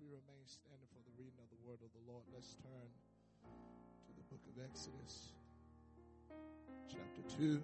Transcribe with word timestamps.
we 0.00 0.08
remain 0.08 0.44
standing 0.46 0.88
for 0.92 1.00
the 1.04 1.14
reading 1.16 1.38
of 1.42 1.48
the 1.48 1.60
word 1.64 1.78
of 1.84 1.90
the 1.92 2.10
Lord, 2.10 2.24
let's 2.32 2.54
turn 2.62 2.90
to 4.04 4.12
the 4.16 4.22
book 4.28 4.40
of 4.46 4.62
Exodus, 4.62 5.32
chapter 6.88 7.22
2. 7.38 7.62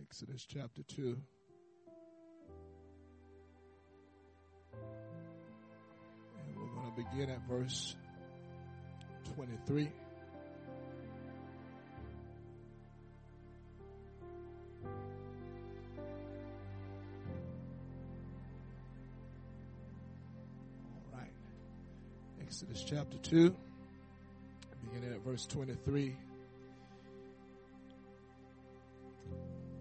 Exodus 0.00 0.46
chapter 0.48 0.82
2. 0.82 1.18
Begin 6.98 7.30
at 7.30 7.40
verse 7.48 7.94
23. 9.36 9.88
All 20.92 21.12
right. 21.12 21.30
Exodus 22.42 22.82
chapter 22.84 23.16
2, 23.18 23.54
beginning 24.92 25.14
at 25.14 25.20
verse 25.24 25.46
23. 25.46 26.16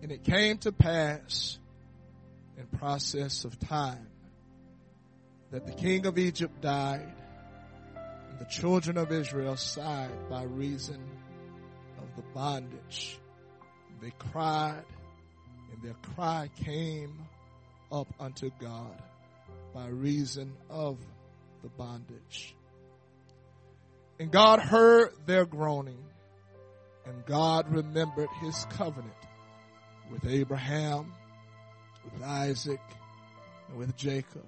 And 0.03 0.11
it 0.11 0.23
came 0.23 0.59
to 0.59 0.71
pass 0.71 1.57
in 2.59 2.67
process 2.77 3.43
of 3.43 3.59
time 3.59 4.05
that 5.51 5.65
the 5.65 5.73
king 5.73 6.05
of 6.05 6.17
Egypt 6.17 6.61
died 6.61 7.13
and 8.29 8.39
the 8.39 8.45
children 8.45 8.97
of 8.97 9.11
Israel 9.11 9.55
sighed 9.55 10.29
by 10.29 10.43
reason 10.43 11.01
of 11.99 12.15
the 12.15 12.23
bondage. 12.33 13.17
They 14.01 14.11
cried 14.31 14.83
and 15.71 15.81
their 15.81 15.95
cry 16.15 16.49
came 16.63 17.17
up 17.91 18.07
unto 18.19 18.51
God 18.59 19.01
by 19.73 19.87
reason 19.87 20.53
of 20.69 20.97
the 21.63 21.69
bondage. 21.69 22.55
And 24.19 24.31
God 24.31 24.59
heard 24.59 25.13
their 25.25 25.45
groaning 25.45 26.03
and 27.05 27.25
God 27.25 27.71
remembered 27.71 28.29
his 28.41 28.65
covenant 28.71 29.13
with 30.11 30.25
Abraham, 30.25 31.13
with 32.03 32.21
Isaac, 32.23 32.81
and 33.69 33.77
with 33.77 33.95
Jacob. 33.95 34.45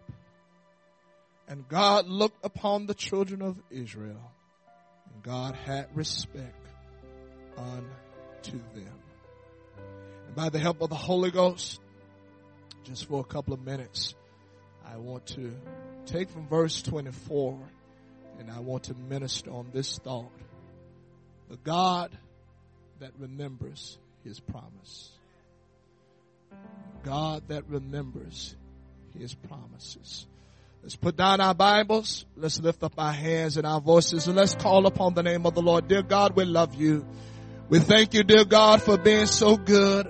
And 1.50 1.68
God 1.68 2.08
looked 2.08 2.46
upon 2.46 2.86
the 2.86 2.94
children 2.94 3.42
of 3.42 3.58
Israel, 3.72 4.32
and 5.12 5.24
God 5.24 5.56
had 5.56 5.88
respect 5.96 6.68
unto 7.58 8.60
them. 8.76 8.94
And 10.28 10.36
by 10.36 10.50
the 10.50 10.60
help 10.60 10.82
of 10.82 10.90
the 10.90 10.96
Holy 10.96 11.32
Ghost, 11.32 11.82
just 12.84 13.08
for 13.08 13.20
a 13.20 13.24
couple 13.24 13.56
of 13.56 13.66
minutes, 13.66 14.14
I 14.86 14.98
want 14.98 15.26
to 15.28 15.52
take 16.06 16.30
from 16.30 16.48
verse 16.48 16.84
24 16.84 17.60
and 18.40 18.50
I 18.52 18.60
want 18.60 18.84
to 18.84 18.94
minister 18.94 19.52
on 19.52 19.70
this 19.74 19.98
thought. 19.98 20.32
The 21.50 21.58
God 21.58 22.16
that 23.00 23.12
remembers 23.18 23.98
his 24.24 24.40
promise. 24.40 25.10
God 27.04 27.48
that 27.48 27.68
remembers 27.68 28.56
his 29.18 29.34
promises. 29.34 30.26
Let's 30.82 30.96
put 30.96 31.18
down 31.18 31.42
our 31.42 31.54
Bibles. 31.54 32.26
Let's 32.38 32.62
lift 32.62 32.82
up 32.84 32.94
our 32.98 33.12
hands 33.12 33.58
and 33.58 33.68
our 33.68 33.82
voices 33.82 34.28
and 34.28 34.38
let's 34.38 34.56
call 34.56 34.86
upon 34.86 35.14
the 35.14 35.22
name 35.22 35.46
of 35.46 35.54
the 35.54 35.62
Lord. 35.62 35.90
Dear 35.90 36.04
God, 36.04 36.38
we 36.38 36.46
love 36.46 36.74
you. 36.74 37.06
We 37.68 37.80
thank 37.80 38.14
you, 38.14 38.24
dear 38.24 38.46
God, 38.46 38.82
for 38.82 38.98
being 38.98 39.26
so 39.26 39.58
good. 39.58 40.10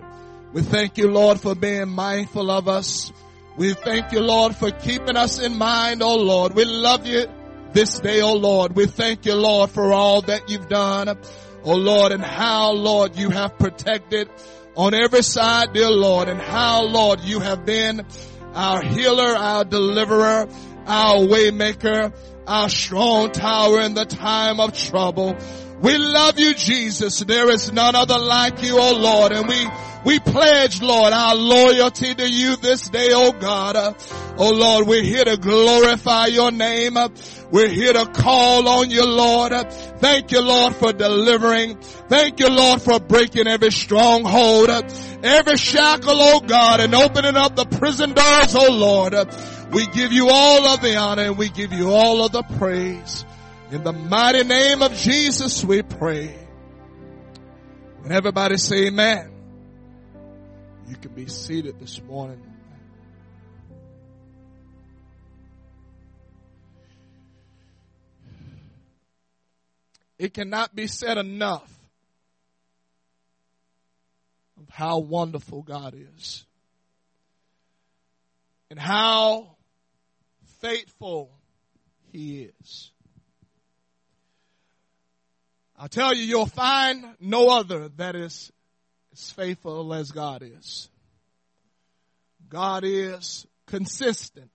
We 0.53 0.61
thank 0.61 0.99
you, 0.99 1.09
Lord, 1.09 1.39
for 1.39 1.55
being 1.55 1.89
mindful 1.89 2.51
of 2.51 2.67
us. 2.67 3.11
We 3.57 3.73
thank 3.73 4.11
you, 4.11 4.19
Lord, 4.19 4.55
for 4.55 4.69
keeping 4.69 5.17
us 5.17 5.39
in 5.39 5.57
mind, 5.57 6.03
oh 6.03 6.15
Lord. 6.17 6.53
We 6.53 6.65
love 6.65 7.07
you 7.07 7.25
this 7.73 7.99
day, 7.99 8.21
oh 8.21 8.35
Lord. 8.35 8.75
We 8.75 8.85
thank 8.85 9.25
you, 9.25 9.33
Lord, 9.33 9.71
for 9.71 9.91
all 9.91 10.21
that 10.21 10.51
you've 10.51 10.69
done, 10.69 11.17
oh 11.63 11.75
Lord, 11.75 12.11
and 12.11 12.23
how, 12.23 12.73
Lord, 12.73 13.15
you 13.15 13.31
have 13.31 13.57
protected 13.57 14.29
on 14.75 14.93
every 14.93 15.23
side, 15.23 15.73
dear 15.73 15.89
Lord, 15.89 16.29
and 16.29 16.39
how, 16.39 16.83
Lord, 16.83 17.21
you 17.21 17.39
have 17.39 17.65
been 17.65 18.05
our 18.53 18.81
healer, 18.81 19.35
our 19.35 19.63
deliverer, 19.63 20.47
our 20.85 21.15
waymaker, 21.17 22.13
our 22.47 22.69
strong 22.69 23.31
tower 23.31 23.81
in 23.81 23.93
the 23.93 24.05
time 24.05 24.59
of 24.59 24.77
trouble. 24.77 25.37
We 25.81 25.97
love 25.97 26.37
you, 26.37 26.53
Jesus. 26.53 27.19
There 27.19 27.49
is 27.49 27.71
none 27.71 27.95
other 27.95 28.19
like 28.19 28.61
you, 28.63 28.77
oh 28.77 28.95
Lord, 28.95 29.31
and 29.31 29.47
we 29.47 29.67
we 30.05 30.19
pledge, 30.19 30.81
Lord, 30.81 31.11
our 31.11 31.35
loyalty 31.35 32.15
to 32.15 32.29
you 32.29 32.55
this 32.55 32.89
day, 32.89 33.09
oh 33.13 33.31
God. 33.33 33.95
Oh 34.37 34.51
Lord, 34.51 34.87
we're 34.87 35.03
here 35.03 35.25
to 35.25 35.37
glorify 35.37 36.27
your 36.27 36.51
name. 36.51 36.97
We're 37.51 37.67
here 37.67 37.93
to 37.93 38.05
call 38.05 38.67
on 38.67 38.89
you, 38.89 39.05
Lord. 39.05 39.51
Thank 39.99 40.31
you, 40.31 40.41
Lord, 40.41 40.75
for 40.75 40.93
delivering. 40.93 41.77
Thank 42.07 42.39
you, 42.39 42.49
Lord, 42.49 42.81
for 42.81 42.99
breaking 42.99 43.47
every 43.47 43.71
stronghold, 43.71 44.69
every 45.23 45.57
shackle, 45.57 46.15
oh 46.15 46.39
God, 46.41 46.79
and 46.79 46.95
opening 46.95 47.35
up 47.35 47.55
the 47.55 47.65
prison 47.65 48.13
doors, 48.13 48.55
oh 48.55 48.71
Lord. 48.71 49.15
we 49.71 49.85
give 49.87 50.11
you 50.13 50.29
all 50.29 50.67
of 50.67 50.81
the 50.81 50.95
honor 50.95 51.23
and 51.23 51.37
we 51.37 51.49
give 51.49 51.73
you 51.73 51.91
all 51.91 52.23
of 52.23 52.31
the 52.31 52.43
praise. 52.43 53.25
In 53.71 53.83
the 53.83 53.93
mighty 53.93 54.43
name 54.43 54.81
of 54.81 54.93
Jesus, 54.95 55.63
we 55.63 55.83
pray. 55.83 56.35
And 58.03 58.11
everybody 58.11 58.57
say 58.57 58.87
amen. 58.87 59.31
You 60.87 60.95
can 60.95 61.13
be 61.13 61.27
seated 61.27 61.79
this 61.79 62.01
morning. 62.01 62.41
It 70.17 70.33
cannot 70.33 70.75
be 70.75 70.87
said 70.87 71.19
enough 71.19 71.71
of 74.59 74.67
how 74.69 74.97
wonderful 74.97 75.61
God 75.61 75.93
is 75.95 76.43
and 78.71 78.79
how 78.79 79.57
faithful 80.59 81.29
He 82.11 82.49
is. 82.61 82.91
I'll 85.81 85.87
tell 85.87 86.13
you, 86.13 86.23
you'll 86.23 86.45
find 86.45 87.05
no 87.21 87.47
other 87.47 87.87
that 87.95 88.13
is 88.13 88.51
as 89.13 89.31
faithful 89.31 89.93
as 89.93 90.11
God 90.11 90.43
is. 90.43 90.89
God 92.49 92.83
is 92.83 93.47
consistent. 93.65 94.51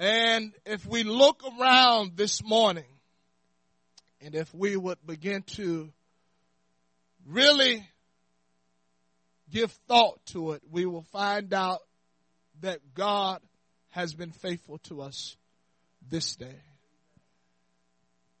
And 0.00 0.52
if 0.66 0.84
we 0.84 1.04
look 1.04 1.44
around 1.60 2.16
this 2.16 2.42
morning, 2.42 2.90
and 4.20 4.34
if 4.34 4.52
we 4.52 4.76
would 4.76 4.98
begin 5.06 5.42
to 5.54 5.92
really 7.24 7.86
give 9.48 9.70
thought 9.86 10.18
to 10.26 10.52
it, 10.52 10.62
we 10.68 10.86
will 10.86 11.06
find 11.12 11.54
out 11.54 11.82
that 12.62 12.80
God 12.94 13.40
has 13.90 14.12
been 14.12 14.32
faithful 14.32 14.78
to 14.78 15.02
us 15.02 15.36
this 16.10 16.34
day. 16.34 16.58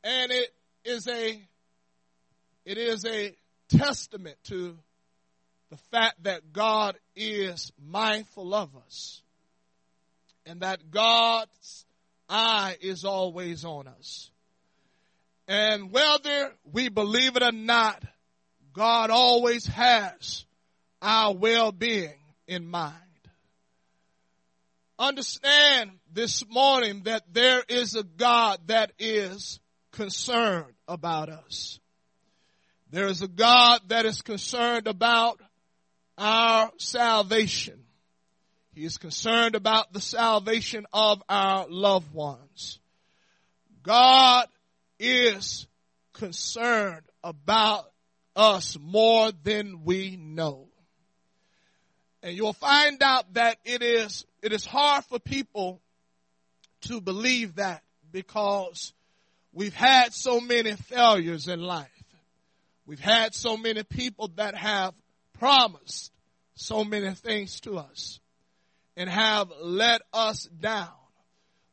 And 0.02 0.32
it 0.32 0.52
is 0.84 1.06
a, 1.08 1.42
it 2.64 2.78
is 2.78 3.04
a 3.04 3.34
testament 3.68 4.36
to 4.44 4.76
the 5.70 5.76
fact 5.92 6.22
that 6.24 6.52
God 6.52 6.98
is 7.14 7.72
mindful 7.78 8.54
of 8.54 8.70
us 8.76 9.22
and 10.46 10.60
that 10.60 10.90
God's 10.90 11.84
eye 12.28 12.76
is 12.80 13.04
always 13.04 13.64
on 13.64 13.86
us. 13.86 14.30
And 15.46 15.90
whether 15.92 16.52
we 16.72 16.88
believe 16.88 17.36
it 17.36 17.42
or 17.42 17.52
not, 17.52 18.02
God 18.72 19.10
always 19.10 19.66
has 19.66 20.44
our 21.02 21.34
well-being 21.34 22.14
in 22.46 22.66
mind. 22.66 22.94
Understand 24.98 25.92
this 26.12 26.44
morning 26.48 27.02
that 27.04 27.22
there 27.32 27.62
is 27.68 27.94
a 27.94 28.02
God 28.02 28.60
that 28.66 28.92
is 28.98 29.58
concerned 29.92 30.74
about 30.88 31.28
us. 31.28 31.78
There 32.90 33.06
is 33.06 33.22
a 33.22 33.28
God 33.28 33.80
that 33.88 34.06
is 34.06 34.22
concerned 34.22 34.86
about 34.86 35.40
our 36.18 36.72
salvation. 36.76 37.84
He 38.74 38.84
is 38.84 38.98
concerned 38.98 39.54
about 39.54 39.92
the 39.92 40.00
salvation 40.00 40.86
of 40.92 41.22
our 41.28 41.66
loved 41.68 42.12
ones. 42.12 42.78
God 43.82 44.46
is 44.98 45.66
concerned 46.12 47.02
about 47.22 47.90
us 48.36 48.76
more 48.80 49.32
than 49.42 49.84
we 49.84 50.16
know. 50.16 50.68
And 52.22 52.36
you'll 52.36 52.52
find 52.52 53.02
out 53.02 53.32
that 53.34 53.58
it 53.64 53.82
is, 53.82 54.26
it 54.42 54.52
is 54.52 54.64
hard 54.64 55.04
for 55.04 55.18
people 55.18 55.80
to 56.82 57.00
believe 57.00 57.56
that 57.56 57.82
because 58.12 58.92
we've 59.52 59.74
had 59.74 60.12
so 60.12 60.40
many 60.40 60.74
failures 60.74 61.48
in 61.48 61.60
life. 61.60 61.88
We've 62.86 63.00
had 63.00 63.34
so 63.34 63.56
many 63.56 63.82
people 63.84 64.30
that 64.36 64.56
have 64.56 64.94
promised 65.38 66.12
so 66.54 66.84
many 66.84 67.14
things 67.14 67.60
to 67.60 67.78
us 67.78 68.20
and 68.96 69.08
have 69.08 69.50
let 69.62 70.02
us 70.12 70.44
down. 70.44 70.88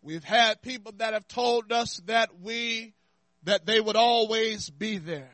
We've 0.01 0.23
had 0.23 0.61
people 0.61 0.93
that 0.97 1.13
have 1.13 1.27
told 1.27 1.71
us 1.71 2.01
that 2.05 2.39
we, 2.39 2.93
that 3.43 3.65
they 3.65 3.81
would 3.81 3.95
always 3.95 4.69
be 4.69 4.97
there, 4.97 5.31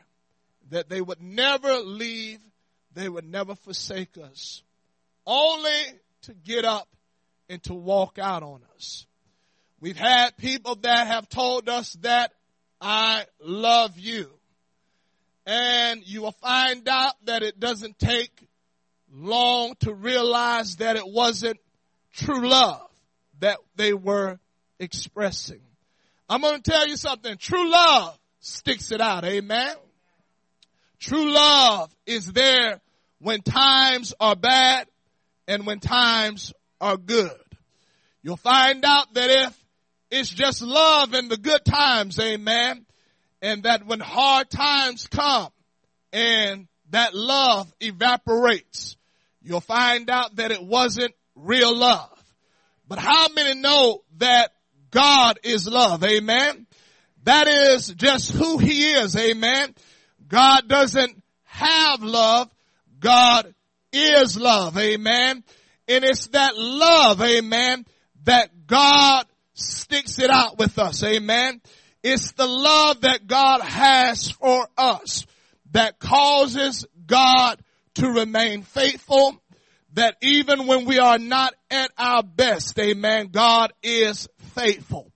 that 0.70 0.88
they 0.88 1.00
would 1.00 1.20
never 1.20 1.74
leave, 1.80 2.40
they 2.92 3.08
would 3.08 3.24
never 3.26 3.54
forsake 3.54 4.16
us, 4.18 4.62
only 5.26 6.00
to 6.22 6.34
get 6.34 6.64
up 6.64 6.88
and 7.48 7.62
to 7.64 7.74
walk 7.74 8.18
out 8.18 8.42
on 8.42 8.62
us. 8.74 9.06
We've 9.84 9.98
had 9.98 10.38
people 10.38 10.76
that 10.76 11.08
have 11.08 11.28
told 11.28 11.68
us 11.68 11.92
that 12.00 12.32
I 12.80 13.26
love 13.38 13.98
you. 13.98 14.30
And 15.44 16.00
you 16.08 16.22
will 16.22 16.32
find 16.32 16.88
out 16.88 17.12
that 17.26 17.42
it 17.42 17.60
doesn't 17.60 17.98
take 17.98 18.48
long 19.12 19.74
to 19.80 19.92
realize 19.92 20.76
that 20.76 20.96
it 20.96 21.06
wasn't 21.06 21.58
true 22.14 22.48
love 22.48 22.88
that 23.40 23.58
they 23.76 23.92
were 23.92 24.38
expressing. 24.80 25.60
I'm 26.30 26.40
going 26.40 26.62
to 26.62 26.70
tell 26.70 26.88
you 26.88 26.96
something. 26.96 27.36
True 27.36 27.70
love 27.70 28.18
sticks 28.40 28.90
it 28.90 29.02
out. 29.02 29.26
Amen. 29.26 29.74
True 30.98 31.30
love 31.30 31.94
is 32.06 32.32
there 32.32 32.80
when 33.18 33.42
times 33.42 34.14
are 34.18 34.34
bad 34.34 34.88
and 35.46 35.66
when 35.66 35.78
times 35.78 36.54
are 36.80 36.96
good. 36.96 37.36
You'll 38.22 38.38
find 38.38 38.82
out 38.86 39.12
that 39.12 39.28
if 39.28 39.63
it's 40.10 40.30
just 40.30 40.62
love 40.62 41.14
in 41.14 41.28
the 41.28 41.36
good 41.36 41.64
times, 41.64 42.18
amen, 42.18 42.86
and 43.42 43.64
that 43.64 43.86
when 43.86 44.00
hard 44.00 44.50
times 44.50 45.06
come 45.08 45.50
and 46.12 46.68
that 46.90 47.14
love 47.14 47.72
evaporates, 47.80 48.96
you'll 49.42 49.60
find 49.60 50.08
out 50.10 50.36
that 50.36 50.52
it 50.52 50.62
wasn't 50.62 51.14
real 51.34 51.76
love. 51.76 52.10
But 52.86 52.98
how 52.98 53.28
many 53.34 53.60
know 53.60 54.02
that 54.18 54.52
God 54.90 55.40
is 55.42 55.66
love? 55.66 56.04
Amen. 56.04 56.66
That 57.24 57.48
is 57.48 57.88
just 57.88 58.32
who 58.32 58.58
he 58.58 58.92
is. 58.92 59.16
Amen. 59.16 59.74
God 60.28 60.68
doesn't 60.68 61.22
have 61.44 62.02
love. 62.02 62.50
God 63.00 63.54
is 63.92 64.38
love. 64.38 64.76
Amen. 64.76 65.42
And 65.88 66.04
it's 66.04 66.28
that 66.28 66.56
love. 66.56 67.20
Amen. 67.22 67.86
That 68.24 68.66
God 68.66 69.26
sticks 69.54 70.18
it 70.18 70.30
out 70.30 70.58
with 70.58 70.78
us. 70.78 71.02
Amen. 71.02 71.60
It's 72.02 72.32
the 72.32 72.46
love 72.46 73.00
that 73.00 73.26
God 73.26 73.62
has 73.62 74.30
for 74.30 74.68
us 74.76 75.26
that 75.72 75.98
causes 75.98 76.86
God 77.06 77.60
to 77.94 78.08
remain 78.10 78.62
faithful 78.62 79.40
that 79.94 80.16
even 80.20 80.66
when 80.66 80.84
we 80.84 80.98
are 80.98 81.18
not 81.18 81.54
at 81.70 81.90
our 81.96 82.22
best, 82.22 82.78
amen, 82.78 83.28
God 83.30 83.72
is 83.82 84.28
faithful. 84.54 85.10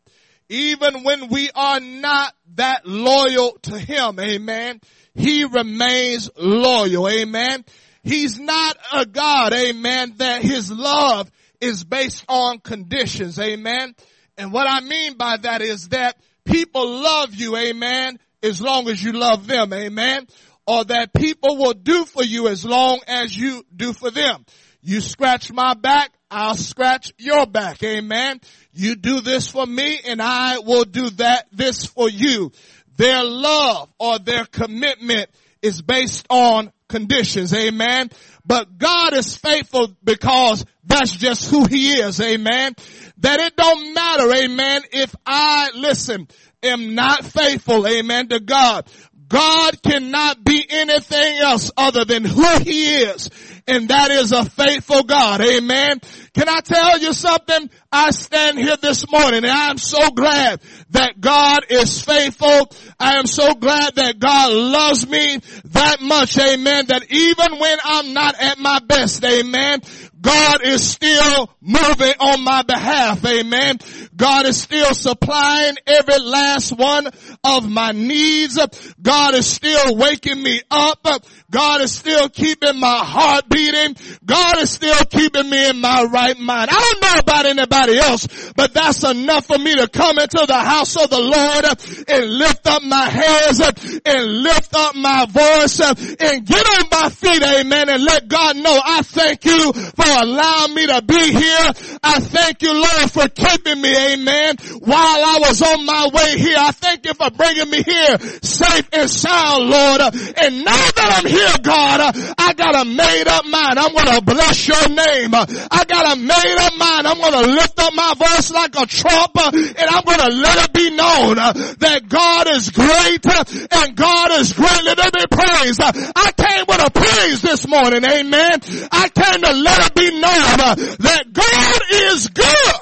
Even 0.49 1.03
when 1.03 1.29
we 1.29 1.51
are 1.55 1.81
not 1.81 2.33
that 2.55 2.87
loyal 2.87 3.59
to 3.63 3.79
Him, 3.79 4.19
amen, 4.19 4.81
He 5.15 5.45
remains 5.45 6.31
loyal, 6.37 7.09
amen. 7.09 7.65
He's 8.03 8.39
not 8.39 8.79
a 8.93 9.05
God, 9.05 9.53
amen, 9.53 10.15
that 10.19 10.43
His 10.43 10.71
love 10.71 11.31
is 11.61 11.85
based 11.85 12.25
on 12.29 12.61
conditions, 12.61 13.39
amen. 13.39 13.95
And 14.39 14.53
what 14.53 14.67
I 14.69 14.81
mean 14.81 15.17
by 15.17 15.37
that 15.37 15.61
is 15.61 15.89
that 15.89 16.17
people 16.45 16.89
love 16.89 17.35
you, 17.35 17.57
amen, 17.57 18.19
as 18.43 18.63
long 18.63 18.89
as 18.89 19.03
you 19.03 19.13
love 19.13 19.47
them, 19.47 19.73
amen. 19.73 20.27
Or 20.67 20.85
that 20.85 21.13
people 21.13 21.57
will 21.57 21.75
do 21.75 22.05
for 22.05 22.23
you 22.23 22.49
as 22.49 22.65
long 22.65 23.01
as 23.07 23.37
you 23.37 23.65
do 23.75 23.93
for 23.93 24.11
them. 24.11 24.45
You 24.81 25.01
scratch 25.01 25.53
my 25.53 25.75
back, 25.75 26.13
I'll 26.31 26.55
scratch 26.55 27.13
your 27.19 27.47
back. 27.47 27.83
Amen. 27.83 28.41
You 28.73 28.95
do 28.97 29.21
this 29.21 29.51
for 29.51 29.67
me 29.67 29.99
and 30.07 30.21
I 30.21 30.59
will 30.59 30.85
do 30.85 31.11
that, 31.11 31.47
this 31.53 31.87
for 31.87 32.09
you. 32.09 32.53
Their 32.97 33.25
love 33.25 33.89
or 33.99 34.19
their 34.19 34.45
commitment 34.45 35.31
is 35.63 35.83
based 35.83 36.27
on 36.29 36.73
conditions. 36.89 37.55
Amen. 37.55 38.11
But 38.49 38.79
God 38.79 39.13
is 39.13 39.37
faithful 39.37 39.95
because 40.03 40.65
that's 40.83 41.13
just 41.13 41.51
who 41.51 41.67
he 41.67 41.93
is. 41.93 42.19
Amen. 42.21 42.75
That 43.19 43.41
it 43.41 43.55
don't 43.57 43.93
matter. 43.93 44.33
Amen. 44.33 44.83
If 44.91 45.15
I 45.27 45.71
listen, 45.75 46.27
am 46.63 46.95
not 46.95 47.25
faithful. 47.27 47.87
Amen 47.87 48.29
to 48.29 48.41
God. 48.41 48.89
God 49.29 49.83
cannot 49.83 50.43
be 50.43 50.65
anything 50.69 51.37
else 51.37 51.71
other 51.77 52.07
than 52.07 52.25
who 52.25 52.59
he 52.61 53.03
is 53.03 53.29
and 53.69 53.89
that 53.89 54.11
is 54.11 54.33
a 54.33 54.45
faithful 54.45 55.03
God. 55.03 55.41
Amen. 55.43 56.01
Can 56.35 56.49
I 56.49 56.61
tell 56.61 56.99
you 56.99 57.13
something? 57.13 57.71
I 57.91 58.11
stand 58.11 58.59
here 58.59 58.77
this 58.77 59.11
morning 59.11 59.45
and 59.45 59.53
I'm 59.53 59.79
so 59.79 60.11
glad 60.11 60.61
that 60.91 61.19
God 61.23 61.61
is 61.71 62.03
faithful. 62.03 62.69
I 63.01 63.17
am 63.17 63.27
so 63.27 63.55
glad 63.55 63.95
that 63.95 64.19
God 64.19 64.53
loves 64.53 65.09
me 65.09 65.39
that 65.73 66.03
much. 66.03 66.39
Amen. 66.39 66.85
That 66.89 67.11
even 67.11 67.59
when 67.59 67.79
I'm 67.83 68.13
not 68.13 68.39
at 68.39 68.59
my 68.59 68.81
best, 68.81 69.25
amen, 69.25 69.81
God 70.21 70.63
is 70.65 70.87
still 70.87 71.49
moving 71.63 72.13
on 72.21 72.45
my 72.45 72.63
behalf. 72.63 73.25
Amen. 73.25 73.79
God 74.15 74.47
is 74.47 74.61
still 74.61 74.93
supplying 74.93 75.77
every 75.87 76.19
last 76.19 76.73
one 76.73 77.07
of 77.45 77.69
my 77.71 77.93
needs. 77.93 78.59
God 79.01 79.35
is 79.35 79.47
still 79.47 79.97
waking 79.97 80.43
me 80.43 80.61
up. 80.71 81.07
God 81.51 81.81
is 81.81 81.93
still 81.93 82.29
keeping 82.29 82.79
my 82.79 82.99
heart 82.99 83.49
beating. 83.49 83.97
God 84.27 84.59
is 84.59 84.71
still 84.71 85.05
keeping 85.05 85.49
me 85.49 85.71
in 85.71 85.81
my 85.81 86.03
right 86.03 86.39
mind. 86.39 86.71
I 86.71 86.93
don't 86.93 87.01
know 87.01 87.21
about 87.21 87.47
anybody 87.47 87.78
else, 87.87 88.27
but 88.57 88.75
that's 88.75 89.05
enough 89.05 89.47
for 89.47 89.59
me 89.59 89.75
to 89.77 89.89
come 89.89 90.19
into 90.19 90.45
the 90.47 90.59
house 90.59 90.97
of 90.97 91.11
the 91.11 91.21
Lord 91.21 91.65
and 92.09 92.39
lift 92.39 92.67
up 92.67 92.83
my 92.83 93.09
hands 93.09 93.61
and 93.61 94.43
lift 94.43 94.75
up 94.75 94.95
my 94.95 95.27
voice 95.27 95.81
and 95.81 96.47
get 96.47 96.67
on 96.67 96.89
my 96.91 97.09
feet, 97.11 97.43
amen, 97.43 97.89
and 97.89 98.05
let 98.05 98.29
God 98.29 98.57
know 98.57 98.81
I 98.85 99.03
thank 99.03 99.45
you 99.45 99.73
for 99.73 100.07
allowing 100.07 100.75
me 100.75 100.87
to 100.87 101.03
be 101.03 101.33
here. 101.33 101.73
I 102.03 102.21
thank 102.21 102.63
you, 102.63 102.73
Lord, 102.73 103.11
for 103.11 103.29
keeping 103.29 103.81
me, 103.81 103.95
amen, 104.15 104.57
while 104.81 104.97
I 105.25 105.39
was 105.41 105.63
on 105.63 105.85
my 105.85 106.09
way 106.13 106.39
here. 106.39 106.57
I 106.59 106.73
thank 106.73 107.07
you 107.07 107.15
for 107.15 107.31
bringing 107.31 107.71
me 107.71 107.83
here 107.83 108.19
safe 108.43 108.89
and 108.93 109.11
sound, 109.11 109.69
Lord. 109.69 110.01
And 110.01 110.65
now 110.65 110.89
that 110.97 111.21
I'm 111.21 111.27
here, 111.29 111.55
God, 111.63 112.15
I 112.39 112.53
got 112.55 112.75
a 112.75 112.85
made 112.85 113.29
up 113.29 113.45
mind. 113.47 113.79
I'm 113.79 113.93
going 113.93 114.19
to 114.19 114.23
bless 114.23 114.69
your 114.69 114.89
name. 114.89 115.35
I 115.35 115.85
got 115.87 116.17
a 116.17 116.21
made 116.21 116.57
up 116.59 116.75
mind. 116.77 117.07
I'm 117.07 117.19
going 117.19 117.45
to 117.45 117.51
lift 117.53 117.68
up 117.77 117.93
my 117.95 118.15
voice 118.15 118.51
like 118.51 118.75
a 118.77 118.87
trump 118.87 119.33
uh, 119.37 119.51
and 119.53 119.89
I'm 119.91 120.05
going 120.05 120.19
to 120.19 120.37
let 120.37 120.65
it 120.65 120.73
be 120.73 120.91
known 120.91 121.39
uh, 121.39 121.53
that 121.53 122.09
God 122.09 122.47
is 122.53 122.71
great 122.71 123.27
uh, 123.27 123.45
and 123.71 123.97
God 123.97 124.41
is 124.41 124.53
greatly 124.53 124.95
to 124.95 125.11
be 125.13 125.27
praised. 125.31 125.81
I 125.83 126.33
came 126.37 126.65
with 126.69 126.87
a 126.87 126.91
praise 126.91 127.43
this 127.43 127.67
morning. 127.67 128.05
Amen. 128.05 128.61
I 128.93 129.09
came 129.09 129.43
to 129.43 129.53
let 129.53 129.87
it 129.87 129.95
be 129.95 130.11
known 130.13 130.97
that 130.99 131.25
God 131.33 131.83
is 132.13 132.29
good. 132.29 132.81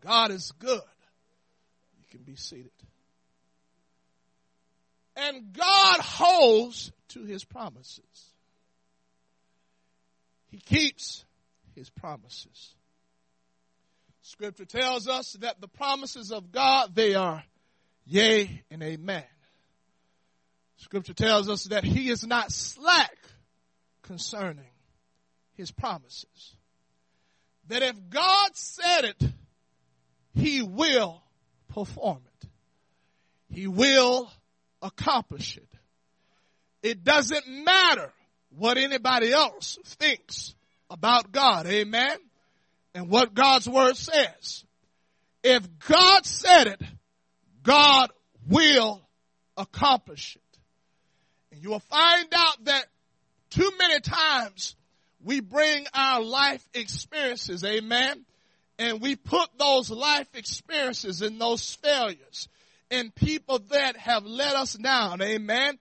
God 0.00 0.30
is 0.30 0.52
good. 0.58 0.82
You 1.98 2.04
can 2.10 2.22
be 2.22 2.36
seated. 2.36 2.70
And 5.16 5.52
God 5.52 6.00
holds 6.00 6.92
to 7.08 7.24
his 7.24 7.44
promises. 7.44 8.04
He 10.48 10.58
keeps 10.58 11.24
his 11.74 11.90
promises. 11.90 12.74
Scripture 14.40 14.64
tells 14.64 15.06
us 15.06 15.34
that 15.40 15.60
the 15.60 15.68
promises 15.68 16.32
of 16.32 16.50
God, 16.50 16.94
they 16.94 17.14
are 17.14 17.44
yea 18.06 18.62
and 18.70 18.82
amen. 18.82 19.22
Scripture 20.78 21.12
tells 21.12 21.50
us 21.50 21.64
that 21.64 21.84
he 21.84 22.08
is 22.08 22.26
not 22.26 22.50
slack 22.50 23.14
concerning 24.00 24.64
his 25.58 25.70
promises. 25.70 26.56
That 27.68 27.82
if 27.82 27.94
God 28.08 28.56
said 28.56 29.04
it, 29.04 29.22
he 30.32 30.62
will 30.62 31.22
perform 31.68 32.22
it. 32.40 32.48
He 33.50 33.66
will 33.66 34.32
accomplish 34.80 35.58
it. 35.58 35.68
It 36.82 37.04
doesn't 37.04 37.46
matter 37.46 38.10
what 38.56 38.78
anybody 38.78 39.32
else 39.32 39.78
thinks 39.84 40.54
about 40.88 41.30
God. 41.30 41.66
Amen. 41.66 42.16
And 42.94 43.08
what 43.08 43.34
God's 43.34 43.68
word 43.68 43.96
says. 43.96 44.64
If 45.42 45.66
God 45.78 46.26
said 46.26 46.66
it, 46.66 46.82
God 47.62 48.10
will 48.48 49.00
accomplish 49.56 50.36
it. 50.36 50.58
And 51.52 51.62
you 51.62 51.70
will 51.70 51.80
find 51.80 52.28
out 52.34 52.64
that 52.64 52.84
too 53.50 53.70
many 53.78 54.00
times 54.00 54.76
we 55.22 55.40
bring 55.40 55.86
our 55.94 56.22
life 56.22 56.66
experiences, 56.74 57.64
amen, 57.64 58.24
and 58.78 59.00
we 59.00 59.16
put 59.16 59.50
those 59.58 59.90
life 59.90 60.28
experiences 60.34 61.20
and 61.20 61.40
those 61.40 61.74
failures 61.74 62.48
in 62.90 63.10
people 63.10 63.58
that 63.70 63.96
have 63.96 64.24
let 64.24 64.56
us 64.56 64.74
down. 64.74 65.20
Amen. 65.20 65.78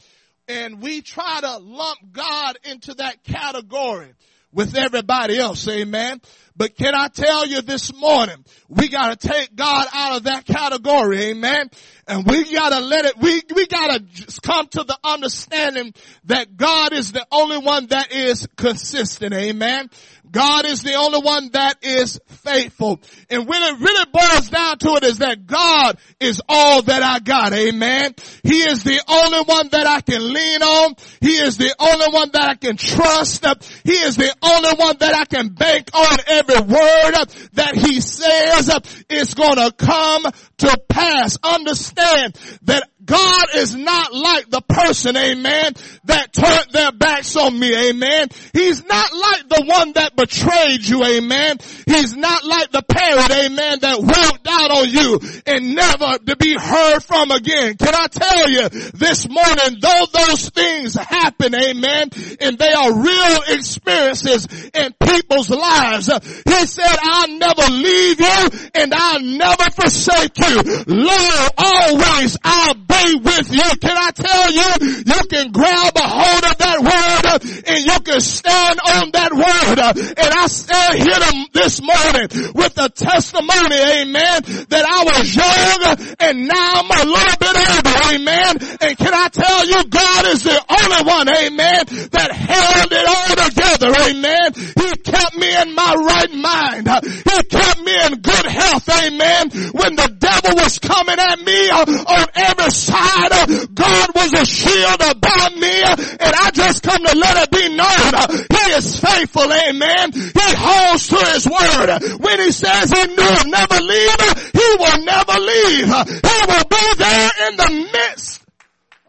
And 0.48 0.82
we 0.82 1.02
try 1.02 1.40
to 1.42 1.58
lump 1.58 2.00
God 2.12 2.58
into 2.66 2.96
that 2.96 3.24
category 3.24 4.14
with 4.52 4.76
everybody 4.76 5.38
else. 5.38 5.68
Amen. 5.68 6.22
But 6.56 6.76
can 6.76 6.94
I 6.96 7.08
tell 7.08 7.46
you 7.46 7.62
this 7.62 7.94
morning, 7.96 8.44
we 8.68 8.90
gotta 8.90 9.16
take 9.16 9.56
God 9.56 9.88
out 9.94 10.18
of 10.18 10.24
that 10.24 10.46
category. 10.46 11.22
Amen. 11.26 11.70
And 12.08 12.26
we 12.26 12.52
gotta 12.52 12.80
let 12.80 13.06
it, 13.06 13.18
we, 13.18 13.42
we 13.54 13.68
gotta 13.68 14.04
come 14.42 14.68
to 14.70 14.84
the 14.84 14.98
understanding 15.04 15.94
that 16.26 16.58
God 16.58 16.94
is 16.94 17.12
the 17.12 17.26
only 17.32 17.60
one 17.60 17.88
that 17.88 18.12
is 18.12 18.48
consistent. 18.56 19.34
Amen. 19.34 19.90
God 20.32 20.66
is 20.66 20.84
the 20.84 20.94
only 20.94 21.22
one 21.22 21.50
that 21.54 21.84
is 21.84 22.20
faithful. 22.28 23.00
And 23.30 23.48
when 23.48 23.62
it 23.62 23.80
really 23.80 24.06
boils 24.12 24.50
down 24.50 24.78
to 24.80 24.96
it 24.96 25.04
is 25.04 25.20
that 25.20 25.48
God 25.48 25.98
is 26.20 26.42
all 26.48 26.82
that 26.84 27.02
I 27.02 27.20
got. 27.20 27.54
Amen. 27.54 28.14
He 28.44 28.60
is 28.60 28.84
the 28.84 29.02
only 29.08 29.44
one 29.44 29.70
that 29.70 29.88
I 29.88 30.02
can 30.02 30.34
lean 30.34 30.62
on. 30.62 30.96
He 31.22 31.32
is 31.32 31.58
the 31.58 31.74
only 31.80 32.14
one 32.14 32.30
that 32.34 32.44
I 32.44 32.56
can 32.56 32.78
trust. 32.78 33.46
He 33.84 33.94
is 33.94 34.18
the 34.18 34.36
only 34.42 34.74
one 34.76 34.98
that 35.00 35.16
I 35.16 35.26
can 35.26 35.50
bank 35.50 35.90
on 35.94 36.18
every 36.28 36.49
word 36.62 37.50
that 37.54 37.76
he 37.76 38.02
says 38.02 38.72
is 39.10 39.34
gonna 39.34 39.72
come 39.72 40.24
to 40.58 40.82
pass. 40.90 41.38
Understand 41.44 42.38
that 42.64 42.90
God 43.10 43.48
is 43.56 43.74
not 43.74 44.14
like 44.14 44.50
the 44.52 44.62
person, 44.62 45.18
amen, 45.18 45.74
that 46.04 46.32
turned 46.32 46.72
their 46.72 46.92
backs 46.92 47.36
on 47.36 47.58
me, 47.58 47.90
amen. 47.90 48.28
He's 48.54 48.86
not 48.86 49.12
like 49.12 49.50
the 49.50 49.64
one 49.66 49.94
that 49.94 50.16
betrayed 50.16 50.86
you, 50.86 51.04
amen. 51.04 51.58
He's 51.88 52.16
not 52.16 52.46
like 52.46 52.72
the 52.72 52.84
parent, 52.84 53.32
amen, 53.32 53.80
that 53.82 53.98
walked 54.00 54.48
out 54.48 54.70
on 54.70 54.90
you 54.90 55.20
and 55.48 55.74
never 55.74 56.20
to 56.20 56.36
be 56.36 56.56
heard 56.56 57.00
from 57.00 57.32
again. 57.32 57.78
Can 57.78 57.96
I 57.96 58.06
tell 58.08 58.48
you 58.48 58.70
this 58.94 59.28
morning, 59.28 59.80
though 59.82 60.06
those 60.14 60.50
things 60.50 60.94
happen, 60.94 61.56
amen, 61.56 62.10
and 62.40 62.60
they 62.60 62.72
are 62.72 62.94
real 62.94 63.40
experiences 63.58 64.46
in 64.76 64.94
people's 65.02 65.50
lives, 65.50 66.12
he 66.46 66.68
said, 66.68 66.96
I'll 67.02 67.38
never 67.40 67.72
leave 67.72 68.20
you 68.20 68.70
and 68.76 68.94
I'll 68.94 69.22
never 69.22 69.66
forsake 69.72 70.38
you. 70.38 70.84
Lord, 70.86 71.52
always 71.58 72.38
I'll 72.44 72.76
be 72.76 72.99
with 73.06 73.52
you. 73.54 73.70
Can 73.80 73.96
I 73.98 74.12
tell 74.12 74.52
you, 74.52 75.04
you 75.06 75.22
can 75.30 75.52
grab 75.52 75.94
a 75.96 76.08
hold 76.08 76.44
of 76.46 76.58
that 76.58 76.80
word 76.82 77.29
and 77.34 77.80
you 77.86 78.00
can 78.02 78.22
stand 78.22 78.80
on 78.80 79.12
that 79.12 79.32
word. 79.34 79.80
And 80.18 80.32
I 80.34 80.48
stand 80.48 81.04
here 81.04 81.20
this 81.54 81.82
morning 81.82 82.28
with 82.56 82.78
a 82.78 82.90
testimony, 82.90 83.78
amen, 83.78 84.66
that 84.70 84.86
I 84.86 85.04
was 85.04 85.28
young 85.36 86.16
and 86.20 86.48
now 86.48 86.82
I'm 86.82 86.90
a 86.90 87.04
little 87.06 87.40
bit 87.40 87.56
older, 87.56 87.98
amen. 88.16 88.54
And 88.82 88.98
can 88.98 89.14
I 89.14 89.28
tell 89.30 89.62
you, 89.68 89.84
God 89.90 90.26
is 90.28 90.44
the 90.44 90.58
only 90.58 91.02
one, 91.06 91.28
amen, 91.30 92.10
that 92.12 92.32
held 92.32 92.92
it 92.92 93.06
all 93.06 93.36
together, 93.48 93.92
amen. 94.10 94.48
He 94.56 94.90
kept 95.04 95.36
me 95.38 95.50
in 95.50 95.76
my 95.76 95.94
right 95.96 96.34
mind. 96.34 96.88
He 96.88 97.38
kept 97.44 97.80
me 97.82 97.96
in 98.06 98.22
good 98.22 98.46
health, 98.46 98.90
amen. 98.90 99.50
When 99.74 99.96
the 99.96 100.10
devil 100.20 100.56
was 100.64 100.80
coming 100.80 101.20
at 101.20 101.40
me 101.40 101.70
uh, 101.70 101.86
on 101.86 102.28
every 102.36 102.72
side. 102.72 103.32
Uh, 103.32 103.66
God 103.74 104.10
was 104.16 104.34
a 104.34 104.46
shield 104.46 105.02
about 105.02 105.56
me 105.56 105.82
and 106.20 106.34
I 106.36 106.52
just 106.52 106.84
come 106.84 107.04
to 107.04 107.19
let 107.20 107.38
it 107.38 107.52
be 107.52 107.76
known. 107.76 108.48
He 108.50 108.72
is 108.74 109.00
faithful. 109.00 109.52
Amen. 109.52 110.12
He 110.14 110.32
holds 110.36 111.08
to 111.10 111.18
his 111.34 111.46
word. 111.46 112.22
When 112.22 112.40
he 112.40 112.52
says 112.52 112.92
he 112.92 113.08
will 113.08 113.46
never 113.46 113.82
leave, 113.82 114.52
he 114.54 114.76
will 114.80 115.04
never 115.04 115.40
leave. 115.40 115.88
He 115.88 116.46
will 116.48 116.66
be 116.70 116.94
there 116.98 117.32
in 117.50 117.58
the 117.58 117.90
midst 117.92 118.44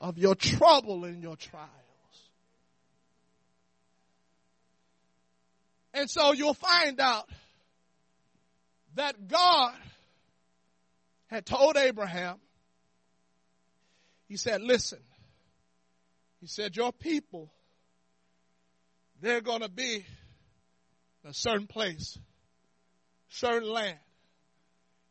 of 0.01 0.19
your 0.19 0.35
trouble 0.35 1.05
and 1.05 1.23
your 1.23 1.37
trials. 1.37 1.69
And 5.93 6.09
so 6.09 6.33
you'll 6.33 6.55
find 6.55 7.01
out 7.01 7.29
that 8.95 9.29
God 9.29 9.75
had 11.27 11.47
told 11.47 11.77
Abraham, 11.77 12.39
he 14.29 14.37
said, 14.37 14.63
listen, 14.63 15.01
he 16.41 16.47
said, 16.47 16.77
your 16.77 16.93
people, 16.93 17.51
they're 19.21 19.41
going 19.41 19.61
to 19.61 19.69
be 19.69 20.05
in 21.25 21.31
a 21.31 21.35
certain 21.35 21.67
place, 21.67 22.19
certain 23.29 23.69
land. 23.69 23.99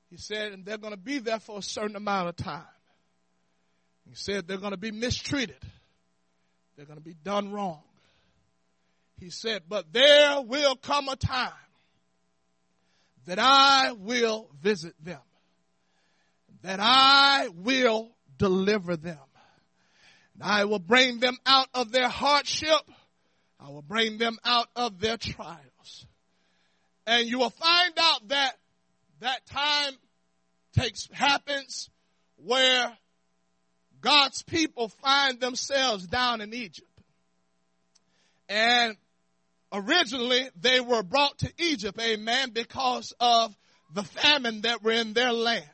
He 0.10 0.18
said, 0.18 0.52
and 0.54 0.66
they're 0.66 0.78
going 0.78 0.94
to 0.94 1.00
be 1.00 1.20
there 1.20 1.40
for 1.40 1.60
a 1.60 1.62
certain 1.62 1.96
amount 1.96 2.30
of 2.30 2.36
time. 2.36 2.64
He 4.08 4.16
said, 4.16 4.48
they're 4.48 4.58
going 4.58 4.72
to 4.72 4.78
be 4.78 4.92
mistreated. 4.92 5.64
They're 6.76 6.88
going 6.88 6.98
to 6.98 7.04
be 7.04 7.14
done 7.14 7.52
wrong. 7.52 7.82
He 9.20 9.30
said, 9.30 9.64
but 9.68 9.92
there 9.94 10.42
will 10.42 10.76
come 10.76 11.10
a 11.10 11.16
time 11.16 11.52
that 13.26 13.38
I 13.38 13.92
will 13.92 14.50
visit 14.62 14.94
them, 15.04 15.20
that 16.64 16.80
I 16.82 17.50
will 17.54 18.10
deliver 18.38 18.98
them. 18.98 19.20
And 20.34 20.44
I 20.44 20.66
will 20.66 20.80
bring 20.80 21.20
them 21.20 21.38
out 21.46 21.68
of 21.74 21.92
their 21.92 22.08
hardship. 22.08 22.80
I 23.60 23.70
will 23.70 23.82
bring 23.82 24.18
them 24.18 24.38
out 24.46 24.68
of 24.76 25.00
their 25.00 25.18
trials. 25.18 26.06
And 27.06 27.28
you 27.28 27.40
will 27.40 27.50
find 27.50 27.94
out 28.00 28.28
that 28.30 28.54
that 29.20 29.46
time 29.48 29.94
takes, 30.78 31.10
happens 31.12 31.90
where 32.38 32.98
God's 34.02 34.44
people 34.44 34.90
find 35.04 35.40
themselves 35.40 36.08
down 36.08 36.42
in 36.42 36.54
Egypt. 36.54 36.88
And 38.48 38.96
originally 39.74 40.50
they 40.60 40.80
were 40.80 41.04
brought 41.04 41.40
to 41.40 41.52
Egypt, 41.58 42.00
amen, 42.00 42.52
because 42.52 43.14
of 43.20 43.56
the 43.94 44.04
famine 44.04 44.62
that 44.62 44.84
were 44.84 44.92
in 44.92 45.14
their 45.14 45.34
land. 45.34 45.66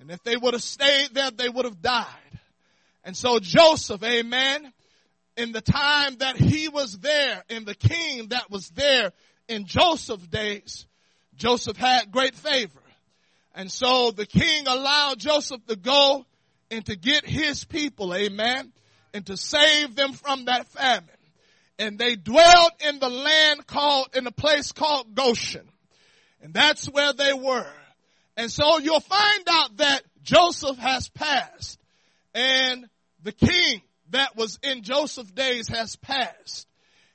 And 0.00 0.10
if 0.10 0.22
they 0.22 0.36
would 0.36 0.54
have 0.54 0.62
stayed 0.62 1.08
there, 1.12 1.30
they 1.30 1.48
would 1.48 1.64
have 1.64 1.80
died. 1.80 2.06
And 3.04 3.16
so 3.16 3.38
Joseph, 3.38 4.02
amen, 4.02 4.72
in 5.38 5.52
the 5.52 5.60
time 5.60 6.16
that 6.16 6.36
he 6.36 6.68
was 6.68 6.98
there, 6.98 7.44
in 7.48 7.64
the 7.64 7.74
king 7.74 8.28
that 8.30 8.50
was 8.50 8.68
there 8.70 9.12
in 9.46 9.66
Joseph's 9.66 10.26
days, 10.26 10.84
Joseph 11.36 11.76
had 11.76 12.10
great 12.10 12.34
favor. 12.34 12.80
And 13.54 13.70
so 13.70 14.10
the 14.10 14.26
king 14.26 14.66
allowed 14.66 15.20
Joseph 15.20 15.64
to 15.66 15.76
go 15.76 16.26
and 16.72 16.84
to 16.86 16.96
get 16.96 17.24
his 17.24 17.64
people, 17.64 18.14
amen, 18.14 18.72
and 19.14 19.24
to 19.26 19.36
save 19.36 19.94
them 19.94 20.12
from 20.12 20.46
that 20.46 20.66
famine. 20.68 21.08
And 21.78 21.98
they 21.98 22.16
dwelled 22.16 22.72
in 22.86 22.98
the 22.98 23.08
land 23.08 23.64
called, 23.64 24.08
in 24.16 24.26
a 24.26 24.32
place 24.32 24.72
called 24.72 25.14
Goshen. 25.14 25.68
And 26.42 26.52
that's 26.52 26.86
where 26.86 27.12
they 27.12 27.32
were. 27.32 27.72
And 28.36 28.50
so 28.50 28.78
you'll 28.78 28.98
find 28.98 29.44
out 29.48 29.76
that 29.76 30.02
Joseph 30.24 30.78
has 30.78 31.08
passed 31.08 31.78
and 32.34 32.88
the 33.22 33.32
king 33.32 33.82
that 34.10 34.36
was 34.36 34.58
in 34.62 34.82
Joseph's 34.82 35.30
days 35.30 35.68
has 35.68 35.96
passed. 35.96 36.66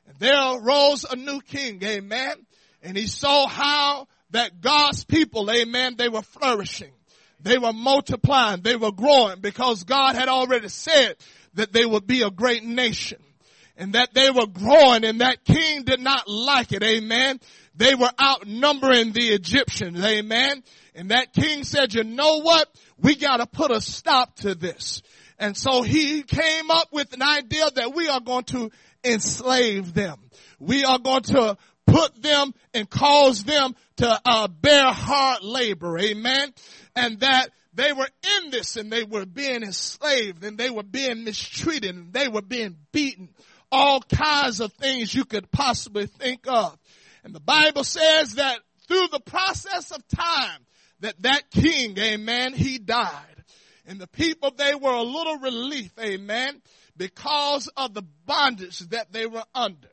And 0.08 0.18
there 0.20 0.58
arose 0.58 1.06
a 1.06 1.16
new 1.16 1.42
king, 1.42 1.82
amen. 1.84 2.34
And 2.82 2.98
he 2.98 3.08
saw 3.08 3.48
how 3.48 4.08
that 4.32 4.62
God's 4.62 5.04
people, 5.04 5.50
amen, 5.50 5.96
they 5.98 6.10
were 6.10 6.22
flourishing. 6.22 6.92
They 7.42 7.58
were 7.58 7.74
multiplying. 7.74 8.62
They 8.62 8.76
were 8.76 8.92
growing 8.92 9.42
because 9.42 9.84
God 9.84 10.16
had 10.16 10.30
already 10.30 10.70
said 10.70 11.16
that 11.56 11.74
they 11.74 11.86
would 11.86 12.08
be 12.08 12.22
a 12.22 12.32
great 12.32 12.64
nation 12.64 13.22
and 13.78 13.94
that 13.94 14.14
they 14.14 14.30
were 14.32 14.48
growing 14.48 15.04
and 15.04 15.22
that 15.22 15.44
king 15.44 15.84
did 15.84 16.00
not 16.00 16.28
like 16.28 16.72
it. 16.72 16.84
Amen. 16.84 17.40
They 17.76 17.96
were 17.96 18.12
outnumbering 18.22 19.12
the 19.12 19.28
Egyptians. 19.30 20.04
Amen. 20.04 20.64
And 20.96 21.10
that 21.10 21.34
king 21.34 21.64
said, 21.64 21.94
you 21.94 22.04
know 22.04 22.42
what? 22.42 22.70
We 22.98 23.16
gotta 23.16 23.46
put 23.46 23.72
a 23.72 23.82
stop 23.82 24.36
to 24.38 24.56
this. 24.56 25.02
And 25.40 25.58
so 25.58 25.82
he 25.82 26.24
came 26.24 26.72
up 26.72 26.90
with 26.92 27.14
an 27.14 27.22
idea 27.22 27.70
that 27.76 27.94
we 27.94 28.08
are 28.08 28.22
going 28.22 28.46
to 28.46 28.72
enslave 29.04 29.94
them. 29.94 30.18
We 30.60 30.84
are 30.84 31.00
going 31.00 31.24
to 31.24 31.58
put 31.86 32.22
them 32.22 32.54
and 32.74 32.90
cause 32.90 33.44
them 33.44 33.76
to 33.98 34.20
uh, 34.26 34.48
bear 34.48 34.92
hard 34.92 35.44
labor. 35.44 35.98
Amen. 36.00 36.54
And 36.96 37.20
that 37.20 37.50
they 37.74 37.92
were 37.92 38.10
in 38.42 38.52
this 38.52 38.76
and 38.76 38.92
they 38.92 39.04
were 39.04 39.26
being 39.26 39.64
enslaved 39.64 40.44
and 40.44 40.58
they 40.58 40.70
were 40.70 40.84
being 40.84 41.24
mistreated 41.24 41.96
and 41.96 42.14
they 42.14 42.28
were 42.28 42.42
being 42.42 42.78
beaten. 42.92 43.30
All 43.72 44.02
kinds 44.02 44.60
of 44.60 44.72
things 44.74 45.14
you 45.14 45.26
could 45.26 45.52
possibly 45.52 46.06
think 46.06 46.42
of. 46.48 46.78
And 47.24 47.34
the 47.34 47.40
Bible 47.40 47.84
says 47.84 48.36
that 48.36 48.60
through 48.88 49.08
the 49.12 49.20
process 49.20 49.92
of 49.92 50.08
time, 50.08 50.60
that 51.00 51.22
that 51.24 51.50
king, 51.50 51.98
amen, 51.98 52.54
he 52.54 52.78
died. 52.78 53.33
And 53.86 54.00
the 54.00 54.08
people, 54.08 54.52
they 54.56 54.76
were 54.76 54.94
a 54.94 55.02
little 55.02 55.38
relief, 55.40 55.92
amen, 56.00 56.62
because 56.96 57.68
of 57.76 57.94
the 57.94 58.04
bondage 58.26 58.80
that 58.90 59.12
they 59.12 59.26
were 59.26 59.44
under. 59.54 59.90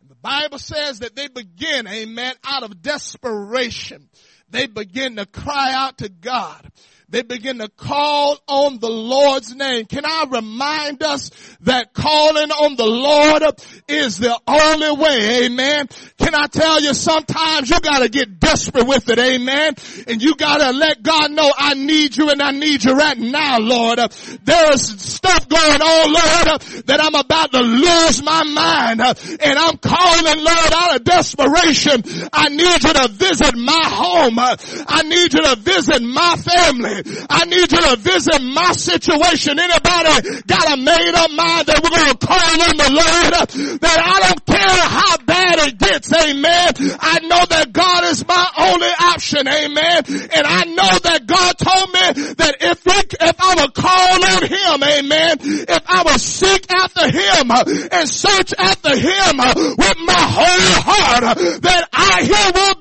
And 0.00 0.10
the 0.10 0.14
Bible 0.14 0.58
says 0.58 1.00
that 1.00 1.14
they 1.16 1.28
begin, 1.28 1.86
amen, 1.86 2.34
out 2.44 2.62
of 2.62 2.82
desperation 2.82 4.08
they 4.54 4.66
begin 4.66 5.16
to 5.16 5.26
cry 5.26 5.72
out 5.72 5.98
to 5.98 6.08
God 6.08 6.70
they 7.08 7.22
begin 7.22 7.58
to 7.58 7.68
call 7.68 8.38
on 8.48 8.78
the 8.78 8.88
Lord's 8.88 9.54
name. 9.54 9.86
Can 9.86 10.04
I 10.04 10.26
remind 10.30 11.02
us 11.02 11.30
that 11.60 11.92
calling 11.92 12.50
on 12.50 12.76
the 12.76 12.86
Lord 12.86 13.42
is 13.88 14.18
the 14.18 14.38
only 14.46 14.92
way, 14.92 15.44
amen? 15.46 15.88
Can 16.18 16.34
I 16.34 16.46
tell 16.46 16.80
you 16.80 16.94
sometimes 16.94 17.70
you 17.70 17.78
gotta 17.80 18.08
get 18.08 18.40
desperate 18.40 18.86
with 18.86 19.08
it, 19.08 19.18
amen? 19.18 19.74
And 20.08 20.22
you 20.22 20.34
gotta 20.34 20.76
let 20.76 21.02
God 21.02 21.30
know 21.30 21.50
I 21.56 21.74
need 21.74 22.16
you 22.16 22.30
and 22.30 22.42
I 22.42 22.50
need 22.52 22.84
you 22.84 22.94
right 22.94 23.18
now, 23.18 23.58
Lord. 23.58 23.98
There's 24.42 25.02
stuff 25.02 25.48
going 25.48 25.82
on, 25.82 26.12
Lord, 26.12 26.60
that 26.86 27.00
I'm 27.00 27.14
about 27.14 27.52
to 27.52 27.60
lose 27.60 28.22
my 28.22 28.42
mind. 28.44 29.00
And 29.00 29.58
I'm 29.58 29.76
calling, 29.78 30.38
Lord, 30.42 30.72
out 30.72 30.96
of 30.96 31.04
desperation. 31.04 32.02
I 32.32 32.48
need 32.48 32.82
you 32.82 32.92
to 32.92 33.08
visit 33.12 33.56
my 33.56 33.84
home. 33.84 34.38
I 34.38 35.02
need 35.02 35.34
you 35.34 35.42
to 35.42 35.56
visit 35.56 36.02
my 36.02 36.36
family. 36.36 37.03
I 37.30 37.44
need 37.44 37.70
you 37.72 37.80
to 37.80 37.96
visit 37.96 38.40
my 38.42 38.72
situation. 38.72 39.58
Anybody 39.58 40.42
got 40.46 40.72
a 40.72 40.76
made 40.76 41.14
up 41.14 41.30
mind 41.32 41.66
that 41.66 41.80
we're 41.82 41.90
going 41.92 42.12
to 42.12 42.18
call 42.18 42.60
on 42.64 42.76
the 42.76 42.90
Lord? 42.94 43.80
That 43.80 43.98
I 44.00 44.16
don't 44.28 44.44
care 44.46 44.80
how 44.88 45.16
bad 45.18 45.58
it 45.68 45.78
gets. 45.78 46.12
Amen. 46.12 46.98
I 47.00 47.20
know 47.20 47.44
that 47.48 47.72
God 47.72 48.04
is 48.04 48.26
my 48.26 48.46
only 48.58 48.92
option. 49.12 49.46
Amen. 49.48 50.02
And 50.32 50.44
I 50.46 50.64
know 50.64 50.98
that 51.04 51.26
God 51.26 51.58
told 51.58 51.88
me 51.92 52.34
that 52.34 52.56
if 52.60 52.84
we, 52.84 52.94
if 52.94 53.36
I 53.40 53.54
would 53.60 53.74
call 53.74 54.24
on 54.24 54.42
Him, 54.48 54.76
amen, 54.82 55.36
if 55.68 55.82
I 55.86 56.02
would 56.04 56.20
seek 56.20 56.66
after 56.72 57.10
Him 57.10 57.50
and 57.92 58.08
search 58.08 58.54
after 58.56 58.96
Him 58.96 59.36
with 59.76 59.98
my 60.04 60.22
whole 60.24 60.72
heart, 60.82 61.36
that 61.62 61.88
I, 61.92 62.22
He 62.24 62.50
will 62.54 62.73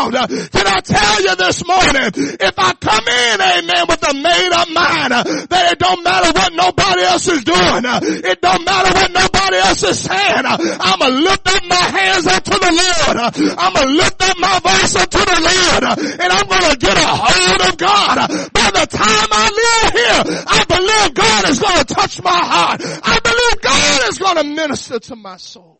found. 0.00 0.14
Can 0.50 0.66
I 0.66 0.80
tell 0.80 1.22
you 1.22 1.36
this 1.36 1.66
morning, 1.66 2.10
if 2.40 2.54
I 2.58 2.72
come 2.74 3.06
in, 3.06 3.40
amen, 3.40 3.84
with 3.88 4.02
a 4.08 4.14
made 4.14 4.52
up 4.52 4.68
mind 4.70 5.12
uh, 5.12 5.24
that 5.24 5.72
it 5.72 5.78
don't 5.78 6.02
matter 6.02 6.32
what 6.32 6.52
nobody 6.54 7.02
else 7.02 7.28
is 7.28 7.44
doing. 7.44 7.84
Uh, 7.84 8.00
it 8.02 8.40
don't 8.40 8.64
matter 8.64 8.92
what 8.94 9.10
nobody 9.12 9.56
else 9.56 9.82
is 9.82 9.98
saying. 10.00 10.44
Uh, 10.46 10.56
I'ma 10.80 11.06
lift 11.06 11.46
up 11.48 11.62
my 11.68 11.84
hands 11.92 12.26
unto 12.26 12.56
the 12.56 12.72
Lord. 12.72 13.16
I'ma 13.58 13.82
lift 13.90 14.22
up 14.22 14.36
my 14.38 14.56
voice 14.60 14.96
unto 14.96 15.18
the 15.18 15.38
Lord 15.40 15.82
and 16.20 16.30
I'm 16.32 16.46
gonna 16.48 16.76
get 16.76 16.96
a 16.96 17.06
hold 17.06 17.60
of 17.68 17.76
God. 17.76 18.16
By 18.52 18.68
the 18.72 18.86
time 18.86 19.28
I 19.32 19.46
live 19.50 19.92
here, 19.92 20.44
I 20.46 20.64
believe 20.64 21.14
God 21.14 21.48
is 21.48 21.58
gonna 21.58 21.84
touch 21.84 22.22
my 22.22 22.30
heart. 22.30 22.80
I 22.84 23.18
believe 23.20 23.62
God 23.62 24.08
is 24.08 24.18
gonna 24.18 24.44
minister 24.44 24.98
to 24.98 25.16
my 25.16 25.36
soul. 25.36 25.79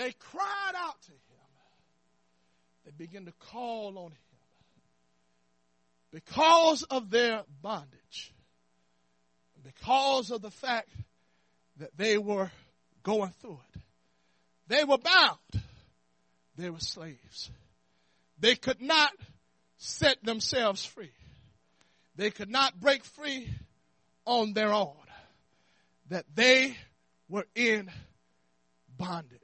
They 0.00 0.12
cried 0.12 0.72
out 0.76 0.98
to 1.02 1.10
him 1.10 1.18
They 2.86 2.90
begin 2.96 3.26
to 3.26 3.32
call 3.32 3.98
on 3.98 4.12
him 4.12 4.18
because 6.10 6.84
of 6.84 7.10
their 7.10 7.42
bondage, 7.60 8.32
because 9.62 10.30
of 10.30 10.40
the 10.40 10.50
fact 10.50 10.88
that 11.76 11.90
they 11.98 12.16
were 12.16 12.50
going 13.02 13.32
through 13.42 13.60
it. 13.74 13.80
They 14.68 14.84
were 14.84 14.96
bound. 14.96 15.64
They 16.56 16.70
were 16.70 16.80
slaves. 16.80 17.50
They 18.38 18.54
could 18.54 18.80
not 18.80 19.12
set 19.76 20.24
themselves 20.24 20.82
free. 20.82 21.12
They 22.16 22.30
could 22.30 22.50
not 22.50 22.80
break 22.80 23.04
free 23.04 23.50
on 24.24 24.54
their 24.54 24.72
own. 24.72 24.96
That 26.08 26.24
they 26.34 26.74
were 27.28 27.46
in 27.54 27.90
bondage. 28.96 29.39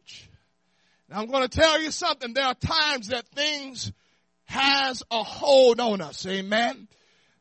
Now 1.09 1.21
I'm 1.21 1.27
going 1.27 1.49
to 1.49 1.61
tell 1.61 1.81
you 1.81 1.91
something. 1.91 2.35
There 2.35 2.45
are 2.45 2.55
times 2.55 3.09
that 3.09 3.29
things 3.29 3.93
has 4.45 5.03
a 5.11 5.23
hold 5.23 5.81
on 5.81 6.01
us. 6.01 6.27
Amen. 6.27 6.89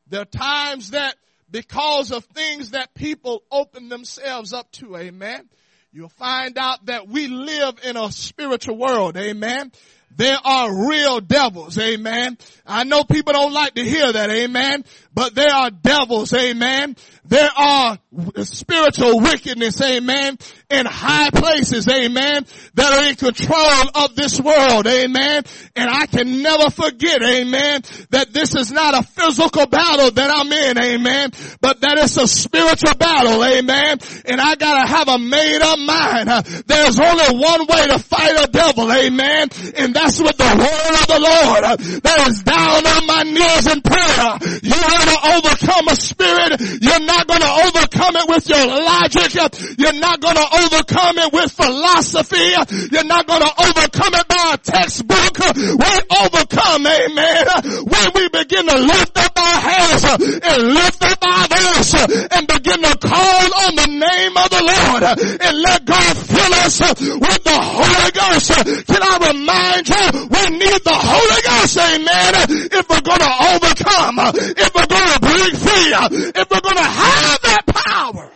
There 0.08 0.22
are 0.22 0.24
times 0.24 0.90
that 0.90 1.16
because 1.50 2.10
of 2.10 2.24
things 2.24 2.70
that 2.70 2.94
people 2.94 3.42
open 3.50 3.88
themselves 3.88 4.52
up 4.52 4.70
to. 4.72 4.96
Amen. 4.96 5.48
You'll 5.92 6.08
find 6.08 6.58
out 6.58 6.86
that 6.86 7.08
we 7.08 7.26
live 7.26 7.76
in 7.82 7.96
a 7.96 8.10
spiritual 8.12 8.76
world. 8.76 9.16
Amen. 9.16 9.72
There 10.16 10.38
are 10.42 10.88
real 10.88 11.20
devils. 11.20 11.78
Amen. 11.78 12.38
I 12.66 12.84
know 12.84 13.04
people 13.04 13.32
don't 13.34 13.52
like 13.52 13.74
to 13.74 13.84
hear 13.84 14.10
that. 14.12 14.30
Amen. 14.30 14.84
But 15.14 15.34
there 15.34 15.52
are 15.52 15.70
devils. 15.70 16.32
Amen. 16.32 16.96
There 17.28 17.50
are 17.56 17.98
spiritual 18.44 19.20
wickedness, 19.20 19.80
amen, 19.80 20.38
in 20.70 20.86
high 20.86 21.30
places, 21.30 21.88
amen, 21.88 22.46
that 22.74 22.92
are 22.92 23.08
in 23.08 23.16
control 23.16 24.04
of 24.04 24.14
this 24.14 24.40
world, 24.40 24.86
amen. 24.86 25.42
And 25.74 25.90
I 25.90 26.06
can 26.06 26.42
never 26.42 26.70
forget, 26.70 27.22
amen, 27.22 27.82
that 28.10 28.32
this 28.32 28.54
is 28.54 28.70
not 28.70 28.94
a 28.94 29.02
physical 29.02 29.66
battle 29.66 30.12
that 30.12 30.30
I'm 30.30 30.52
in, 30.52 30.78
amen, 30.78 31.32
but 31.60 31.80
that 31.80 31.98
it's 31.98 32.16
a 32.16 32.28
spiritual 32.28 32.94
battle, 32.94 33.44
amen. 33.44 33.98
And 34.24 34.40
I 34.40 34.54
gotta 34.54 34.86
have 34.86 35.08
a 35.08 35.18
made 35.18 35.62
up 35.62 35.78
mind. 35.80 36.46
There's 36.66 37.00
only 37.00 37.42
one 37.42 37.66
way 37.66 37.88
to 37.88 37.98
fight 37.98 38.36
a 38.40 38.46
devil, 38.46 38.92
amen, 38.92 39.48
and 39.76 39.94
that's 40.06 40.22
with 40.22 40.38
the 40.38 40.52
word 40.54 40.94
of 41.02 41.06
the 41.10 41.18
Lord 41.18 41.62
that 42.06 42.18
is 42.30 42.42
down 42.46 42.86
on 42.86 43.02
my 43.10 43.22
knees 43.26 43.66
in 43.66 43.82
prayer. 43.82 44.38
You're 44.62 44.86
going 44.86 45.10
to 45.10 45.20
overcome 45.34 45.88
a 45.90 45.96
spirit, 45.96 46.60
you're 46.80 47.02
not 47.02 47.16
not 47.16 47.26
going 47.26 47.40
to 47.40 47.52
overcome 47.64 48.16
it 48.16 48.28
with 48.28 48.48
your 48.48 48.66
logic. 48.66 49.32
You're 49.78 50.00
not 50.00 50.20
going 50.20 50.36
to 50.36 50.48
overcome 50.52 51.16
it 51.18 51.32
with 51.32 51.50
philosophy. 51.52 52.52
You're 52.92 53.08
not 53.08 53.26
going 53.26 53.40
to 53.40 53.52
overcome 53.56 54.14
it 54.14 54.28
by 54.28 54.52
a 54.52 54.58
textbook. 54.58 55.38
We 55.56 55.92
overcome, 56.12 56.86
amen, 56.86 57.44
when 57.88 58.06
we 58.14 58.28
begin 58.28 58.66
to 58.68 58.78
lift 58.78 59.16
up 59.16 59.32
our 59.36 59.60
hands 59.60 60.04
and 60.04 60.74
lift 60.74 61.02
up 61.04 61.18
our 61.24 61.48
voice 61.48 61.94
and 62.30 62.46
begin 62.46 62.82
to 62.82 62.98
call 63.00 63.44
on 63.64 63.72
the 63.76 63.88
name 63.88 64.36
of 64.36 64.48
the 64.52 64.62
Lord 64.62 65.02
and 65.40 65.62
let 65.62 65.84
God 65.84 66.16
fill 66.16 66.54
us 66.60 66.80
with 66.80 67.44
the 67.44 67.56
Holy 67.56 68.10
Ghost. 68.12 68.86
Can 68.86 69.02
I 69.02 69.32
remind 69.32 69.85
you, 69.88 70.28
we 70.28 70.58
need 70.58 70.80
the 70.84 70.94
Holy 70.94 71.42
Ghost, 71.42 71.76
amen, 71.78 72.34
if 72.72 72.88
we're 72.88 73.00
going 73.00 73.24
to 73.24 73.34
overcome, 73.54 74.16
if 74.56 74.74
we're 74.74 74.86
going 74.86 75.10
to 75.12 75.20
break 75.20 75.54
free, 75.54 76.30
if 76.40 76.50
we're 76.50 76.60
going 76.60 76.76
to 76.76 76.82
have 76.82 77.26
have 77.26 77.42
that 77.42 77.66
power. 77.66 78.30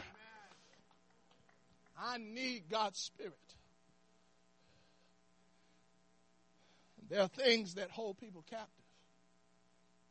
I 1.98 2.18
need 2.18 2.64
God's 2.70 2.98
Spirit. 2.98 3.34
There 7.08 7.20
are 7.22 7.28
things 7.28 7.74
that 7.74 7.90
hold 7.90 8.18
people 8.18 8.44
captive. 8.48 8.68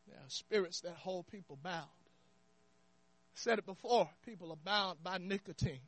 There 0.08 0.18
are 0.18 0.30
spirits 0.30 0.82
that 0.82 0.94
hold 0.94 1.28
people 1.28 1.58
bound. 1.62 1.86
I 1.86 3.36
said 3.36 3.60
it 3.60 3.66
before. 3.66 4.10
People 4.26 4.52
are 4.52 4.58
bound 4.64 5.02
by 5.04 5.18
nicotine. 5.18 5.80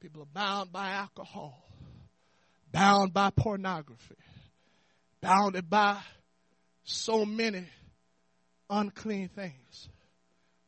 People 0.00 0.22
are 0.22 0.32
bound 0.34 0.72
by 0.72 0.90
alcohol. 0.90 1.65
Bound 2.72 3.12
by 3.12 3.30
pornography. 3.30 4.16
Bounded 5.20 5.68
by 5.70 5.98
so 6.84 7.24
many 7.24 7.64
unclean 8.68 9.28
things 9.28 9.88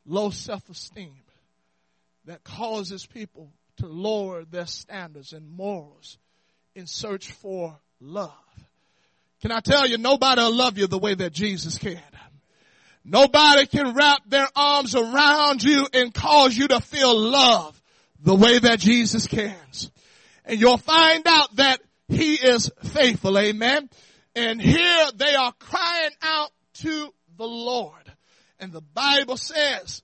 low 0.08 0.30
self-esteem 0.30 1.20
that 2.24 2.42
causes 2.42 3.06
people 3.06 3.52
to 3.76 3.86
lower 3.86 4.44
their 4.44 4.66
standards 4.66 5.32
and 5.32 5.48
morals 5.48 6.18
in 6.74 6.86
search 6.86 7.30
for 7.30 7.78
love. 8.00 8.32
Can 9.42 9.52
I 9.52 9.60
tell 9.60 9.86
you, 9.86 9.98
nobody 9.98 10.40
will 10.40 10.54
love 10.54 10.78
you 10.78 10.86
the 10.86 10.98
way 10.98 11.14
that 11.14 11.32
Jesus 11.32 11.78
can. 11.78 12.02
Nobody 13.04 13.66
can 13.66 13.94
wrap 13.94 14.22
their 14.26 14.48
arms 14.56 14.94
around 14.94 15.62
you 15.62 15.86
and 15.92 16.12
cause 16.12 16.56
you 16.56 16.68
to 16.68 16.80
feel 16.80 17.16
love 17.16 17.80
the 18.20 18.34
way 18.34 18.58
that 18.58 18.80
Jesus 18.80 19.26
can. 19.26 19.54
And 20.44 20.60
you'll 20.60 20.76
find 20.76 21.26
out 21.26 21.54
that 21.56 21.80
He 22.08 22.34
is 22.34 22.70
faithful. 22.82 23.38
Amen. 23.38 23.88
And 24.34 24.60
here 24.60 25.06
they 25.14 25.34
are 25.34 25.52
crying 25.52 26.10
out 26.22 26.50
to 26.74 27.12
the 27.36 27.46
Lord. 27.46 28.12
And 28.58 28.72
the 28.72 28.80
Bible 28.80 29.36
says 29.36 30.02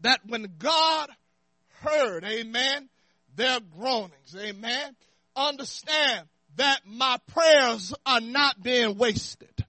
that 0.00 0.20
when 0.26 0.54
God 0.58 1.10
heard, 1.80 2.24
amen, 2.24 2.88
their 3.34 3.60
groanings, 3.60 4.36
amen, 4.36 4.96
understand 5.36 6.28
that 6.56 6.80
my 6.86 7.18
prayers 7.28 7.94
are 8.04 8.20
not 8.20 8.62
being 8.62 8.96
wasted. 8.96 9.64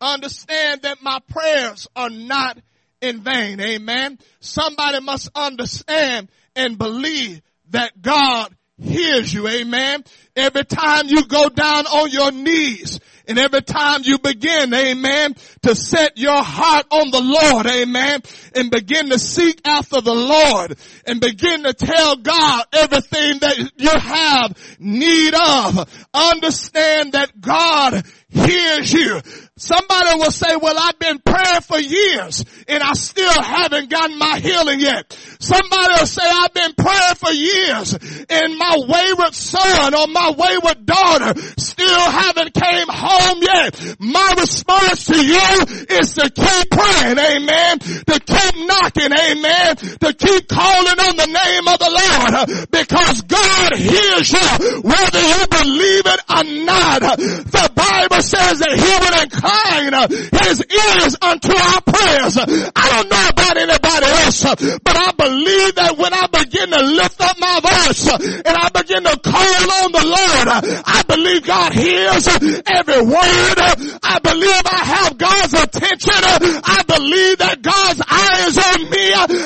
Understand 0.00 0.82
that 0.82 1.02
my 1.02 1.18
prayers 1.28 1.88
are 1.96 2.10
not 2.10 2.58
in 3.00 3.20
vain, 3.20 3.60
amen. 3.60 4.18
Somebody 4.40 5.00
must 5.00 5.30
understand 5.34 6.28
and 6.56 6.78
believe 6.78 7.42
that 7.70 8.00
God 8.00 8.54
hears 8.78 9.32
you, 9.32 9.48
amen. 9.48 10.04
Every 10.36 10.64
time 10.64 11.06
you 11.08 11.26
go 11.26 11.48
down 11.48 11.86
on 11.86 12.10
your 12.10 12.32
knees 12.32 13.00
And 13.26 13.38
every 13.38 13.62
time 13.62 14.02
you 14.04 14.18
begin, 14.18 14.74
amen, 14.74 15.34
to 15.62 15.74
set 15.74 16.18
your 16.18 16.42
heart 16.42 16.86
on 16.90 17.10
the 17.10 17.22
Lord, 17.22 17.66
amen, 17.66 18.20
and 18.54 18.70
begin 18.70 19.08
to 19.10 19.18
seek 19.18 19.62
after 19.64 20.02
the 20.02 20.14
Lord 20.14 20.76
and 21.06 21.20
begin 21.20 21.62
to 21.62 21.72
tell 21.72 22.16
God 22.16 22.64
everything 22.74 23.38
that 23.40 23.72
you 23.76 23.88
have 23.88 24.76
need 24.78 25.34
of, 25.34 26.06
understand 26.12 27.12
that 27.12 27.40
God 27.40 28.04
hears 28.28 28.92
you. 28.92 29.22
Somebody 29.56 30.18
will 30.18 30.32
say, 30.32 30.56
well, 30.56 30.74
I've 30.76 30.98
been 30.98 31.20
praying 31.20 31.60
for 31.62 31.78
years 31.78 32.44
and 32.66 32.82
I 32.82 32.94
still 32.94 33.40
haven't 33.40 33.88
gotten 33.88 34.18
my 34.18 34.40
healing 34.40 34.80
yet. 34.80 35.16
Somebody 35.38 35.94
will 35.94 36.06
say, 36.06 36.26
I've 36.26 36.52
been 36.52 36.74
praying 36.74 37.14
for 37.14 37.30
years 37.30 37.94
and 38.30 38.58
my 38.58 38.82
wayward 38.82 39.32
son 39.32 39.94
or 39.94 40.08
my 40.08 40.34
wayward 40.36 40.84
daughter 40.84 41.40
still 41.56 42.00
haven't 42.00 42.52
came 42.52 42.88
home 42.90 43.38
yet. 43.42 43.96
My 44.00 44.34
response 44.40 45.06
to 45.06 45.24
you 45.24 45.98
is 46.02 46.14
to 46.16 46.30
keep 46.30 46.70
praying, 46.74 47.18
amen, 47.18 47.78
to 47.78 48.18
keep 48.26 48.54
knocking, 48.66 49.12
amen, 49.14 49.76
to 50.02 50.14
keep 50.18 50.48
calling 50.48 50.98
on 50.98 51.14
the 51.14 51.30
name 51.30 51.68
of 51.70 51.78
the 51.78 51.94
Lord 51.94 52.34
uh, 52.34 52.66
because 52.72 53.22
God 53.22 53.76
hears 53.76 54.32
you 54.32 54.82
whether 54.82 55.22
you 55.22 55.46
believe 55.46 56.06
it 56.10 56.20
or 56.26 56.42
not. 56.66 57.02
Uh, 57.04 57.16
the 57.16 57.70
Bible 57.72 58.22
says 58.22 58.58
that 58.58 58.74
he 58.74 58.90
will 58.98 59.14
incline 59.44 60.08
his 60.44 60.64
ears 60.64 61.16
unto 61.20 61.52
our 61.52 61.80
prayers. 61.82 62.36
I 62.38 62.86
don't 62.90 63.08
know 63.10 63.28
about 63.28 63.56
anybody 63.56 64.06
else, 64.06 64.42
but 64.80 64.96
I 64.96 65.12
believe 65.12 65.74
that 65.76 65.96
when 65.98 66.12
I 66.14 66.26
begin 66.26 66.70
to 66.70 66.82
lift 66.82 67.20
up 67.20 67.36
my 67.38 67.60
voice 67.60 68.08
and 68.08 68.56
I 68.56 68.68
begin 68.70 69.04
to 69.04 69.16
call 69.20 69.64
on 69.84 69.92
the 69.92 70.04
Lord, 70.04 70.46
I 70.84 71.02
believe 71.06 71.46
God 71.46 71.72
hears 71.72 72.26
every 72.66 73.02
word. 73.04 73.58
I 74.02 74.18
believe 74.22 74.62
I 74.64 74.82
have 74.84 75.18
God's 75.18 75.54
attention. 75.54 76.24
I 76.64 76.82
believe 76.86 77.38
that 77.38 77.60
God's 77.62 78.00
eyes 78.00 78.56
on 78.58 78.90
me. 78.90 79.04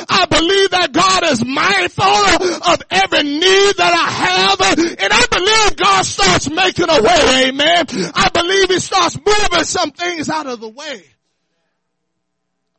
I 0.08 0.26
believe 0.30 0.70
that 0.70 0.92
God 0.92 1.07
is 1.30 1.44
mindful 1.44 2.04
of 2.04 2.82
every 2.90 3.22
need 3.22 3.74
that 3.76 3.94
I 3.94 4.10
have. 4.10 4.60
And 4.98 5.12
I 5.12 5.26
believe 5.30 5.76
God 5.76 6.04
starts 6.04 6.50
making 6.50 6.86
a 6.88 7.02
way. 7.02 7.48
Amen. 7.48 7.86
I 8.14 8.28
believe 8.32 8.68
he 8.68 8.80
starts 8.80 9.16
moving 9.16 9.64
some 9.64 9.90
things 9.90 10.28
out 10.28 10.46
of 10.46 10.60
the 10.60 10.68
way 10.68 11.04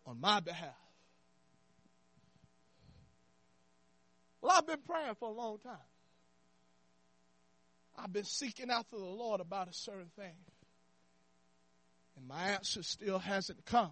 on 0.05 0.19
my 0.19 0.39
behalf. 0.39 0.69
Well, 4.41 4.53
I've 4.55 4.67
been 4.67 4.79
praying 4.87 5.15
for 5.19 5.29
a 5.29 5.33
long 5.33 5.57
time. 5.59 5.75
I've 7.97 8.13
been 8.13 8.23
seeking 8.23 8.71
after 8.71 8.97
the 8.97 9.03
Lord 9.03 9.41
about 9.41 9.67
a 9.67 9.73
certain 9.73 10.09
thing. 10.15 10.35
And 12.15 12.27
my 12.27 12.51
answer 12.51 12.81
still 12.81 13.19
hasn't 13.19 13.65
come. 13.65 13.91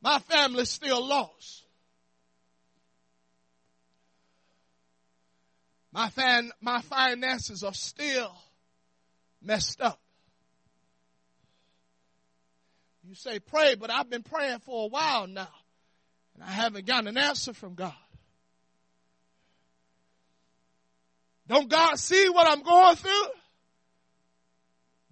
My 0.00 0.18
family's 0.18 0.70
still 0.70 1.06
lost. 1.06 1.65
My, 5.96 6.10
fan, 6.10 6.52
my 6.60 6.82
finances 6.82 7.62
are 7.62 7.72
still 7.72 8.30
messed 9.40 9.80
up. 9.80 9.98
You 13.02 13.14
say 13.14 13.38
pray, 13.38 13.76
but 13.76 13.90
I've 13.90 14.10
been 14.10 14.22
praying 14.22 14.58
for 14.58 14.84
a 14.84 14.88
while 14.88 15.26
now, 15.26 15.48
and 16.34 16.44
I 16.44 16.50
haven't 16.50 16.84
gotten 16.84 17.08
an 17.08 17.16
answer 17.16 17.54
from 17.54 17.72
God. 17.76 17.94
Don't 21.48 21.70
God 21.70 21.98
see 21.98 22.28
what 22.28 22.46
I'm 22.46 22.62
going 22.62 22.96
through? 22.96 23.30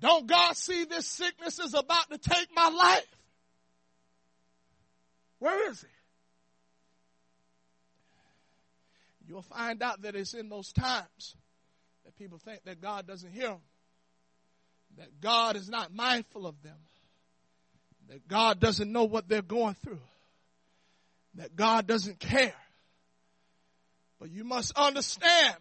Don't 0.00 0.26
God 0.26 0.54
see 0.54 0.84
this 0.84 1.06
sickness 1.06 1.60
is 1.60 1.72
about 1.72 2.10
to 2.10 2.18
take 2.18 2.48
my 2.54 2.68
life? 2.68 3.16
Where 5.38 5.70
is 5.70 5.80
He? 5.80 5.93
You'll 9.34 9.42
find 9.42 9.82
out 9.82 10.00
that 10.02 10.14
it's 10.14 10.32
in 10.32 10.48
those 10.48 10.72
times 10.72 11.36
that 12.06 12.16
people 12.16 12.38
think 12.38 12.62
that 12.64 12.80
God 12.80 13.06
doesn't 13.06 13.32
hear 13.32 13.48
them 13.48 13.60
that 14.96 15.20
God 15.20 15.56
is 15.56 15.68
not 15.68 15.92
mindful 15.92 16.46
of 16.46 16.60
them, 16.62 16.76
that 18.08 18.28
God 18.28 18.60
doesn't 18.60 18.90
know 18.90 19.04
what 19.04 19.28
they're 19.28 19.42
going 19.42 19.74
through, 19.74 20.00
that 21.34 21.56
God 21.56 21.86
doesn't 21.86 22.20
care. 22.20 22.54
But 24.20 24.30
you 24.30 24.44
must 24.44 24.72
understand 24.76 25.56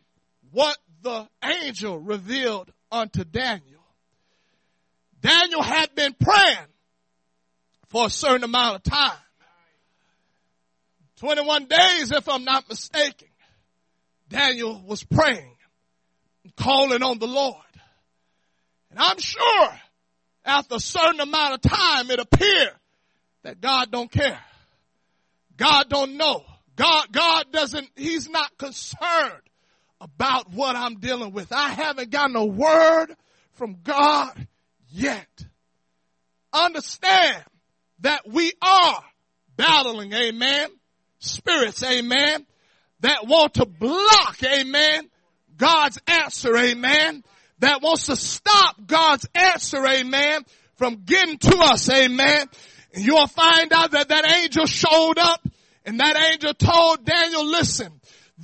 what 0.52 0.78
the 1.02 1.28
angel 1.44 2.00
revealed 2.00 2.72
unto 2.92 3.24
Daniel. 3.24 3.82
Daniel 5.20 5.64
had 5.64 5.96
been 5.96 6.14
praying 6.14 6.68
for 7.88 8.08
a 8.08 8.10
certain 8.10 8.44
amount 8.44 8.76
of 8.76 8.84
time. 8.84 9.18
21 11.18 11.66
days, 11.66 12.12
if 12.12 12.28
I'm 12.28 12.44
not 12.44 12.68
mistaken. 12.68 13.30
Daniel 14.34 14.82
was 14.88 15.04
praying, 15.04 15.56
calling 16.58 17.04
on 17.04 17.19
the 17.19 17.28
Lord. 17.28 17.56
And 18.89 18.98
I'm 18.98 19.19
sure 19.19 19.69
after 20.43 20.76
a 20.76 20.80
certain 20.80 21.19
amount 21.19 21.54
of 21.54 21.62
time 21.62 22.10
it 22.10 22.19
appeared 22.19 22.74
that 23.43 23.62
God 23.62 23.91
don't 23.91 24.12
care. 24.12 24.39
God 25.56 25.88
don't 25.88 26.17
know. 26.17 26.43
God, 26.76 27.12
God 27.12 27.52
doesn't, 27.52 27.88
He's 27.96 28.28
not 28.28 28.58
concerned 28.58 29.43
about 30.02 30.52
what 30.52 30.76
I'm 30.76 30.96
dealing 30.96 31.32
with. 31.32 31.52
I 31.52 31.69
haven't 31.69 32.10
gotten 32.10 32.36
a 32.36 32.43
word 32.43 33.15
from 33.52 33.78
God 33.84 34.48
yet. 34.89 35.28
Understand 36.52 37.43
that 38.00 38.28
we 38.28 38.52
are 38.63 39.04
battling, 39.56 40.12
amen, 40.12 40.69
spirits, 41.19 41.84
amen, 41.84 42.48
that 43.04 43.26
want 43.26 43.54
to 43.56 43.66
block, 43.66 44.44
amen, 44.44 45.10
God's 45.56 46.00
answer, 46.08 46.58
amen 46.58 47.24
that 47.63 47.82
wants 47.82 48.08
to 48.08 48.16
stop 48.18 48.76
God's 48.86 49.26
answer, 49.34 49.86
amen, 49.86 50.44
from 50.76 51.04
getting 51.06 51.38
to 51.38 51.58
us, 51.60 51.89
amen. 51.89 52.48
And 52.94 53.06
you'll 53.06 53.28
find 53.28 53.72
out 53.72 53.92
that 53.92 54.10
that 54.10 54.30
angel 54.30 54.66
showed 54.66 55.18
up 55.18 55.48
and 55.86 56.00
that 56.00 56.18
angel 56.18 56.54
told 56.54 57.06
Daniel, 57.06 57.46
listen, 57.46 57.92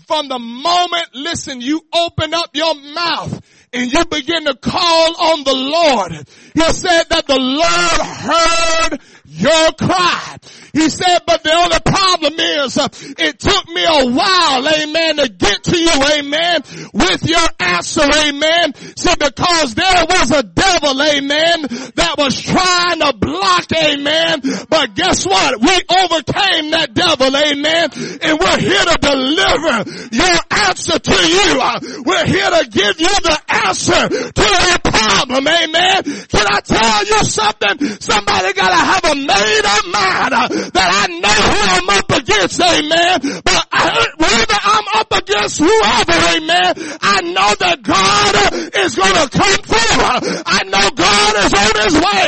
from 0.08 0.30
the 0.30 0.40
moment, 0.40 1.10
listen, 1.14 1.60
you 1.60 1.82
open 1.94 2.34
up 2.34 2.52
your 2.54 2.74
mouth 2.76 3.42
and 3.74 3.92
you 3.92 4.06
begin 4.06 4.46
to 4.46 4.56
call 4.56 5.22
on 5.22 5.44
the 5.44 5.54
Lord. 5.54 6.12
He 6.54 6.74
said 6.74 7.04
that 7.10 7.28
the 7.28 7.38
Lord 7.38 8.02
heard 8.02 9.02
your 9.30 9.72
cry. 9.74 10.38
He 10.74 10.90
said, 10.90 11.20
but 11.26 11.44
the 11.44 11.54
only 11.54 11.80
problem 11.80 12.34
is, 12.40 12.78
uh, 12.78 12.88
it 13.18 13.40
took 13.40 13.68
me 13.70 13.84
a 13.84 14.12
while, 14.12 14.68
amen, 14.68 15.18
to 15.18 15.30
get 15.30 15.64
to 15.64 15.78
you, 15.78 15.92
amen, 16.20 16.62
with 16.94 17.28
your 17.28 17.48
answer, 17.60 18.04
amen. 18.04 18.74
See, 18.96 19.16
because 19.20 19.76
there 19.76 20.06
was 20.06 20.32
a 20.32 20.44
devil, 20.44 21.02
amen, 21.02 21.62
that 21.96 22.16
was 22.18 22.40
trying 22.42 23.00
to 23.00 23.14
block, 23.18 23.72
amen. 23.72 24.42
But 24.70 24.96
guess 24.96 25.26
what? 25.26 25.60
We 25.60 25.74
overcame 25.90 26.72
that 26.72 26.94
devil, 26.94 27.36
amen. 27.36 27.90
And 28.22 28.39
we're 28.50 28.60
here 28.60 28.86
to 28.86 28.98
deliver 29.02 29.76
your 30.12 30.38
answer 30.50 30.98
to 31.00 31.18
you. 31.30 32.04
We're 32.06 32.26
here 32.26 32.50
to 32.50 32.68
give 32.70 33.00
you 33.00 33.14
the 33.22 33.38
answer 33.50 34.10
to 34.10 34.42
your 34.42 34.80
problem, 34.82 35.48
amen. 35.48 36.04
Can 36.30 36.46
I 36.50 36.60
tell 36.66 37.06
you 37.06 37.20
something? 37.30 37.78
Somebody 38.02 38.54
gotta 38.54 38.76
have 38.76 39.06
a 39.06 39.16
made 39.16 39.66
up 39.66 39.86
mind 39.86 40.34
that 40.74 40.90
I 40.90 41.06
know 41.14 41.40
who 41.46 41.60
I'm 41.78 41.90
up 41.94 42.10
against, 42.10 42.62
amen. 42.62 43.42
But 43.46 43.62
I, 43.72 44.08
whether 44.18 44.60
I'm 44.66 44.88
up 44.98 45.12
against 45.14 45.60
whoever, 45.60 46.18
amen, 46.38 46.74
I 47.02 47.22
know 47.22 47.52
that 47.54 47.78
God 47.86 48.34
is 48.74 48.96
gonna 48.96 49.30
come 49.30 49.60
through. 49.62 50.42
I 50.46 50.64
know 50.66 50.90
God 50.90 51.34
is 51.46 51.54
on 51.54 51.74
his 51.86 51.96
way. 52.02 52.28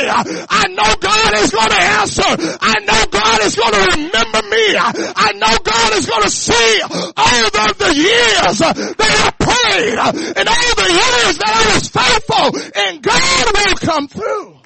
I 0.50 0.64
know 0.70 0.90
God 1.02 1.30
is 1.42 1.50
gonna 1.50 1.82
answer. 1.98 2.30
I 2.62 2.74
know 2.86 3.02
God 3.10 3.21
is 3.46 3.56
gonna 3.56 3.86
remember 3.96 4.42
me. 4.48 4.64
I 4.76 5.32
know 5.36 5.58
God 5.62 5.92
is 5.94 6.06
gonna 6.06 6.30
see 6.30 6.80
all 6.82 7.46
of 7.46 7.78
the 7.78 7.94
years 7.94 8.58
that 8.58 8.98
I 8.98 9.30
prayed 9.38 9.98
and 10.36 10.48
all 10.48 10.74
the 10.76 10.90
years 10.92 11.38
that 11.38 11.52
I 11.52 11.74
was 11.74 11.88
faithful 11.88 12.60
and 12.74 13.02
God 13.02 13.46
will 13.54 13.76
come 13.76 14.08
through. 14.08 14.58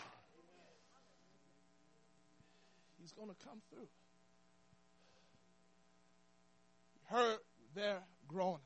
He's 3.01 3.13
going 3.13 3.29
to 3.29 3.37
come 3.45 3.61
through. 3.71 3.87
heard 7.09 7.39
their 7.75 8.03
groanings. 8.29 8.61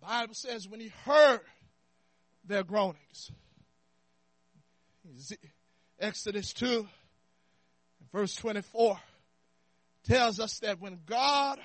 The 0.00 0.06
Bible 0.06 0.34
says 0.34 0.68
when 0.68 0.80
he 0.80 0.92
heard 1.04 1.40
their 2.44 2.62
groanings, 2.62 3.30
Exodus 5.98 6.52
2, 6.52 6.86
verse 8.16 8.34
24, 8.36 8.98
tells 10.08 10.40
us 10.40 10.60
that 10.60 10.80
when 10.80 10.98
God 11.04 11.58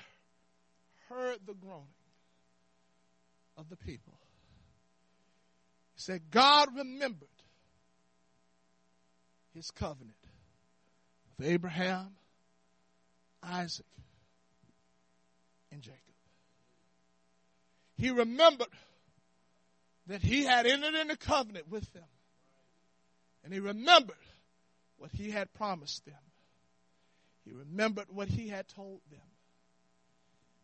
heard 1.08 1.38
the 1.46 1.54
groaning 1.54 1.86
of 3.56 3.70
the 3.70 3.76
people, 3.76 4.12
he 5.94 6.00
said, 6.02 6.20
God 6.30 6.68
remembered 6.76 7.28
his 9.54 9.70
covenant 9.70 10.14
with 11.38 11.48
Abraham, 11.48 12.08
Isaac, 13.42 13.86
and 15.70 15.80
Jacob. 15.80 15.98
He 17.96 18.10
remembered 18.10 18.68
that 20.06 20.20
he 20.20 20.44
had 20.44 20.66
entered 20.66 20.96
into 20.96 21.16
covenant 21.16 21.70
with 21.70 21.90
them. 21.94 22.02
And 23.42 23.54
he 23.54 23.58
remembered 23.58 24.16
what 24.98 25.10
he 25.12 25.30
had 25.30 25.52
promised 25.54 26.04
them. 26.04 26.14
He 27.44 27.52
remembered 27.52 28.06
what 28.10 28.28
he 28.28 28.48
had 28.48 28.68
told 28.68 29.00
them. 29.10 29.20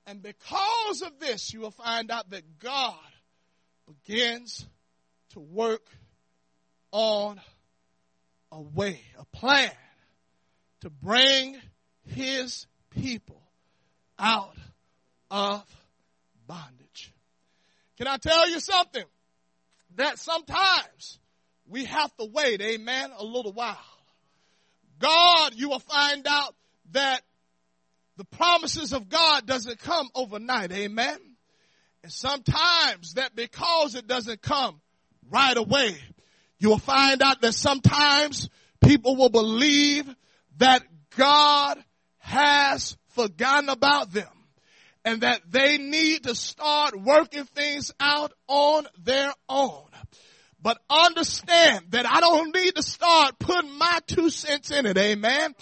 And 0.07 0.23
because 0.23 1.03
of 1.03 1.19
this, 1.19 1.53
you 1.53 1.61
will 1.61 1.71
find 1.71 2.11
out 2.11 2.31
that 2.31 2.59
God 2.59 2.97
begins 3.87 4.67
to 5.31 5.41
work 5.41 5.87
on 6.93 7.41
a 8.51 8.61
way, 8.61 9.03
a 9.19 9.25
plan 9.37 9.71
to 10.81 10.91
bring 10.91 11.59
his 12.07 12.67
people 12.91 13.43
out 14.19 14.57
of 15.31 15.65
bondage. 16.47 17.13
Can 17.99 18.07
I 18.07 18.17
tell 18.17 18.49
you 18.49 18.61
something? 18.61 19.05
That 19.97 20.19
sometimes 20.19 21.19
we 21.67 21.85
have 21.85 22.17
to 22.17 22.27
wait, 22.33 22.61
amen, 22.61 23.11
a 23.17 23.25
little 23.25 23.53
while. 23.53 23.77
God, 24.99 25.55
you 25.55 25.69
will 25.69 25.81
find 25.81 26.27
out 26.27 26.55
that 26.93 27.23
the 28.17 28.25
promises 28.25 28.93
of 28.93 29.09
God 29.09 29.47
doesn't 29.47 29.79
come 29.79 30.09
overnight, 30.15 30.73
amen. 30.73 31.19
And 32.03 32.13
sometimes 32.13 33.15
that 33.15 33.35
because 33.35 33.95
it 33.95 34.07
doesn't 34.07 34.43
come 34.43 34.81
right 35.31 35.57
away, 35.57 35.97
you 36.59 36.71
will 36.71 36.79
find 36.79 37.23
out 37.23 37.41
that 37.43 37.55
sometimes 37.55 38.49
people 38.81 39.17
will 39.17 39.29
believe 39.29 40.13
that 40.59 40.83
God 41.17 41.83
has 42.19 42.97
forgotten 43.11 43.69
about 43.69 44.13
them 44.13 44.29
and 45.05 45.23
that 45.23 45.41
they 45.49 45.79
need 45.79 46.25
to 46.25 46.35
start 46.35 47.01
working 47.01 47.45
things 47.45 47.93
out 48.01 48.33
on 48.47 48.87
their 49.03 49.33
own. 49.49 49.85
But 50.61 50.79
understand 50.91 51.87
that 51.91 52.05
I 52.05 52.21
don't 52.21 52.55
need 52.55 52.75
to 52.75 52.83
start 52.83 53.39
putting 53.39 53.79
my 53.79 54.01
two 54.07 54.29
cents 54.29 54.71
in 54.71 54.87
it. 54.87 54.99
Amen. 54.99 55.55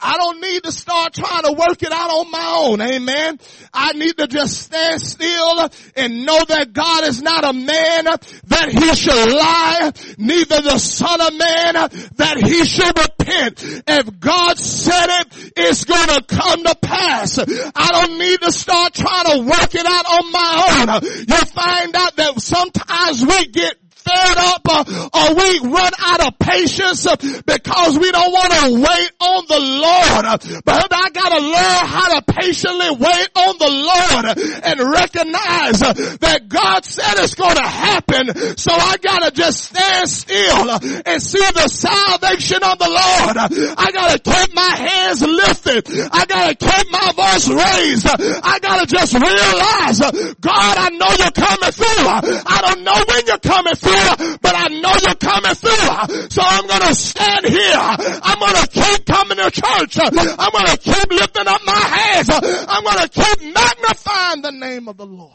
I 0.00 0.16
don't 0.16 0.40
need 0.40 0.62
to 0.62 0.72
start 0.72 1.14
trying 1.14 1.42
to 1.42 1.52
work 1.52 1.82
it 1.82 1.90
out 1.92 2.10
on 2.10 2.30
my 2.30 2.54
own. 2.58 2.80
Amen. 2.80 3.38
I 3.74 3.92
need 3.92 4.16
to 4.18 4.26
just 4.28 4.60
stand 4.62 5.02
still 5.02 5.68
and 5.96 6.24
know 6.24 6.44
that 6.44 6.72
God 6.72 7.04
is 7.04 7.20
not 7.20 7.44
a 7.44 7.52
man 7.52 8.04
that 8.04 8.68
he 8.70 8.94
should 8.94 9.32
lie, 9.32 9.92
neither 10.18 10.62
the 10.62 10.78
son 10.78 11.20
of 11.20 11.32
man 11.36 11.74
that 12.16 12.36
he 12.36 12.64
should 12.64 12.96
repent. 12.96 13.82
If 13.88 14.20
God 14.20 14.56
said 14.58 15.06
it, 15.20 15.52
it's 15.56 15.84
gonna 15.84 16.22
come 16.22 16.62
to 16.64 16.76
pass. 16.80 17.38
I 17.38 17.88
don't 17.92 18.18
need 18.18 18.40
to 18.42 18.52
start 18.52 18.94
trying 18.94 19.24
to 19.32 19.38
work 19.50 19.74
it 19.74 19.86
out 19.86 20.06
on 20.06 20.32
my 20.32 20.98
own. 21.00 21.02
You'll 21.28 21.46
find 21.46 21.96
out 21.96 22.16
that 22.16 22.40
sometimes 22.40 23.26
we 23.26 23.46
get 23.48 23.74
fed 24.08 24.38
up 24.38 24.62
uh, 24.68 25.08
or 25.12 25.34
we 25.34 25.58
run 25.70 25.92
out 26.00 26.26
of 26.26 26.38
patience 26.38 27.06
uh, 27.06 27.16
because 27.16 27.98
we 27.98 28.10
don't 28.10 28.32
want 28.32 28.52
to 28.52 28.64
wait 28.80 29.10
on 29.20 29.44
the 29.48 29.60
Lord. 29.60 30.64
But 30.64 30.88
I 30.92 31.10
gotta 31.10 31.40
learn 31.40 31.86
how 31.86 32.20
to 32.20 32.32
patiently 32.32 32.90
wait 32.90 33.28
on 33.36 33.58
the 33.58 33.70
Lord 33.70 34.38
and 34.64 34.90
recognize 34.90 35.82
uh, 35.82 35.92
that 36.20 36.48
God 36.48 36.84
said 36.84 37.14
it's 37.18 37.34
gonna 37.34 37.66
happen. 37.66 38.56
So 38.56 38.72
I 38.72 38.96
gotta 39.02 39.30
just 39.30 39.64
stand 39.64 40.08
still 40.08 40.70
and 41.06 41.22
see 41.22 41.38
the 41.54 41.68
salvation 41.68 42.62
of 42.62 42.78
the 42.78 42.88
Lord. 42.88 43.36
I 43.78 43.90
gotta 43.92 44.18
keep 44.18 44.54
my 44.54 44.72
hands 44.76 45.22
lifted. 45.22 45.86
I 46.12 46.24
gotta 46.26 46.54
keep 46.54 46.90
my 46.90 47.12
voice 47.12 47.48
raised. 47.48 48.06
I 48.08 48.58
gotta 48.60 48.86
just 48.86 49.12
realize, 49.14 50.00
God, 50.40 50.74
I 50.78 50.88
know 50.90 51.10
you're 51.18 51.32
coming 51.36 51.72
through. 51.72 52.06
I 52.46 52.58
don't 52.66 52.82
know 52.84 52.98
when 53.08 53.26
you're 53.26 53.38
coming 53.38 53.74
through 53.74 53.97
but 54.40 54.54
I 54.54 54.68
know 54.68 54.92
you're 55.02 55.14
coming 55.14 55.54
through. 55.54 56.28
So 56.30 56.42
I'm 56.42 56.66
gonna 56.66 56.94
stand 56.94 57.46
here. 57.46 57.74
I'm 57.76 58.38
gonna 58.38 58.66
keep 58.66 59.06
coming 59.06 59.38
to 59.38 59.50
church. 59.50 59.98
I'm 59.98 60.52
gonna 60.52 60.76
keep 60.76 61.10
lifting 61.10 61.48
up 61.48 61.60
my 61.64 61.72
hands. 61.72 62.30
I'm 62.30 62.84
gonna 62.84 63.08
keep 63.08 63.54
magnifying 63.54 64.42
the 64.42 64.52
name 64.52 64.88
of 64.88 64.96
the 64.96 65.06
Lord. 65.06 65.32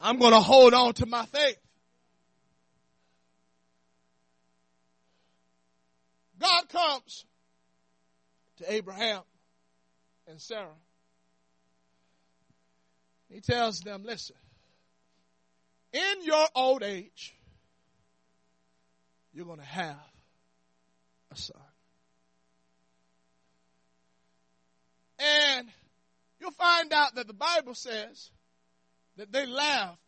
I'm 0.00 0.18
gonna 0.18 0.40
hold 0.40 0.74
on 0.74 0.94
to 0.94 1.06
my 1.06 1.26
faith. 1.26 1.58
God 6.38 6.68
comes 6.70 7.26
to 8.56 8.72
Abraham 8.72 9.20
and 10.26 10.40
Sarah. 10.40 10.68
He 13.28 13.40
tells 13.40 13.80
them, 13.80 14.02
listen, 14.04 14.36
in 15.92 16.24
your 16.24 16.46
old 16.54 16.82
age, 16.82 17.34
you're 19.32 19.46
going 19.46 19.58
to 19.58 19.64
have 19.64 19.96
a 21.32 21.36
son. 21.36 21.56
And 25.18 25.68
you'll 26.40 26.50
find 26.52 26.92
out 26.92 27.14
that 27.16 27.26
the 27.26 27.34
Bible 27.34 27.74
says 27.74 28.30
that 29.16 29.30
they 29.30 29.46
laughed 29.46 29.98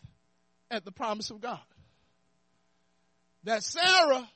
at 0.70 0.84
the 0.84 0.92
promise 0.92 1.30
of 1.30 1.40
God. 1.40 1.60
That 3.44 3.62
Sarah 3.62 4.28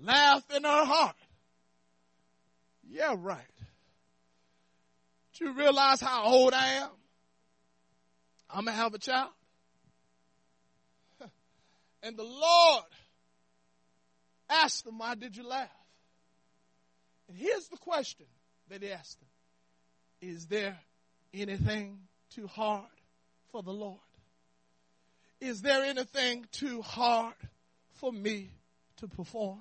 laughed 0.00 0.52
in 0.52 0.64
her 0.64 0.84
heart. 0.84 1.16
Yeah, 2.88 3.14
right. 3.18 3.40
Do 5.36 5.46
you 5.46 5.52
realize 5.54 6.00
how 6.00 6.24
old 6.24 6.52
I 6.52 6.74
am? 6.74 6.90
I'm 8.48 8.64
going 8.66 8.76
to 8.76 8.82
have 8.82 8.94
a 8.94 8.98
child. 8.98 9.30
And 12.04 12.18
the 12.18 12.22
Lord 12.22 12.84
asked 14.50 14.84
them, 14.84 14.98
Why 14.98 15.14
did 15.14 15.36
you 15.36 15.46
laugh? 15.46 15.68
And 17.28 17.36
here's 17.36 17.66
the 17.68 17.78
question 17.78 18.26
that 18.68 18.82
he 18.82 18.92
asked 18.92 19.18
them 19.18 19.28
Is 20.20 20.46
there 20.46 20.78
anything 21.32 22.00
too 22.30 22.46
hard 22.46 22.84
for 23.50 23.62
the 23.62 23.72
Lord? 23.72 23.98
Is 25.40 25.62
there 25.62 25.82
anything 25.84 26.44
too 26.52 26.82
hard 26.82 27.34
for 27.94 28.12
me 28.12 28.50
to 28.98 29.08
perform? 29.08 29.60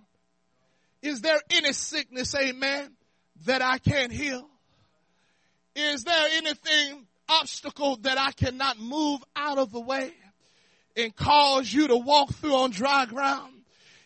Is 1.01 1.21
there 1.21 1.39
any 1.49 1.71
sickness, 1.71 2.35
amen, 2.35 2.91
that 3.45 3.61
I 3.61 3.77
can't 3.77 4.11
heal? 4.11 4.47
Is 5.75 6.03
there 6.03 6.27
anything 6.33 7.07
obstacle 7.27 7.97
that 8.01 8.17
I 8.17 8.31
cannot 8.31 8.79
move 8.79 9.21
out 9.35 9.57
of 9.57 9.71
the 9.71 9.81
way? 9.81 10.13
And 10.95 11.15
cause 11.15 11.71
you 11.71 11.87
to 11.87 11.97
walk 11.97 12.33
through 12.33 12.55
on 12.55 12.71
dry 12.71 13.05
ground? 13.05 13.53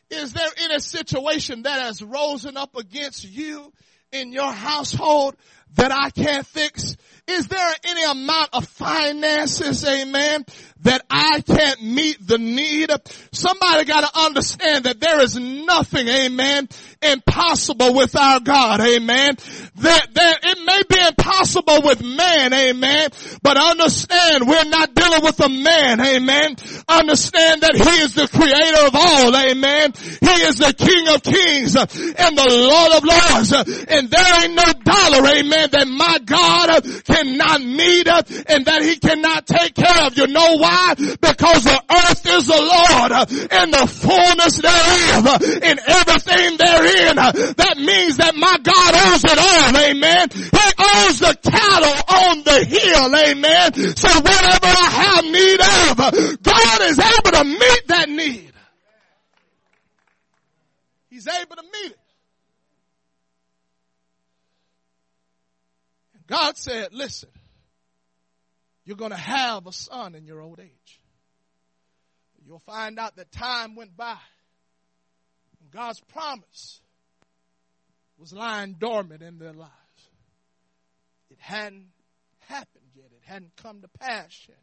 Is 0.09 0.33
there 0.33 0.49
any 0.63 0.79
situation 0.79 1.63
that 1.63 1.81
has 1.81 2.01
risen 2.01 2.55
up 2.55 2.75
against 2.77 3.25
you 3.25 3.73
in 4.11 4.31
your 4.31 4.51
household 4.51 5.35
that 5.75 5.91
I 5.91 6.09
can't 6.11 6.45
fix? 6.45 6.95
Is 7.27 7.49
there 7.49 7.73
any 7.83 8.03
amount 8.03 8.49
of 8.53 8.65
finances, 8.67 9.83
amen, 9.85 10.45
that 10.81 11.05
I 11.09 11.41
can't 11.41 11.83
meet 11.83 12.25
the 12.25 12.37
need? 12.37 12.89
Somebody 13.31 13.85
gotta 13.85 14.09
understand 14.19 14.85
that 14.85 14.99
there 14.99 15.21
is 15.21 15.37
nothing, 15.37 16.07
amen, 16.07 16.69
impossible 17.01 17.93
with 17.93 18.15
our 18.15 18.39
God, 18.39 18.81
amen. 18.81 19.35
That, 19.77 20.13
that 20.13 20.39
it 20.43 20.65
may 20.65 20.81
be 20.89 20.99
impossible 21.07 21.81
with 21.83 22.03
man, 22.03 22.53
amen, 22.53 23.09
but 23.41 23.57
understand 23.57 24.47
we're 24.47 24.63
not 24.65 24.93
dealing 24.93 25.23
with 25.23 25.39
a 25.39 25.49
man, 25.49 26.01
amen. 26.01 26.55
Understand 26.87 27.61
that 27.61 27.75
he 27.75 28.01
is 28.01 28.13
the 28.13 28.27
creator 28.27 28.87
of 28.87 28.95
all, 28.95 29.35
amen. 29.35 29.93
He 29.97 30.41
is 30.47 30.57
the 30.57 30.73
king 30.73 31.07
of 31.13 31.23
kings 31.23 31.75
and 31.75 32.37
the 32.37 32.49
lord 32.49 32.93
of 32.93 33.03
lords 33.03 33.51
and 33.89 34.09
there 34.09 34.43
ain't 34.43 34.55
no 34.55 34.73
dollar, 34.83 35.27
amen, 35.27 35.69
that 35.71 35.87
my 35.87 36.19
God 36.25 36.83
cannot 37.05 37.61
meet 37.61 38.07
and 38.07 38.65
that 38.65 38.81
he 38.81 38.97
cannot 38.97 39.45
take 39.45 39.75
care 39.75 40.05
of. 40.05 40.17
You 40.17 40.27
know 40.27 40.57
why? 40.57 40.66
Because 41.21 41.63
the 41.63 41.81
earth 41.89 42.25
is 42.27 42.47
the 42.47 42.59
Lord 42.59 43.11
uh, 43.11 43.25
and 43.51 43.73
the 43.73 43.87
fullness 43.87 44.57
thereof 44.57 45.25
uh, 45.25 45.39
and 45.63 45.79
everything 45.79 46.57
therein. 46.57 47.17
Uh, 47.17 47.31
that 47.57 47.77
means 47.77 48.17
that 48.17 48.35
my 48.35 48.57
God 48.61 48.91
owns 49.07 49.23
it 49.23 49.37
all, 49.37 49.77
amen. 49.77 50.29
He 50.31 50.67
owns 50.79 51.19
the 51.19 51.37
cattle 51.41 51.97
on 52.15 52.43
the 52.43 52.65
hill, 52.65 53.15
amen. 53.15 53.95
So 53.95 54.09
whatever 54.19 54.67
I 54.67 54.89
have 55.07 55.25
need 55.25 55.59
of, 55.61 56.43
God 56.43 56.81
is 56.81 56.99
able 56.99 57.31
to 57.37 57.43
meet 57.43 57.87
that 57.87 58.09
need. 58.09 58.53
He's 61.09 61.27
able 61.27 61.55
to 61.55 61.63
meet 61.63 61.91
it. 61.91 61.99
God 66.27 66.57
said, 66.57 66.89
listen, 66.91 67.29
you're 68.87 68.95
going 68.95 69.11
to 69.11 69.17
have 69.17 69.67
a 69.67 69.73
son 69.73 70.15
in 70.15 70.25
your 70.25 70.39
old 70.39 70.61
age. 70.61 71.01
You'll 72.45 72.59
find 72.59 72.97
out 72.97 73.17
that 73.17 73.33
time 73.33 73.75
went 73.75 73.97
by. 73.97 74.15
And 75.59 75.69
God's 75.71 75.99
promise 76.13 76.79
was 78.17 78.31
lying 78.31 78.77
dormant 78.79 79.21
in 79.21 79.39
their 79.39 79.51
lives. 79.51 79.73
It 81.29 81.37
hadn't 81.41 81.89
happened 82.47 82.85
yet. 82.95 83.07
It 83.11 83.23
hadn't 83.25 83.57
come 83.61 83.81
to 83.81 83.89
pass 83.89 84.45
yet. 84.47 84.57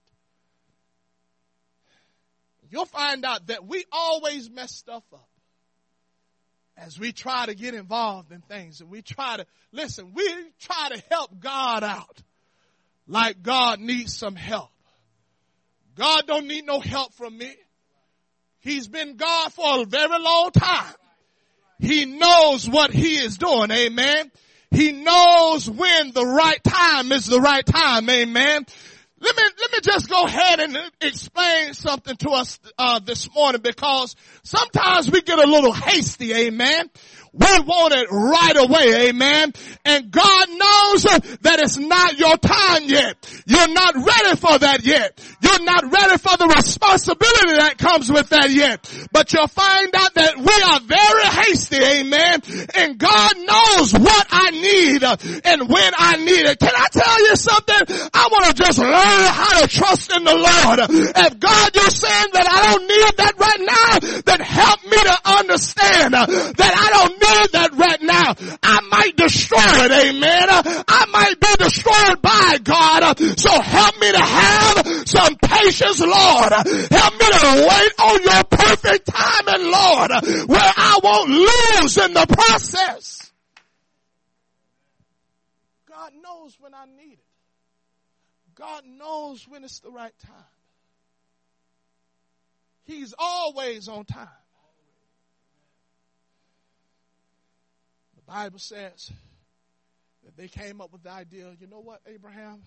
You'll 2.71 2.87
find 2.87 3.27
out 3.27 3.49
that 3.49 3.67
we 3.67 3.85
always 3.93 4.49
mess 4.49 4.75
stuff 4.75 5.05
up 5.13 5.29
as 6.79 6.99
we 6.99 7.13
try 7.13 7.45
to 7.45 7.55
get 7.55 7.75
involved 7.75 8.33
in 8.33 8.41
things 8.41 8.81
and 8.81 8.89
we 8.89 9.03
try 9.03 9.37
to 9.37 9.47
listen, 9.71 10.13
we 10.15 10.27
try 10.61 10.89
to 10.95 11.03
help 11.11 11.39
God 11.39 11.85
out 11.85 12.23
like 13.07 13.43
God 13.43 13.81
needs 13.81 14.17
some 14.17 14.37
help. 14.37 14.71
God 15.97 16.27
don't 16.27 16.47
need 16.47 16.67
no 16.67 16.81
help 16.81 17.14
from 17.14 17.37
me. 17.37 17.55
He's 18.61 18.88
been 18.88 19.17
God 19.17 19.53
for 19.53 19.83
a 19.83 19.85
very 19.85 20.19
long 20.19 20.51
time. 20.51 20.95
He 21.79 22.07
knows 22.07 22.69
what 22.69 22.90
he 22.93 23.17
is 23.17 23.37
doing. 23.37 23.71
Amen. 23.71 24.31
He 24.71 24.93
knows 24.93 25.69
when 25.71 26.12
the 26.12 26.25
right 26.25 26.62
time 26.64 27.12
is 27.12 27.27
the 27.27 27.40
right 27.40 27.64
time. 27.64 28.09
Amen. 28.09 28.67
Let 29.21 29.37
me, 29.37 29.43
let 29.61 29.73
me 29.73 29.79
just 29.83 30.09
go 30.09 30.25
ahead 30.25 30.61
and 30.61 30.77
explain 31.01 31.75
something 31.75 32.17
to 32.17 32.31
us, 32.31 32.59
uh, 32.77 32.99
this 32.99 33.33
morning 33.35 33.62
because 33.62 34.17
sometimes 34.43 35.11
we 35.11 35.23
get 35.23 35.38
a 35.38 35.47
little 35.47 35.73
hasty. 35.73 36.35
Amen. 36.35 36.90
We 37.35 37.61
want 37.66 37.94
it 37.94 38.09
right 38.11 38.57
away. 38.57 39.09
Amen. 39.09 39.53
And 39.85 40.11
God 40.11 40.49
knows 40.49 41.03
that 41.42 41.59
it's 41.59 41.77
not 41.77 42.16
your 42.16 42.37
time 42.37 42.85
yet. 42.85 43.18
You're 43.47 43.75
not 43.75 43.94
ready 43.97 44.37
for 44.37 44.57
that 44.57 44.85
yet. 44.85 45.18
You're 45.42 45.64
not 45.64 45.83
ready 45.83 46.16
for 46.16 46.37
the 46.38 46.47
responsibility 46.47 47.59
that 47.59 47.77
comes 47.77 48.11
with 48.11 48.29
that 48.31 48.51
yet. 48.51 48.87
But 49.11 49.33
you'll 49.33 49.49
find 49.49 49.90
out 49.94 50.14
that 50.14 50.38
we 50.38 50.57
are 50.62 50.81
very 50.87 51.27
hasty. 51.27 51.83
Amen. 51.83 52.40
And 52.75 52.99
God 52.99 53.37
knows 53.37 53.92
what 53.99 54.27
I 54.31 54.51
need 54.51 55.03
and 55.03 55.68
when 55.68 55.92
I 55.99 56.16
need 56.23 56.47
it. 56.47 56.61
Can 56.61 56.73
I 56.73 56.87
tell 56.92 57.18
you 57.29 57.35
something? 57.35 58.11
I 58.14 58.29
want 58.31 58.47
to 58.47 58.62
just 58.62 58.79
learn 58.79 58.92
how 58.94 59.61
to 59.61 59.66
trust 59.66 60.14
in 60.14 60.23
the 60.23 60.38
Lord. 60.38 60.79
If 61.18 61.40
God, 61.40 61.75
you're 61.75 61.90
saying 61.90 62.31
that 62.33 62.47
I 62.47 62.73
don't 62.73 62.87
need 62.87 63.16
that 63.18 63.35
right 63.42 63.62
now, 63.66 64.23
then 64.23 64.40
help 64.40 64.85
me 64.85 64.97
to 65.03 65.16
understand 65.42 66.14
that 66.14 66.73
I 66.79 66.90
don't 66.94 67.24
that 67.53 67.71
right 67.75 68.03
now. 68.03 68.35
I 68.63 68.81
might 68.89 69.17
destroy 69.17 69.59
it, 69.59 69.93
amen. 69.93 70.49
I 70.89 71.07
might 71.11 71.41
be 71.41 71.65
destroyed 71.65 72.23
by 72.23 72.59
God. 72.63 73.19
So 73.39 73.61
help 73.61 73.99
me 73.99 74.13
to 74.13 74.21
have 74.21 74.87
some 75.09 75.37
patience, 75.37 76.01
Lord. 76.01 76.53
Help 76.53 77.13
me 77.15 77.27
to 77.31 77.67
wait 77.69 77.93
on 78.01 78.23
your 78.23 78.45
perfect 78.45 79.07
timing, 79.07 79.71
Lord, 79.71 80.11
where 80.49 80.73
I 80.77 81.01
won't 81.03 81.31
lose 81.31 81.99
in 81.99 82.15
the 82.15 82.27
process. 82.27 83.33
God 85.89 86.13
knows 86.23 86.57
when 86.61 86.75
I 86.75 86.85
need 86.87 87.15
it. 87.15 87.25
God 88.55 88.85
knows 88.87 89.47
when 89.49 89.65
it's 89.65 89.81
the 89.81 89.91
right 89.91 90.15
time. 90.27 90.35
He's 92.85 93.15
always 93.19 93.89
on 93.89 94.05
time. 94.05 94.29
Bible 98.27 98.59
says 98.59 99.11
that 100.25 100.37
they 100.37 100.49
came 100.49 100.81
up 100.81 100.93
with 100.93 101.03
the 101.03 101.11
idea, 101.11 101.53
you 101.61 101.67
know 101.67 101.81
what, 101.81 102.01
Abraham? 102.07 102.63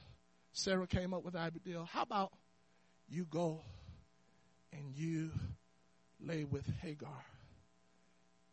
Sarah 0.52 0.88
came 0.88 1.13
up 1.13 1.24
with 1.24 1.34
the 1.34 1.39
idea, 1.39 1.84
how 1.91 2.04
about 2.04 2.32
you 3.10 3.26
go 3.26 3.62
and 4.72 4.96
you 4.96 5.32
lay 6.20 6.43
with 6.43 6.65
Hagar? 6.82 7.24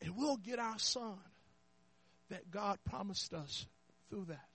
And 0.01 0.17
we'll 0.17 0.37
get 0.37 0.59
our 0.59 0.79
son 0.79 1.19
that 2.31 2.51
God 2.51 2.79
promised 2.89 3.33
us 3.33 3.67
through 4.11 4.27
that. 4.27 4.49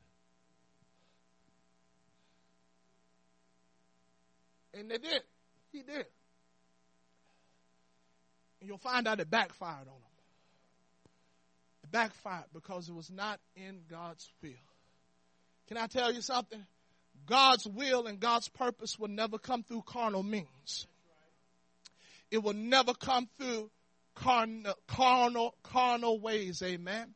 And 4.74 4.90
they 4.90 4.98
did. 4.98 5.22
He 5.72 5.82
did. 5.82 6.06
And 8.60 8.68
you'll 8.68 8.78
find 8.78 9.08
out 9.08 9.20
it 9.20 9.30
backfired 9.30 9.88
on 9.88 9.96
him 9.96 10.09
backfired 11.92 12.46
because 12.54 12.90
it 12.90 12.96
was 12.96 13.10
not 13.10 13.40
in 13.56 13.82
God's 13.90 14.30
will. 14.42 14.52
Can 15.68 15.78
I 15.78 15.88
tell 15.88 16.12
you 16.14 16.22
something? 16.22 16.66
God's 17.26 17.68
will 17.68 18.08
and 18.08 18.20
God's 18.20 18.48
purpose 18.48 18.98
will 18.98 19.10
never 19.10 19.38
come 19.38 19.64
through 19.64 19.84
carnal 19.86 20.24
means. 20.24 20.88
It 22.32 22.44
will 22.44 22.54
never 22.54 22.94
come 22.94 23.28
through 23.38 23.70
carnal, 24.16 24.74
carnal, 24.88 25.56
carnal 25.64 26.20
ways. 26.20 26.62
Amen. 26.64 27.14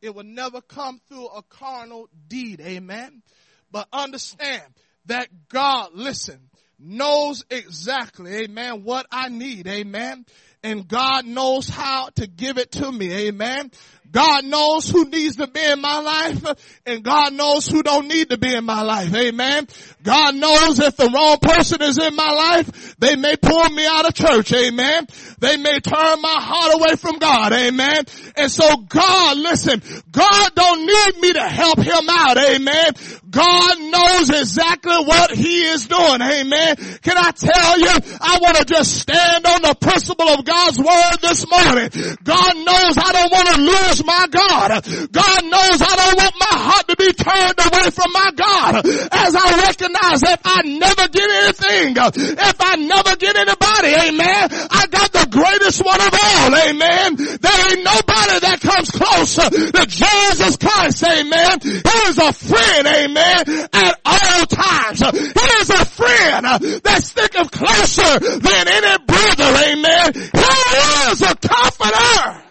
It 0.00 0.14
will 0.14 0.24
never 0.24 0.60
come 0.60 1.00
through 1.08 1.26
a 1.28 1.42
carnal 1.42 2.08
deed. 2.28 2.60
Amen. 2.60 3.22
But 3.70 3.88
understand 3.92 4.62
that 5.06 5.28
God, 5.48 5.90
listen, 5.94 6.50
knows 6.78 7.44
exactly, 7.50 8.34
amen, 8.36 8.84
what 8.84 9.06
I 9.10 9.28
need. 9.28 9.66
Amen. 9.66 10.26
And 10.62 10.88
God 10.88 11.26
knows 11.26 11.68
how 11.68 12.08
to 12.16 12.26
give 12.26 12.58
it 12.58 12.72
to 12.72 12.90
me. 12.90 13.12
Amen. 13.28 13.70
God 14.14 14.44
knows 14.44 14.88
who 14.88 15.04
needs 15.06 15.36
to 15.36 15.48
be 15.48 15.60
in 15.60 15.80
my 15.80 15.98
life 15.98 16.44
and 16.86 17.02
God 17.02 17.32
knows 17.32 17.66
who 17.66 17.82
don't 17.82 18.06
need 18.06 18.30
to 18.30 18.38
be 18.38 18.54
in 18.54 18.64
my 18.64 18.82
life. 18.82 19.12
Amen. 19.12 19.66
God 20.04 20.36
knows 20.36 20.78
if 20.78 20.96
the 20.96 21.10
wrong 21.12 21.38
person 21.42 21.82
is 21.82 21.98
in 21.98 22.14
my 22.14 22.30
life, 22.30 22.94
they 22.98 23.16
may 23.16 23.34
pull 23.36 23.68
me 23.70 23.84
out 23.86 24.06
of 24.06 24.14
church. 24.14 24.52
Amen. 24.52 25.08
They 25.40 25.56
may 25.56 25.80
turn 25.80 26.20
my 26.22 26.38
heart 26.40 26.74
away 26.74 26.94
from 26.94 27.18
God. 27.18 27.52
Amen. 27.52 28.04
And 28.36 28.52
so 28.52 28.76
God, 28.76 29.36
listen, 29.36 29.82
God 30.12 30.54
don't 30.54 30.86
need 30.86 31.20
me 31.20 31.32
to 31.32 31.42
help 31.42 31.80
him 31.80 32.08
out. 32.08 32.38
Amen. 32.38 32.92
God 33.30 33.80
knows 33.80 34.30
exactly 34.30 34.94
what 34.94 35.32
he 35.32 35.64
is 35.64 35.88
doing. 35.88 36.22
Amen. 36.22 36.76
Can 37.02 37.18
I 37.18 37.32
tell 37.32 37.80
you, 37.80 38.18
I 38.20 38.38
want 38.40 38.58
to 38.58 38.64
just 38.64 38.96
stand 38.96 39.44
on 39.44 39.62
the 39.62 39.74
principle 39.80 40.28
of 40.28 40.44
God's 40.44 40.78
word 40.78 41.18
this 41.20 41.44
morning. 41.50 41.90
God 42.22 42.56
knows 42.58 42.94
I 42.96 43.10
don't 43.12 43.32
want 43.32 43.48
to 43.48 43.60
lose 43.60 44.03
my 44.04 44.26
God. 44.30 44.84
God 45.12 45.40
knows 45.44 45.78
I 45.80 45.94
don't 45.96 46.16
want 46.16 46.34
my 46.38 46.56
heart 46.58 46.88
to 46.88 46.96
be 46.96 47.12
turned 47.12 47.58
away 47.58 47.90
from 47.90 48.12
my 48.12 48.30
God. 48.36 48.86
As 48.86 49.34
I 49.34 49.48
recognize 49.66 50.22
if 50.22 50.40
I 50.44 50.62
never 50.62 51.08
get 51.08 51.28
anything, 51.30 51.96
if 51.96 52.58
I 52.60 52.76
never 52.76 53.16
get 53.16 53.36
anybody, 53.36 53.92
amen, 53.94 54.48
I 54.70 54.86
got 54.90 55.12
the 55.12 55.26
greatest 55.30 55.84
one 55.84 56.00
of 56.00 56.12
all, 56.12 56.54
amen. 56.54 57.16
There 57.16 57.60
ain't 57.72 57.84
nobody 57.84 58.36
that 58.44 58.58
comes 58.60 58.90
close 58.90 59.34
to 59.36 59.86
Jesus 59.86 60.56
Christ, 60.56 61.04
amen. 61.04 61.58
He 61.62 61.98
is 62.08 62.18
a 62.18 62.32
friend, 62.32 62.86
amen, 62.86 63.68
at 63.72 64.00
all 64.04 64.46
times. 64.46 65.00
He 65.00 65.48
is 65.60 65.70
a 65.70 65.84
friend 65.84 66.44
that 66.84 67.00
sticketh 67.02 67.50
closer 67.50 68.18
than 68.20 68.68
any 68.68 68.98
brother, 69.04 69.50
amen. 69.72 70.12
He 70.14 71.10
is 71.10 71.22
a 71.22 71.34
comforter 71.36 72.43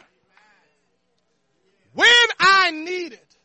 when 1.94 2.08
I 2.40 2.72
need 2.72 3.14
it. 3.14 3.38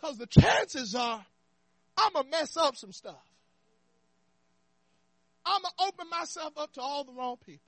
Because 0.00 0.18
the 0.18 0.26
chances 0.26 0.94
are 0.94 1.24
I'm 1.98 2.12
going 2.12 2.24
to 2.26 2.30
mess 2.30 2.56
up 2.56 2.76
some 2.76 2.92
stuff. 2.92 3.16
I'm 5.44 5.62
going 5.62 5.72
to 5.78 5.84
open 5.86 6.10
myself 6.10 6.52
up 6.56 6.72
to 6.74 6.80
all 6.80 7.04
the 7.04 7.12
wrong 7.12 7.36
people. 7.44 7.64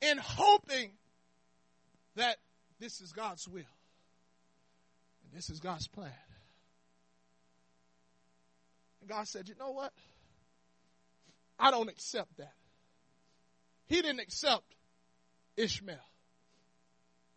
In 0.00 0.18
hoping 0.18 0.90
that 2.16 2.38
this 2.80 3.00
is 3.00 3.12
God's 3.12 3.46
will. 3.46 3.58
And 3.58 5.32
this 5.32 5.50
is 5.50 5.60
God's 5.60 5.86
plan. 5.86 6.10
And 9.00 9.08
God 9.08 9.28
said, 9.28 9.48
you 9.48 9.54
know 9.58 9.70
what? 9.70 9.92
I 11.58 11.70
don't 11.70 11.88
accept 11.88 12.38
that. 12.38 12.54
He 13.86 14.02
didn't 14.02 14.20
accept 14.20 14.64
Ishmael. 15.56 15.96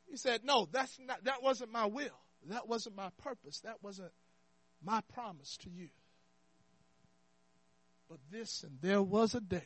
He 0.07 0.17
said, 0.17 0.41
no, 0.43 0.67
that's 0.71 0.97
not, 0.99 1.23
that 1.25 1.41
wasn't 1.41 1.71
my 1.71 1.85
will. 1.85 2.17
That 2.49 2.67
wasn't 2.67 2.95
my 2.95 3.09
purpose. 3.23 3.61
That 3.61 3.81
wasn't 3.81 4.11
my 4.83 5.01
promise 5.13 5.57
to 5.63 5.69
you. 5.69 5.89
But 8.09 8.19
this 8.31 8.63
and 8.63 8.77
there 8.81 9.01
was 9.01 9.33
a 9.33 9.41
day 9.41 9.63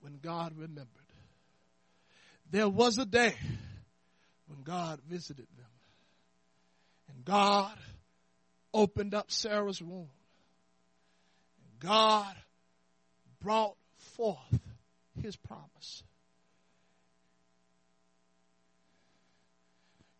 when 0.00 0.18
God 0.22 0.54
remembered. 0.56 0.86
There 2.50 2.68
was 2.68 2.98
a 2.98 3.04
day 3.04 3.34
when 4.46 4.62
God 4.62 5.00
visited 5.08 5.46
them. 5.56 5.66
And 7.08 7.24
God 7.24 7.76
opened 8.72 9.14
up 9.14 9.30
Sarah's 9.30 9.82
womb. 9.82 10.08
And 11.64 11.80
God 11.80 12.34
brought 13.40 13.76
forth 14.16 14.38
his 15.22 15.36
promise. 15.36 16.02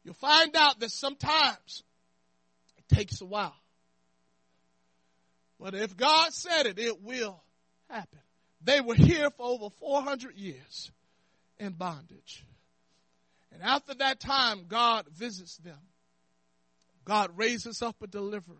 You'll 0.05 0.14
find 0.14 0.57
out 0.57 0.80
that 0.80 0.90
sometimes 0.90 1.82
it 2.76 2.94
takes 2.94 3.20
a 3.20 3.26
while. 3.26 3.55
But 5.59 5.74
if 5.74 5.96
God 5.96 6.32
said 6.32 6.66
it, 6.66 6.78
it 6.78 7.03
will 7.03 7.42
happen. 7.88 8.18
They 8.62 8.80
were 8.80 8.94
here 8.94 9.30
for 9.30 9.46
over 9.46 9.70
400 9.70 10.34
years 10.36 10.90
in 11.59 11.72
bondage. 11.72 12.44
And 13.53 13.62
after 13.62 13.94
that 13.94 14.20
time, 14.20 14.66
God 14.68 15.07
visits 15.14 15.57
them. 15.59 15.78
God 17.05 17.36
raises 17.36 17.82
up 17.82 17.96
a 18.03 18.07
deliverer 18.07 18.57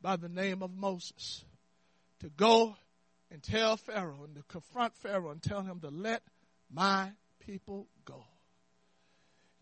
by 0.00 0.16
the 0.16 0.28
name 0.28 0.62
of 0.62 0.70
Moses 0.72 1.44
to 2.20 2.28
go 2.28 2.76
and 3.30 3.42
tell 3.42 3.76
Pharaoh 3.76 4.24
and 4.24 4.34
to 4.36 4.42
confront 4.48 4.94
Pharaoh 4.96 5.30
and 5.30 5.42
tell 5.42 5.62
him 5.62 5.80
to 5.80 5.88
let 5.88 6.22
my 6.72 7.10
people 7.40 7.88
go. 8.04 8.24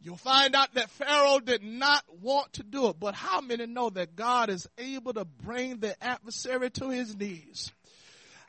You'll 0.03 0.17
find 0.17 0.55
out 0.55 0.75
that 0.75 0.91
Pharaoh 0.91 1.41
did 1.41 1.63
not 1.63 2.05
want 2.21 2.55
to 2.55 2.63
do 2.63 2.89
it, 2.89 3.01
but 3.01 3.15
how 3.15 3.41
many 3.41 3.67
know 3.67 3.89
that 3.91 4.15
God 4.17 4.51
is 4.51 4.69
able 4.77 5.15
to 5.15 5.25
bring 5.25 5.79
the 5.79 6.03
adversary 6.05 6.71
to 6.73 6.91
his 6.91 7.17
knees? 7.17 7.73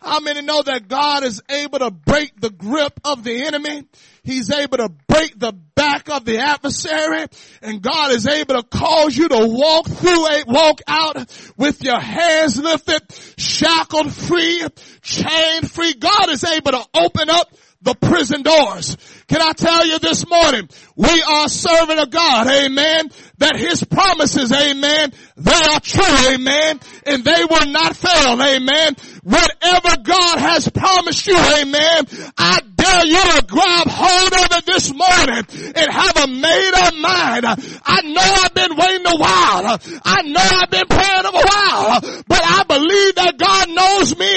How 0.02 0.20
many 0.20 0.42
know 0.42 0.62
that 0.62 0.88
God 0.88 1.24
is 1.24 1.42
able 1.50 1.80
to 1.80 1.92
break 1.92 2.40
the 2.40 2.50
grip 2.50 3.00
of 3.06 3.24
the 3.24 3.46
enemy? 3.46 3.88
He's 4.24 4.52
able 4.52 4.78
to 4.78 4.90
break 5.08 5.40
the 5.40 5.54
back 5.86 6.10
of 6.10 6.26
the 6.26 6.40
adversary 6.40 7.28
and 7.62 7.82
God 7.82 8.12
is 8.12 8.26
able 8.26 8.56
to 8.56 8.64
cause 8.64 9.16
you 9.16 9.30
to 9.30 9.48
walk 9.48 9.88
through 9.88 10.26
a 10.28 10.44
walk 10.48 10.82
out 10.88 11.18
with 11.58 11.84
your 11.84 12.00
hands 12.00 12.58
lifted, 12.60 13.02
shackled 13.38 14.12
free, 14.12 14.64
chained 15.02 15.70
free. 15.70 15.94
God 15.94 16.30
is 16.30 16.44
able 16.44 16.72
to 16.72 16.86
open 16.96 17.30
up 17.30 17.54
the 17.84 17.94
prison 17.94 18.42
doors. 18.42 18.98
Can 19.28 19.42
I 19.42 19.54
tell 19.54 19.86
you 19.88 19.98
this 19.98 20.30
morning, 20.30 20.70
we 20.96 21.24
are 21.28 21.50
serving 21.50 21.98
a 21.98 22.06
God, 22.06 22.48
amen, 22.48 23.10
that 23.40 23.56
his 23.56 23.84
promises, 23.84 24.52
amen, 24.52 25.14
they 25.36 25.52
are 25.52 25.80
true, 25.80 26.30
amen, 26.30 26.80
and 27.08 27.24
they 27.24 27.44
will 27.50 27.66
not 27.72 27.96
fail, 27.96 28.40
amen. 28.40 28.96
Whatever 29.24 29.98
God 30.04 30.38
has 30.38 30.70
promised 30.70 31.26
you, 31.26 31.36
amen, 31.36 32.06
I 32.38 32.62
dare 32.76 33.06
you 33.08 33.22
to 33.22 33.46
grab 33.48 33.88
hold 33.90 34.34
of 34.34 34.58
it 34.60 34.66
this 34.68 34.94
morning 34.94 35.44
and 35.74 35.92
have 35.92 36.18
a 36.18 36.28
made 36.28 36.72
up 36.76 36.94
mind. 36.94 37.46
I 37.84 38.02
know 38.06 38.22
I've 38.22 38.54
been 38.54 38.78
waiting 38.78 39.08
a 39.08 39.18
while. 39.18 39.80
I 40.06 40.22
know 40.22 40.46
I've 40.46 40.70
been 40.70 40.88
praying 40.88 41.26
a 41.26 41.34
while, 41.34 42.02
but 42.28 42.42
I 42.46 42.64
believe 42.70 43.16
that 43.16 43.36
God 43.40 43.70
knows 43.74 44.16
me. 44.18 44.30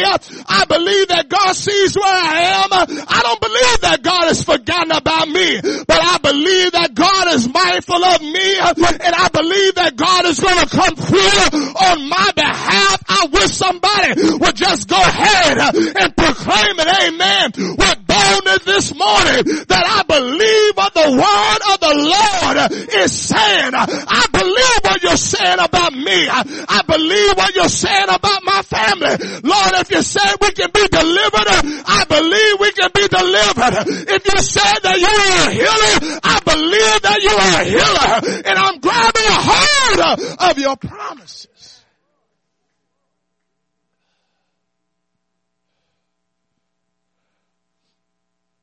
I 0.49 0.65
believe 0.65 1.09
that 1.09 1.29
God 1.29 1.55
sees 1.55 1.95
where 1.95 2.07
I 2.07 2.65
am. 2.65 2.73
I 2.73 3.21
don't 3.23 3.41
believe 3.41 3.81
that 3.83 4.01
God 4.03 4.29
has 4.29 4.43
forgotten 4.43 4.78
about 4.91 5.29
me, 5.29 5.61
but 5.87 5.99
I 6.01 6.19
believe 6.23 6.73
that 6.73 6.95
God 6.95 7.35
is 7.35 7.49
mindful 7.53 8.03
of 8.05 8.21
me 8.23 8.49
and 8.59 9.15
I 9.15 9.29
believe 9.33 9.75
that 9.75 9.97
God 9.97 10.27
is 10.27 10.39
going 10.39 10.59
to 10.59 10.69
come 10.71 10.95
through 10.95 11.69
on 11.75 12.09
my 12.09 12.31
behalf. 12.35 13.03
I 13.09 13.27
wish 13.33 13.51
somebody 13.53 14.39
would 14.39 14.57
just 14.57 14.89
go 14.89 14.97
ahead 15.01 15.59
and 15.75 16.17
proclaim 16.17 16.79
it. 16.79 16.89
Amen. 16.89 17.53
With 17.77 17.99
boldness 18.07 18.63
this 18.65 18.95
morning 18.95 19.67
that 19.67 19.85
I 19.85 20.03
believe 20.07 20.73
what 20.79 20.95
the 20.95 21.11
word 21.11 21.61
of 21.75 21.77
the 21.83 21.95
Lord 21.99 22.57
is 23.03 23.13
saying. 23.13 23.73
I 23.75 24.25
believe 24.33 24.81
what 24.85 25.03
you're 25.03 25.17
saying 25.19 25.59
about 25.59 25.93
me. 25.93 26.29
I 26.31 26.83
believe 26.87 27.35
what 27.37 27.55
you're 27.55 27.69
saying 27.69 28.09
about 28.09 28.45
my 28.45 28.63
family. 28.63 29.19
Lord, 29.43 29.73
if 29.83 29.91
you 29.91 30.03
said 30.03 30.37
we 30.41 30.51
can 30.53 30.71
be 30.71 30.87
delivered, 30.89 31.49
I 31.87 32.05
believe 32.09 32.61
we 32.61 32.68
can 32.79 32.91
be 32.95 33.09
delivered. 33.09 33.75
If 34.09 34.23
you 34.25 34.41
said 34.41 34.79
that 34.83 34.99
you 34.99 35.11
are 35.11 35.49
a 35.49 35.53
healer, 35.53 36.21
I 36.23 36.41
believe 36.45 37.03
that 37.03 37.19
you 37.23 37.35
are 37.35 37.61
a 37.61 37.65
healer. 37.65 38.43
And 38.47 38.59
I'm 38.59 38.79
grabbing 38.81 39.27
a 39.27 39.39
hold 39.41 40.51
of 40.51 40.59
your 40.59 40.77
promises. 40.77 41.49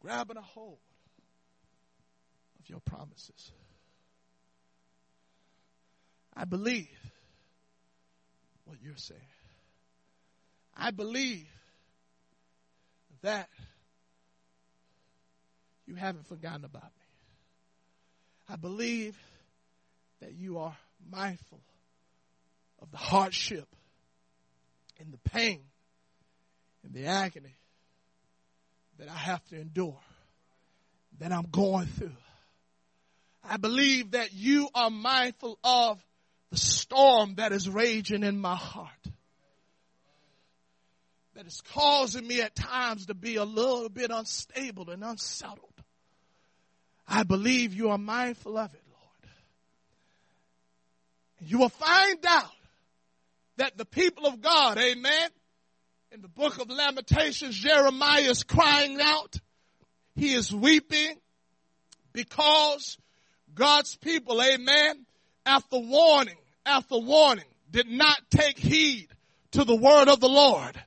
grabbing 0.06 0.38
a 0.38 0.42
hold 0.42 0.78
of 2.60 2.70
your 2.70 2.80
promises. 2.80 3.52
I 6.36 6.46
believe 6.46 6.88
what 8.66 8.78
you're 8.84 8.94
saying. 8.98 9.20
I 10.78 10.92
believe 10.92 11.48
that 13.24 13.50
you 15.96 16.02
haven't 16.02 16.28
forgotten 16.28 16.66
about 16.66 16.84
me. 16.84 16.90
I 18.50 18.58
believe 18.58 19.18
that 20.22 20.34
you 20.34 20.60
are 20.60 20.76
mindful 21.10 21.62
of 22.82 22.92
the 22.92 22.98
hardship 22.98 23.68
and 25.00 25.14
the 25.14 25.30
pain 25.30 25.62
and 26.84 26.94
the 26.94 27.06
agony 27.06 27.56
that 29.00 29.10
I 29.10 29.16
have 29.16 29.44
to 29.46 29.56
endure, 29.60 30.00
that 31.20 31.32
I'm 31.32 31.48
going 31.50 31.88
through. 31.88 32.12
I 33.44 33.58
believe 33.58 34.12
that 34.12 34.34
you 34.34 34.70
are 34.76 34.90
mindful 34.90 35.58
of 35.64 36.04
the 36.52 36.58
storm 36.58 37.36
that 37.36 37.52
is 37.52 37.70
raging 37.70 38.24
in 38.24 38.40
my 38.40 38.56
heart. 38.56 38.90
That 41.36 41.48
is 41.48 41.62
causing 41.74 42.28
me 42.28 42.42
at 42.42 42.56
times 42.56 43.08
to 43.08 43.14
be 43.14 43.36
a 43.36 43.44
little 43.44 43.90
bit 43.90 44.12
unstable 44.12 44.90
and 44.90 45.04
unsettled. 45.04 45.75
I 47.08 47.24
believe 47.24 47.74
you 47.74 47.90
are 47.90 47.98
mindful 47.98 48.58
of 48.58 48.74
it, 48.74 48.82
Lord. 48.90 49.32
And 51.40 51.50
you 51.50 51.60
will 51.60 51.70
find 51.70 52.26
out 52.28 52.52
that 53.58 53.78
the 53.78 53.86
people 53.86 54.26
of 54.26 54.42
God, 54.42 54.78
amen, 54.78 55.30
in 56.12 56.22
the 56.22 56.28
book 56.28 56.60
of 56.60 56.70
Lamentations, 56.70 57.56
Jeremiah 57.56 58.22
is 58.22 58.44
crying 58.44 59.00
out. 59.02 59.36
He 60.16 60.34
is 60.34 60.54
weeping 60.54 61.16
because 62.14 62.98
God's 63.54 63.96
people, 63.98 64.42
amen, 64.42 65.06
after 65.46 65.78
warning, 65.78 66.38
after 66.66 66.98
warning, 66.98 67.46
did 67.70 67.88
not 67.88 68.18
take 68.30 68.58
heed 68.58 69.08
to 69.52 69.64
the 69.64 69.76
word 69.76 70.08
of 70.08 70.20
the 70.20 70.30
Lord. 70.30 70.82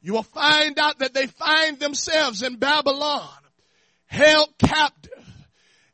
You 0.00 0.14
will 0.14 0.22
find 0.22 0.78
out 0.78 0.98
that 0.98 1.14
they 1.14 1.26
find 1.28 1.78
themselves 1.78 2.42
in 2.42 2.56
Babylon, 2.56 3.28
held 4.06 4.48
captive. 4.58 5.01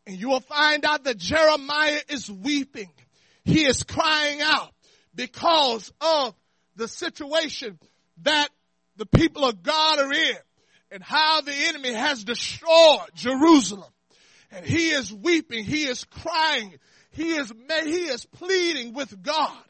And 0.08 0.18
you 0.18 0.30
will 0.30 0.40
find 0.40 0.86
out 0.86 1.04
that 1.04 1.18
Jeremiah 1.18 2.00
is 2.08 2.30
weeping. 2.30 2.88
He 3.44 3.66
is 3.66 3.82
crying 3.82 4.40
out 4.40 4.72
because 5.14 5.92
of 6.00 6.34
the 6.76 6.88
situation 6.88 7.78
that 8.22 8.48
the 8.96 9.04
people 9.04 9.44
of 9.44 9.62
God 9.62 9.98
are 9.98 10.10
in 10.10 10.36
and 10.90 11.02
how 11.02 11.42
the 11.42 11.52
enemy 11.52 11.92
has 11.92 12.24
destroyed 12.24 13.10
Jerusalem. 13.16 13.90
And 14.50 14.64
he 14.64 14.88
is 14.88 15.12
weeping. 15.12 15.64
He 15.64 15.82
is 15.82 16.04
crying. 16.04 16.76
He 17.10 17.34
is, 17.34 17.52
he 17.68 18.04
is 18.06 18.24
pleading 18.24 18.94
with 18.94 19.22
God. 19.22 19.62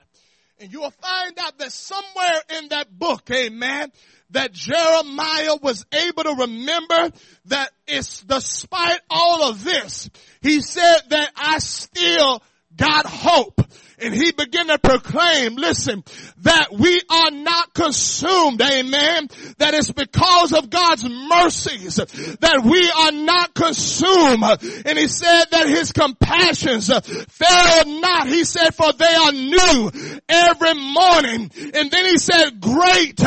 And 0.60 0.72
you 0.72 0.80
will 0.80 0.90
find 0.90 1.38
out 1.38 1.58
that 1.58 1.72
somewhere 1.72 2.42
in 2.58 2.68
that 2.70 2.96
book, 2.98 3.30
amen, 3.30 3.92
that 4.30 4.52
Jeremiah 4.52 5.56
was 5.62 5.86
able 5.92 6.24
to 6.24 6.34
remember 6.40 7.12
that 7.46 7.70
it's 7.86 8.22
despite 8.22 9.00
all 9.08 9.44
of 9.50 9.62
this, 9.62 10.10
he 10.42 10.60
said 10.60 11.00
that 11.10 11.30
I 11.36 11.58
still 11.58 12.42
got 12.76 13.06
hope 13.06 13.60
and 14.00 14.14
he 14.14 14.32
began 14.32 14.68
to 14.68 14.78
proclaim, 14.78 15.56
listen, 15.56 16.04
that 16.42 16.68
we 16.72 17.00
are 17.10 17.30
not 17.30 17.74
consumed, 17.74 18.60
amen, 18.60 19.28
that 19.58 19.74
it's 19.74 19.90
because 19.90 20.52
of 20.52 20.70
God's 20.70 21.04
mercies 21.08 21.96
that 21.96 22.62
we 22.64 22.90
are 22.90 23.12
not 23.12 23.54
consumed. 23.54 24.44
And 24.86 24.98
he 24.98 25.08
said 25.08 25.44
that 25.50 25.68
his 25.68 25.92
compassions 25.92 26.88
fail 26.88 28.00
not. 28.00 28.28
He 28.28 28.44
said, 28.44 28.74
for 28.74 28.92
they 28.92 29.14
are 29.14 29.32
new 29.32 29.90
every 30.28 30.74
morning. 30.74 31.50
And 31.74 31.90
then 31.90 32.04
he 32.04 32.18
said, 32.18 32.60
great 32.60 33.20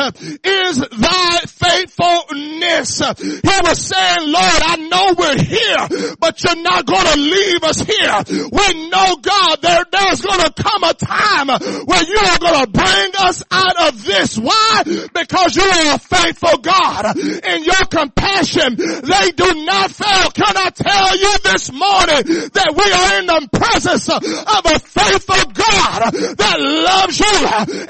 is 0.44 0.78
thy 0.78 1.38
faithfulness. 1.46 2.98
He 3.18 3.58
was 3.62 3.86
saying, 3.86 4.30
Lord, 4.30 4.62
I 4.62 4.76
know 4.76 5.14
we're 5.16 5.42
here, 5.42 6.16
but 6.18 6.42
you're 6.42 6.62
not 6.62 6.86
going 6.86 7.06
to 7.06 7.18
leave 7.18 7.64
us 7.64 7.80
here. 7.80 8.48
We 8.50 8.88
know 8.88 9.16
God, 9.16 9.62
there, 9.62 9.84
there's 9.90 10.22
going 10.22 10.40
to 10.40 10.61
come 10.62 10.84
a 10.84 10.94
time 10.94 11.48
where 11.86 12.02
you 12.04 12.18
are 12.18 12.38
going 12.38 12.60
to 12.64 12.70
bring 12.70 13.10
us 13.18 13.42
out 13.50 13.88
of 13.88 14.04
this. 14.04 14.38
Why? 14.38 14.82
Because 15.12 15.56
you 15.56 15.62
are 15.62 15.94
a 15.96 15.98
faithful 15.98 16.58
God 16.58 17.16
and 17.16 17.64
your 17.66 17.82
compassion, 17.90 18.76
they 18.76 19.30
do 19.34 19.64
not 19.64 19.90
fail. 19.90 20.30
Can 20.30 20.54
I 20.56 20.70
tell 20.70 21.18
you 21.18 21.32
this 21.42 21.72
morning 21.72 22.22
that 22.54 22.70
we 22.76 22.86
are 22.86 23.12
in 23.20 23.26
the 23.26 23.48
presence 23.58 24.08
of 24.08 24.22
a 24.22 24.78
faithful 24.78 25.44
God 25.52 26.12
that 26.38 26.56
loves 26.60 27.18
you 27.18 27.36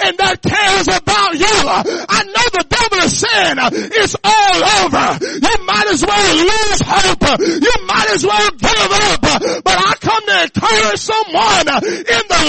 and 0.06 0.16
that 0.18 0.40
cares 0.42 0.88
about 0.88 1.34
you. 1.36 1.58
I 2.08 2.24
know 2.24 2.46
the 2.56 2.64
devil 2.68 2.98
is 3.04 3.14
saying 3.18 3.56
it's 3.92 4.16
all 4.24 4.58
over. 4.80 5.06
You 5.22 5.54
might 5.66 5.88
as 5.92 6.02
well 6.02 6.28
lose 6.40 6.80
hope. 6.80 7.24
You 7.38 7.74
might 7.86 8.08
as 8.10 8.24
well 8.24 8.50
give 8.56 8.90
up. 8.92 9.20
But 9.64 9.76
I 9.76 9.94
come 10.00 10.24
to 10.26 10.36
encourage 10.48 11.00
someone 11.00 11.66
in 11.82 12.22
the 12.28 12.42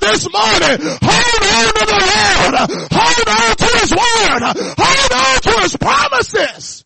This 0.00 0.24
morning. 0.32 0.78
Hold 1.02 1.42
on 1.44 1.66
to 1.74 1.84
the 1.86 1.98
Lord. 2.10 2.54
Hold 2.90 3.28
on 3.28 3.56
to 3.56 3.66
his 3.78 3.90
word. 3.92 4.42
Hold 4.78 5.12
on 5.12 5.40
to 5.40 5.60
his 5.60 5.76
promises. 5.76 6.84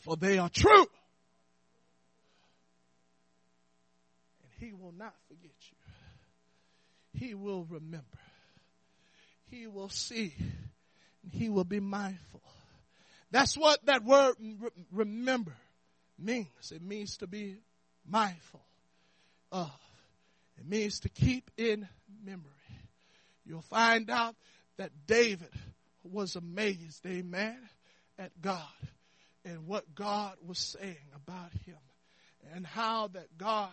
For 0.00 0.16
they 0.16 0.38
are 0.38 0.48
true. 0.48 0.86
And 4.42 4.50
he 4.58 4.72
will 4.72 4.92
not 4.92 5.14
forget 5.28 5.50
you. 5.70 5.76
He 7.26 7.34
will 7.34 7.64
remember. 7.64 8.06
He 9.50 9.66
will 9.66 9.88
see. 9.88 10.34
And 11.22 11.32
he 11.32 11.48
will 11.48 11.64
be 11.64 11.80
mindful. 11.80 12.42
That's 13.30 13.56
what 13.56 13.84
that 13.86 14.04
word 14.04 14.34
remember 14.92 15.54
means. 16.18 16.72
It 16.72 16.82
means 16.82 17.16
to 17.18 17.26
be 17.26 17.56
mindful 18.06 18.60
of. 19.52 19.70
It 20.60 20.68
means 20.68 21.00
to 21.00 21.08
keep 21.08 21.50
in 21.56 21.88
memory. 22.24 22.44
You'll 23.44 23.62
find 23.62 24.10
out 24.10 24.36
that 24.76 24.90
David 25.06 25.50
was 26.04 26.36
amazed, 26.36 27.04
amen, 27.06 27.58
at 28.18 28.40
God 28.40 28.64
and 29.44 29.66
what 29.66 29.94
God 29.94 30.36
was 30.46 30.58
saying 30.58 30.96
about 31.14 31.52
him 31.64 31.78
and 32.52 32.66
how 32.66 33.08
that 33.08 33.38
God 33.38 33.70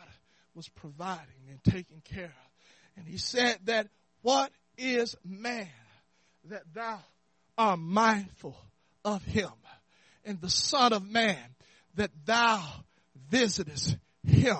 was 0.55 0.67
providing 0.69 1.49
and 1.49 1.63
taking 1.63 2.01
care 2.01 2.25
of. 2.25 2.51
And 2.95 3.07
he 3.07 3.17
said 3.17 3.57
that 3.65 3.87
what 4.21 4.51
is 4.77 5.15
man 5.25 5.67
that 6.45 6.63
thou 6.73 6.99
art 7.57 7.79
mindful 7.79 8.57
of 9.03 9.23
him 9.23 9.51
and 10.25 10.39
the 10.41 10.49
son 10.49 10.93
of 10.93 11.07
man 11.07 11.37
that 11.95 12.11
thou 12.25 12.63
visitest 13.29 13.97
him 14.23 14.57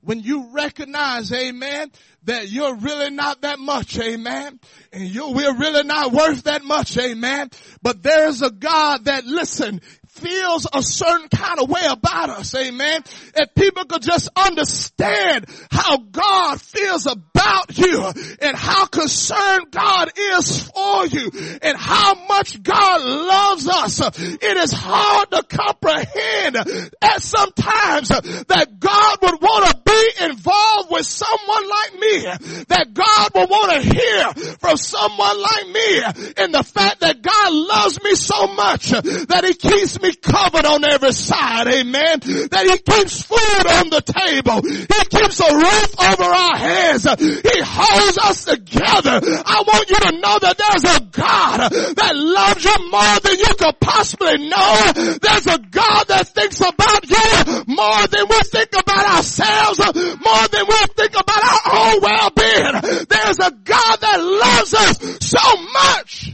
when 0.00 0.20
you 0.20 0.52
recognize, 0.52 1.32
amen, 1.32 1.90
that 2.24 2.48
you're 2.48 2.76
really 2.76 3.10
not 3.10 3.42
that 3.42 3.58
much, 3.58 3.98
amen, 3.98 4.60
and 4.92 5.04
you, 5.04 5.30
we're 5.32 5.56
really 5.58 5.84
not 5.84 6.12
worth 6.12 6.44
that 6.44 6.64
much, 6.64 6.96
amen, 6.96 7.50
but 7.82 8.02
there's 8.02 8.42
a 8.42 8.50
God 8.50 9.06
that, 9.06 9.24
listen, 9.24 9.80
feels 10.08 10.66
a 10.72 10.82
certain 10.82 11.28
kind 11.28 11.60
of 11.60 11.68
way 11.68 11.84
about 11.88 12.30
us, 12.30 12.54
amen. 12.54 13.02
If 13.34 13.54
people 13.54 13.84
could 13.84 14.02
just 14.02 14.28
understand 14.36 15.46
how 15.70 15.98
God 15.98 16.60
feels 16.60 17.06
about 17.06 17.37
you 17.76 18.12
and 18.40 18.56
how 18.56 18.86
concerned 18.86 19.70
God 19.70 20.10
is 20.16 20.62
for 20.62 21.06
you 21.06 21.30
and 21.62 21.76
how 21.76 22.14
much 22.26 22.62
God 22.62 23.02
loves 23.02 23.68
us, 23.68 24.00
it 24.18 24.56
is 24.56 24.72
hard 24.72 25.30
to 25.30 25.42
comprehend 25.42 26.56
at 27.00 27.22
sometimes 27.22 28.08
that 28.08 28.76
God 28.78 29.18
would 29.22 29.40
want 29.40 29.66
to 29.66 29.80
be 29.84 30.24
involved 30.24 30.90
with 30.90 31.06
someone 31.06 31.68
like 31.68 31.94
me, 31.94 32.64
that 32.68 32.92
God 32.92 33.30
would 33.34 33.50
want 33.50 33.72
to 33.72 33.80
hear 33.80 34.56
from 34.58 34.76
someone 34.76 35.40
like 35.40 35.68
me 35.68 36.02
and 36.36 36.54
the 36.54 36.62
fact 36.62 37.00
that 37.00 37.22
God 37.22 37.52
loves 37.52 38.02
me 38.02 38.14
so 38.14 38.46
much 38.48 38.90
that 38.90 39.44
he 39.44 39.54
keeps 39.54 40.00
me 40.00 40.14
covered 40.14 40.64
on 40.64 40.84
every 40.84 41.12
side. 41.12 41.66
Amen. 41.68 42.20
That 42.50 42.66
he 42.66 42.78
keeps 42.78 43.22
food 43.22 43.66
on 43.66 43.90
the 43.90 44.00
table. 44.00 44.62
He 44.62 45.00
keeps 45.08 45.40
a 45.40 45.54
roof 45.54 46.00
over 46.00 46.24
our 46.24 46.56
heads. 46.56 47.04
He 47.04 47.27
holds 47.64 48.18
us 48.18 48.44
together. 48.44 49.20
I 49.44 49.62
want 49.66 49.90
you 49.90 49.96
to 49.96 50.12
know 50.20 50.38
that 50.40 50.58
there's 50.58 50.84
a 50.84 51.00
God 51.00 51.70
that 51.70 52.12
loves 52.16 52.64
you 52.64 52.90
more 52.90 53.20
than 53.20 53.38
you 53.38 53.54
could 53.54 53.80
possibly 53.80 54.48
know. 54.48 54.92
There's 55.20 55.46
a 55.46 55.58
God 55.58 56.04
that 56.08 56.28
thinks 56.28 56.60
about 56.60 57.08
you 57.08 57.64
more 57.66 58.06
than 58.06 58.26
we 58.28 58.38
think 58.50 58.70
about 58.72 59.16
ourselves, 59.16 59.78
more 59.78 60.48
than 60.48 60.66
we 60.68 60.78
think 60.96 61.12
about 61.12 61.42
our 61.42 61.60
own 61.72 62.00
well-being. 62.00 63.06
There's 63.08 63.38
a 63.38 63.50
God 63.50 63.96
that 64.00 64.18
loves 64.20 64.74
us 64.74 65.26
so 65.26 65.56
much. 65.72 66.32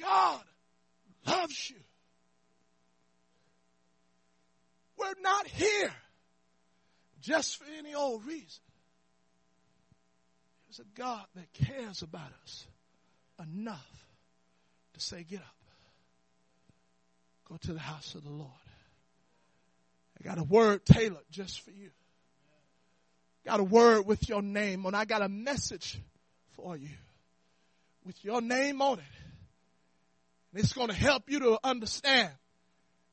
God 0.00 0.40
loves 1.26 1.70
you. 1.70 1.76
We're 4.98 5.20
not 5.22 5.46
here 5.46 5.92
just 7.24 7.56
for 7.56 7.64
any 7.78 7.94
old 7.94 8.24
reason. 8.26 8.62
There's 10.68 10.80
a 10.80 10.98
God 10.98 11.24
that 11.34 11.52
cares 11.52 12.02
about 12.02 12.30
us 12.42 12.66
enough 13.42 14.06
to 14.94 15.00
say, 15.00 15.24
get 15.24 15.40
up. 15.40 15.46
Go 17.48 17.56
to 17.56 17.72
the 17.72 17.80
house 17.80 18.14
of 18.14 18.24
the 18.24 18.30
Lord. 18.30 18.50
I 20.18 20.24
got 20.24 20.38
a 20.38 20.44
word 20.44 20.84
tailored 20.84 21.24
just 21.30 21.60
for 21.62 21.70
you. 21.70 21.90
Got 23.44 23.60
a 23.60 23.64
word 23.64 24.06
with 24.06 24.28
your 24.28 24.42
name 24.42 24.86
on. 24.86 24.94
I 24.94 25.04
got 25.04 25.22
a 25.22 25.28
message 25.28 25.98
for 26.52 26.76
you 26.76 26.88
with 28.04 28.22
your 28.24 28.40
name 28.40 28.80
on 28.80 28.98
it. 28.98 29.04
And 30.52 30.62
it's 30.62 30.72
going 30.72 30.88
to 30.88 30.94
help 30.94 31.30
you 31.30 31.40
to 31.40 31.58
understand 31.64 32.30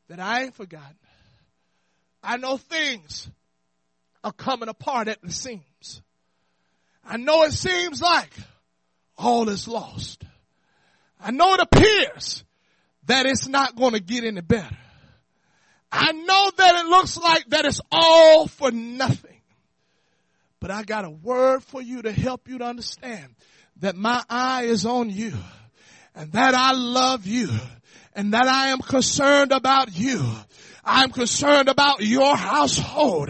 that 0.08 0.20
I 0.20 0.44
ain't 0.44 0.56
forgotten. 0.56 0.96
I 2.24 2.38
know 2.38 2.58
things 2.58 3.30
are 4.24 4.32
coming 4.32 4.70
apart 4.70 5.08
at 5.08 5.22
the 5.22 5.32
seams. 5.32 6.02
I 7.06 7.18
know 7.18 7.44
it 7.44 7.54
seems 7.54 8.02
like 8.02 8.32
all 9.18 9.50
is 9.50 9.68
lost. 9.68 10.24
I 11.20 11.32
know 11.32 11.54
it 11.56 11.60
appears 11.60 12.44
that 13.06 13.26
it's 13.26 13.48
not 13.48 13.76
going 13.76 13.94
to 13.94 14.00
get 14.00 14.24
any 14.24 14.42
better. 14.42 14.78
I 15.92 16.12
know 16.14 16.52
that 16.58 16.86
it 16.86 16.88
looks 16.88 17.18
like 17.18 17.50
that 17.50 17.66
it's 17.66 17.82
all 17.92 18.48
for 18.48 18.72
nothing. 18.72 19.42
But 20.60 20.72
I 20.72 20.84
got 20.84 21.06
a 21.06 21.10
word 21.10 21.64
for 21.64 21.82
you 21.82 22.04
to 22.04 22.12
help 22.12 22.48
you 22.48 22.60
to 22.60 22.66
understand 22.66 23.36
that 23.78 23.96
my 23.96 24.24
eye 24.30 24.64
is 24.64 24.86
on 24.86 25.10
you 25.10 25.34
and 26.16 26.32
that 26.34 26.54
I 26.54 26.72
love 26.74 27.26
you 27.26 27.50
and 28.14 28.34
that 28.34 28.48
I 28.48 28.68
am 28.68 28.80
concerned 28.80 29.52
about 29.52 29.98
you. 29.98 30.24
I'm 30.84 31.12
concerned 31.12 31.70
about 31.70 32.02
your 32.02 32.36
household. 32.36 33.30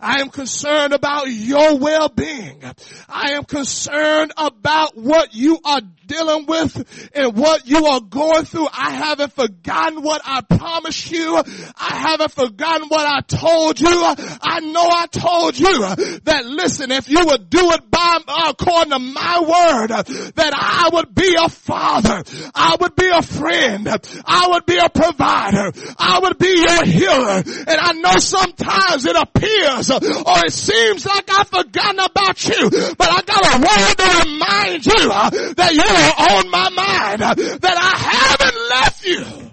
I 0.00 0.20
am 0.20 0.28
concerned 0.28 0.92
about 0.92 1.26
your 1.28 1.76
well-being. 1.78 2.62
I 3.08 3.32
am 3.32 3.44
concerned 3.44 4.32
about 4.36 4.96
what 4.96 5.34
you 5.34 5.58
are 5.64 5.80
dealing 6.06 6.46
with 6.46 7.10
and 7.14 7.36
what 7.36 7.66
you 7.66 7.86
are 7.86 8.00
going 8.00 8.44
through. 8.44 8.68
I 8.72 8.90
haven't 8.90 9.32
forgotten 9.32 10.02
what 10.02 10.22
I 10.24 10.42
promised 10.42 11.10
you. 11.10 11.36
I 11.36 11.94
haven't 11.96 12.32
forgotten 12.32 12.88
what 12.88 13.06
I 13.06 13.20
told 13.20 13.80
you. 13.80 13.88
I 13.88 14.60
know 14.60 14.84
I 14.84 15.06
told 15.06 15.58
you 15.58 15.80
that 16.24 16.44
listen, 16.44 16.90
if 16.90 17.08
you 17.08 17.24
would 17.26 17.50
do 17.50 17.70
it 17.72 17.90
by 17.90 18.18
uh, 18.28 18.50
according 18.50 18.92
to 18.92 18.98
my 18.98 19.40
word, 19.40 19.88
that 19.88 20.52
I 20.54 20.90
would 20.92 21.14
be 21.14 21.34
a 21.40 21.48
father. 21.48 22.22
I 22.54 22.76
would 22.80 22.94
be 22.94 23.08
a 23.08 23.22
friend. 23.22 23.88
I 24.24 24.48
would 24.50 24.66
be 24.66 24.78
a 24.78 24.88
provider. 24.88 25.72
I 25.98 26.20
would 26.22 26.38
be 26.38 26.58
your 26.58 26.84
healer. 26.92 27.42
And 27.66 27.80
I 27.80 27.92
know 27.92 28.16
sometimes 28.18 29.06
it 29.06 29.16
appears 29.16 29.90
or 29.90 29.98
it 30.44 30.52
seems 30.52 31.04
like 31.06 31.28
I've 31.30 31.48
forgotten 31.48 31.98
about 31.98 32.48
you, 32.48 32.70
but 32.96 33.08
I 33.08 33.22
got 33.22 33.54
a 33.54 33.58
word 33.58 33.96
to 33.98 34.30
remind 34.30 34.86
you 34.86 35.10
uh, 35.10 35.30
that 35.54 35.74
you 35.74 35.82
are 35.82 36.38
on 36.38 36.50
my 36.50 36.68
mind 36.70 37.22
uh, 37.22 37.34
that 37.34 37.76
I 37.76 37.96
haven't 37.98 38.70
left 38.70 39.04
you. 39.06 39.52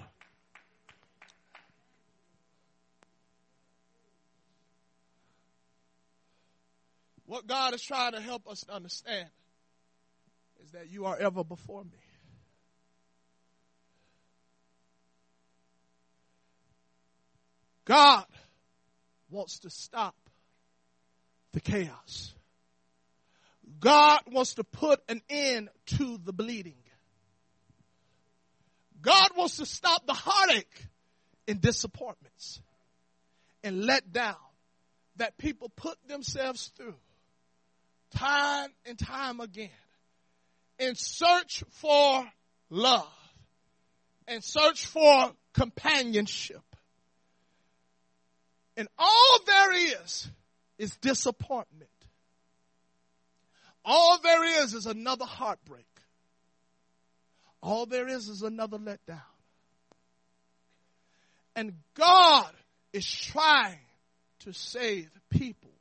What 7.30 7.46
God 7.46 7.74
is 7.74 7.82
trying 7.82 8.12
to 8.12 8.20
help 8.20 8.48
us 8.48 8.64
understand 8.68 9.28
is 10.64 10.72
that 10.72 10.90
you 10.90 11.04
are 11.04 11.16
ever 11.16 11.44
before 11.44 11.84
me. 11.84 11.99
God 17.90 18.24
wants 19.30 19.58
to 19.60 19.70
stop 19.70 20.14
the 21.52 21.60
chaos. 21.60 22.32
God 23.80 24.20
wants 24.30 24.54
to 24.54 24.64
put 24.64 25.00
an 25.08 25.20
end 25.28 25.70
to 25.98 26.20
the 26.22 26.32
bleeding. 26.32 26.76
God 29.02 29.30
wants 29.36 29.56
to 29.56 29.66
stop 29.66 30.06
the 30.06 30.12
heartache 30.14 30.86
and 31.48 31.60
disappointments 31.60 32.62
and 33.64 33.84
let 33.84 34.12
down 34.12 34.36
that 35.16 35.36
people 35.36 35.68
put 35.74 35.96
themselves 36.06 36.70
through 36.76 36.94
time 38.12 38.70
and 38.86 39.00
time 39.00 39.40
again 39.40 39.68
in 40.78 40.94
search 40.94 41.64
for 41.70 42.24
love 42.68 43.08
and 44.28 44.44
search 44.44 44.86
for 44.86 45.32
companionship. 45.54 46.62
And 48.76 48.88
all 48.98 49.38
there 49.46 50.02
is 50.02 50.28
is 50.78 50.96
disappointment 50.96 51.90
all 53.84 54.18
there 54.22 54.62
is 54.62 54.74
is 54.74 54.86
another 54.86 55.24
heartbreak. 55.24 55.86
All 57.62 57.86
there 57.86 58.08
is 58.08 58.28
is 58.28 58.42
another 58.42 58.78
letdown. 58.78 59.20
And 61.56 61.74
God 61.94 62.50
is 62.92 63.10
trying 63.10 63.78
to 64.40 64.52
save 64.52 65.10
people 65.28 65.72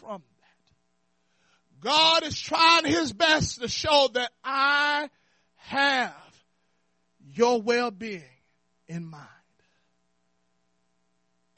from 0.00 0.22
that. 0.40 1.80
God 1.80 2.24
is 2.24 2.38
trying 2.38 2.84
his 2.84 3.12
best 3.12 3.60
to 3.60 3.68
show 3.68 4.08
that 4.14 4.30
I 4.44 5.08
have 5.56 6.44
your 7.34 7.62
well-being 7.62 8.22
in 8.88 9.06
mind. 9.06 9.28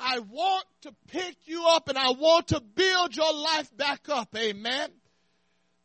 I 0.07 0.19
want 0.19 0.67
to 0.83 0.95
pick 1.09 1.35
you 1.47 1.65
up 1.67 1.89
and 1.89 1.97
I 1.97 2.11
want 2.11 2.49
to 2.49 2.61
build 2.61 3.17
your 3.17 3.33
life 3.33 3.75
back 3.75 4.09
up. 4.11 4.29
Amen. 4.37 4.91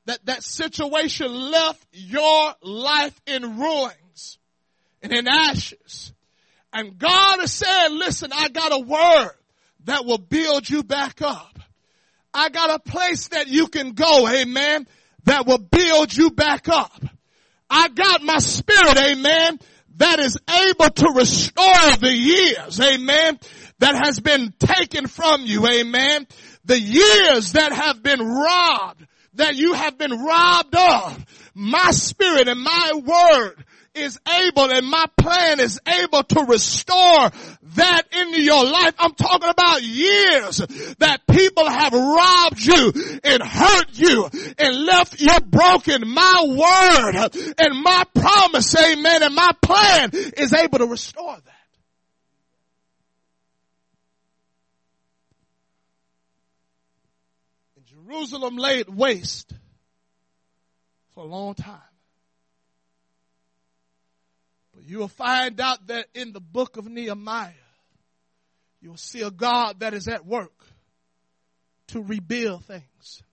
That 0.08 0.26
that 0.26 0.44
situation 0.44 1.32
left 1.34 1.86
your 1.94 2.54
life 2.62 3.20
in 3.26 3.60
ruins 3.60 4.38
and 5.02 5.14
in 5.14 5.26
ashes. 5.30 6.12
And 6.74 7.00
God 7.00 7.42
is 7.44 7.54
saying, 7.54 7.98
listen, 7.98 8.32
I 8.34 8.50
got 8.50 8.74
a 8.74 8.80
word 8.80 9.32
that 9.86 10.06
will 10.06 10.18
build 10.18 10.70
you 10.70 10.84
back 10.84 11.22
up. 11.22 11.58
I 12.34 12.50
got 12.50 12.70
a 12.70 12.80
place 12.80 13.30
that 13.30 13.48
you 13.48 13.68
can 13.68 13.94
go, 13.94 14.28
amen, 14.28 14.86
that 15.24 15.48
will 15.48 15.58
build 15.58 16.16
you 16.16 16.32
back 16.32 16.68
up. 16.68 17.04
I 17.70 17.88
got 17.88 18.22
my 18.22 18.40
spirit, 18.40 18.98
amen, 18.98 19.60
that 19.98 20.20
is 20.20 20.38
able 20.50 20.90
to 20.90 21.14
restore 21.16 21.98
the 22.00 22.14
years, 22.14 22.80
amen, 22.80 23.40
that 23.80 23.96
has 24.06 24.20
been 24.20 24.54
taken 24.60 25.08
from 25.08 25.46
you, 25.46 25.66
amen. 25.68 26.28
The 26.66 26.80
years 26.80 27.54
that 27.54 27.72
have 27.72 28.04
been 28.04 28.22
robbed, 28.22 29.06
that 29.36 29.56
you 29.56 29.74
have 29.74 29.98
been 29.98 30.12
robbed 30.12 30.76
of. 30.76 31.26
My 31.56 31.92
spirit 31.92 32.48
and 32.48 32.62
my 32.62 33.02
word 33.06 33.66
is 33.96 34.20
able 34.28 34.72
and 34.72 34.88
my 34.88 35.06
plan 35.18 35.60
is 35.60 35.80
able 35.88 36.24
to 36.24 36.46
restore 36.46 37.32
that 37.76 38.04
into 38.12 38.42
your 38.42 38.64
life. 38.64 38.94
I'm 39.00 39.14
talking 39.14 39.50
about 39.50 39.82
years 39.82 40.58
that 41.00 41.22
people 41.30 41.68
have 41.68 41.94
robbed 41.94 42.64
you 42.64 43.20
and 43.24 43.44
hurt 43.44 43.88
you 43.94 44.30
and 44.58 44.86
left 44.86 45.20
you 45.20 45.40
broken. 45.42 46.08
My 46.08 46.46
word 46.48 47.56
and 47.58 47.82
my 47.82 48.04
promise, 48.14 48.76
amen, 48.76 49.24
and 49.24 49.36
my 49.36 49.52
plan 49.62 50.12
is 50.14 50.54
able 50.54 50.80
to 50.80 50.86
restore 50.86 51.36
that. 51.36 51.56
And 57.76 57.86
Jerusalem 58.10 58.58
laid 58.58 58.90
waste 58.90 59.54
for 61.14 61.24
a 61.24 61.28
long 61.28 61.54
time. 61.54 61.80
But 64.74 64.86
you 64.86 65.00
will 65.00 65.08
find 65.08 65.60
out 65.60 65.88
that 65.88 66.08
in 66.16 66.32
the 66.32 66.40
book 66.40 66.78
of 66.78 66.88
Nehemiah, 66.88 67.52
you'll 68.82 68.98
see 68.98 69.22
a 69.22 69.30
God 69.30 69.82
that 69.82 69.94
is 69.94 70.08
at 70.08 70.26
work 70.26 70.66
to 71.88 72.02
rebuild 72.02 72.66
things 72.66 73.24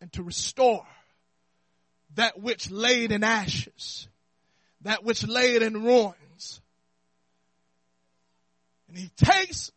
and 0.00 0.10
to 0.14 0.22
restore 0.22 0.86
that 2.14 2.40
which 2.40 2.70
laid 2.70 3.12
in 3.12 3.22
ashes, 3.22 4.08
that 4.82 5.04
which 5.04 5.26
laid 5.26 5.62
in 5.62 5.74
ruins. 5.74 6.60
And 8.88 8.96
he 8.96 9.10
takes 9.16 9.70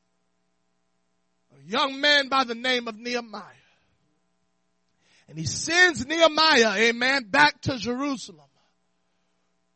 a 1.58 1.70
young 1.70 2.00
man 2.00 2.30
by 2.30 2.46
the 2.46 2.56
name 2.56 2.88
of 2.88 2.98
Nehemiah 2.98 3.63
and 5.28 5.38
he 5.38 5.46
sends 5.46 6.06
Nehemiah, 6.06 6.90
amen, 6.90 7.26
back 7.30 7.62
to 7.62 7.78
Jerusalem 7.78 8.48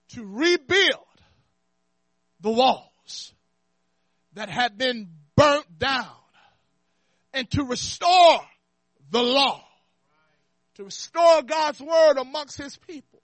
to 0.09 0.25
rebuild 0.25 1.03
the 2.41 2.51
walls 2.51 3.33
that 4.33 4.49
had 4.49 4.77
been 4.77 5.09
burnt 5.35 5.79
down 5.79 6.07
and 7.33 7.49
to 7.51 7.63
restore 7.63 8.41
the 9.09 9.21
law, 9.21 9.63
to 10.75 10.83
restore 10.83 11.41
God's 11.43 11.81
word 11.81 12.17
amongst 12.17 12.57
his 12.57 12.77
people. 12.77 13.21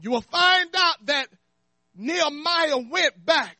You 0.00 0.10
will 0.10 0.22
find 0.22 0.70
out 0.76 1.06
that 1.06 1.28
Nehemiah 1.94 2.78
went 2.78 3.24
back. 3.24 3.56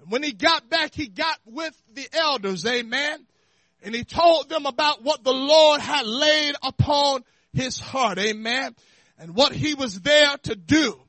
And 0.00 0.10
when 0.10 0.22
he 0.22 0.32
got 0.32 0.70
back, 0.70 0.94
he 0.94 1.08
got 1.08 1.38
with 1.44 1.74
the 1.92 2.08
elders, 2.12 2.64
amen. 2.64 3.26
And 3.82 3.94
he 3.94 4.04
told 4.04 4.48
them 4.48 4.66
about 4.66 5.02
what 5.02 5.22
the 5.22 5.32
Lord 5.32 5.80
had 5.80 6.06
laid 6.06 6.54
upon 6.62 7.24
his 7.52 7.78
heart, 7.78 8.18
amen. 8.18 8.74
And 9.18 9.34
what 9.34 9.52
he 9.52 9.74
was 9.74 10.00
there 10.00 10.36
to 10.44 10.56
do 10.56 11.00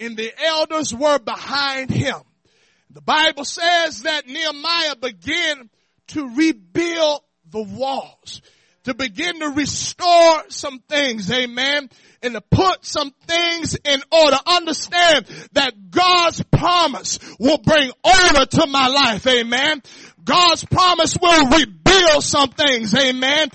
and 0.00 0.16
the 0.16 0.32
elders 0.44 0.94
were 0.94 1.18
behind 1.18 1.90
him. 1.90 2.16
The 2.90 3.00
Bible 3.00 3.44
says 3.44 4.02
that 4.02 4.26
Nehemiah 4.26 4.96
began 4.96 5.70
to 6.08 6.28
rebuild 6.34 7.20
the 7.50 7.62
walls, 7.62 8.40
to 8.84 8.94
begin 8.94 9.40
to 9.40 9.50
restore 9.50 10.44
some 10.48 10.80
things, 10.88 11.30
amen, 11.30 11.90
and 12.22 12.34
to 12.34 12.40
put 12.40 12.84
some 12.84 13.12
things 13.26 13.76
in 13.84 14.02
order. 14.10 14.38
Understand 14.46 15.26
that 15.52 15.90
God's 15.90 16.42
promise 16.44 17.18
will 17.38 17.58
bring 17.58 17.90
order 18.02 18.46
to 18.46 18.66
my 18.66 18.88
life, 18.88 19.26
amen. 19.26 19.82
God's 20.28 20.64
promise 20.64 21.16
will 21.20 21.48
rebuild 21.48 22.22
some 22.22 22.50
things, 22.50 22.94
amen 22.94 23.50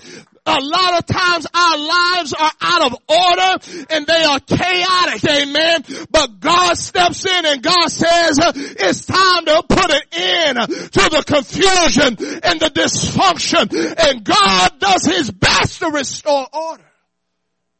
a 0.46 0.60
lot 0.60 0.98
of 0.98 1.06
times 1.06 1.46
our 1.54 1.78
lives 1.78 2.34
are 2.34 2.52
out 2.60 2.92
of 2.92 2.98
order 3.08 3.86
and 3.90 4.06
they 4.06 4.22
are 4.24 4.40
chaotic, 4.40 5.24
amen. 5.24 5.84
But 6.10 6.40
God 6.40 6.76
steps 6.76 7.24
in 7.24 7.46
and 7.46 7.62
God 7.62 7.88
says 7.88 8.38
it's 8.54 9.06
time 9.06 9.46
to 9.46 9.64
put 9.68 9.90
an 9.90 10.02
end 10.12 10.58
to 10.58 11.08
the 11.10 11.24
confusion 11.26 12.40
and 12.42 12.60
the 12.60 12.70
dysfunction 12.70 13.72
and 13.98 14.24
God 14.24 14.78
does 14.78 15.04
his 15.04 15.30
best 15.30 15.78
to 15.78 15.90
restore 15.90 16.46
order 16.52 16.90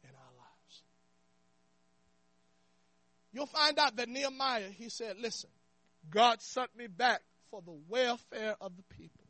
in 0.03 0.09
our 0.09 0.33
lives. 0.37 0.83
You'll 3.31 3.45
find 3.45 3.77
out 3.77 3.95
that 3.97 4.09
Nehemiah, 4.09 4.69
he 4.69 4.89
said, 4.89 5.17
listen, 5.19 5.51
God 6.09 6.41
sent 6.41 6.75
me 6.75 6.87
back 6.87 7.21
for 7.55 7.61
the 7.61 7.79
welfare 7.87 8.53
of 8.59 8.75
the 8.75 8.83
people. 8.97 9.23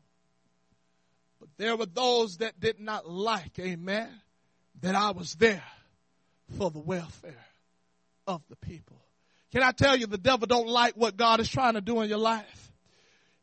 But 1.38 1.48
there 1.58 1.76
were 1.76 1.86
those 1.86 2.38
that 2.38 2.58
did 2.58 2.80
not 2.80 3.08
like, 3.08 3.56
amen, 3.60 4.08
that 4.80 4.96
I 4.96 5.12
was 5.12 5.34
there 5.36 5.62
for 6.58 6.72
the 6.72 6.80
welfare 6.80 7.46
of 8.26 8.42
the 8.50 8.56
people. 8.56 8.96
Can 9.52 9.62
I 9.62 9.70
tell 9.70 9.94
you 9.94 10.08
the 10.08 10.18
devil 10.18 10.48
don't 10.48 10.66
like 10.66 10.94
what 10.94 11.16
God 11.16 11.38
is 11.38 11.48
trying 11.48 11.74
to 11.74 11.80
do 11.80 12.00
in 12.00 12.08
your 12.08 12.18
life? 12.18 12.72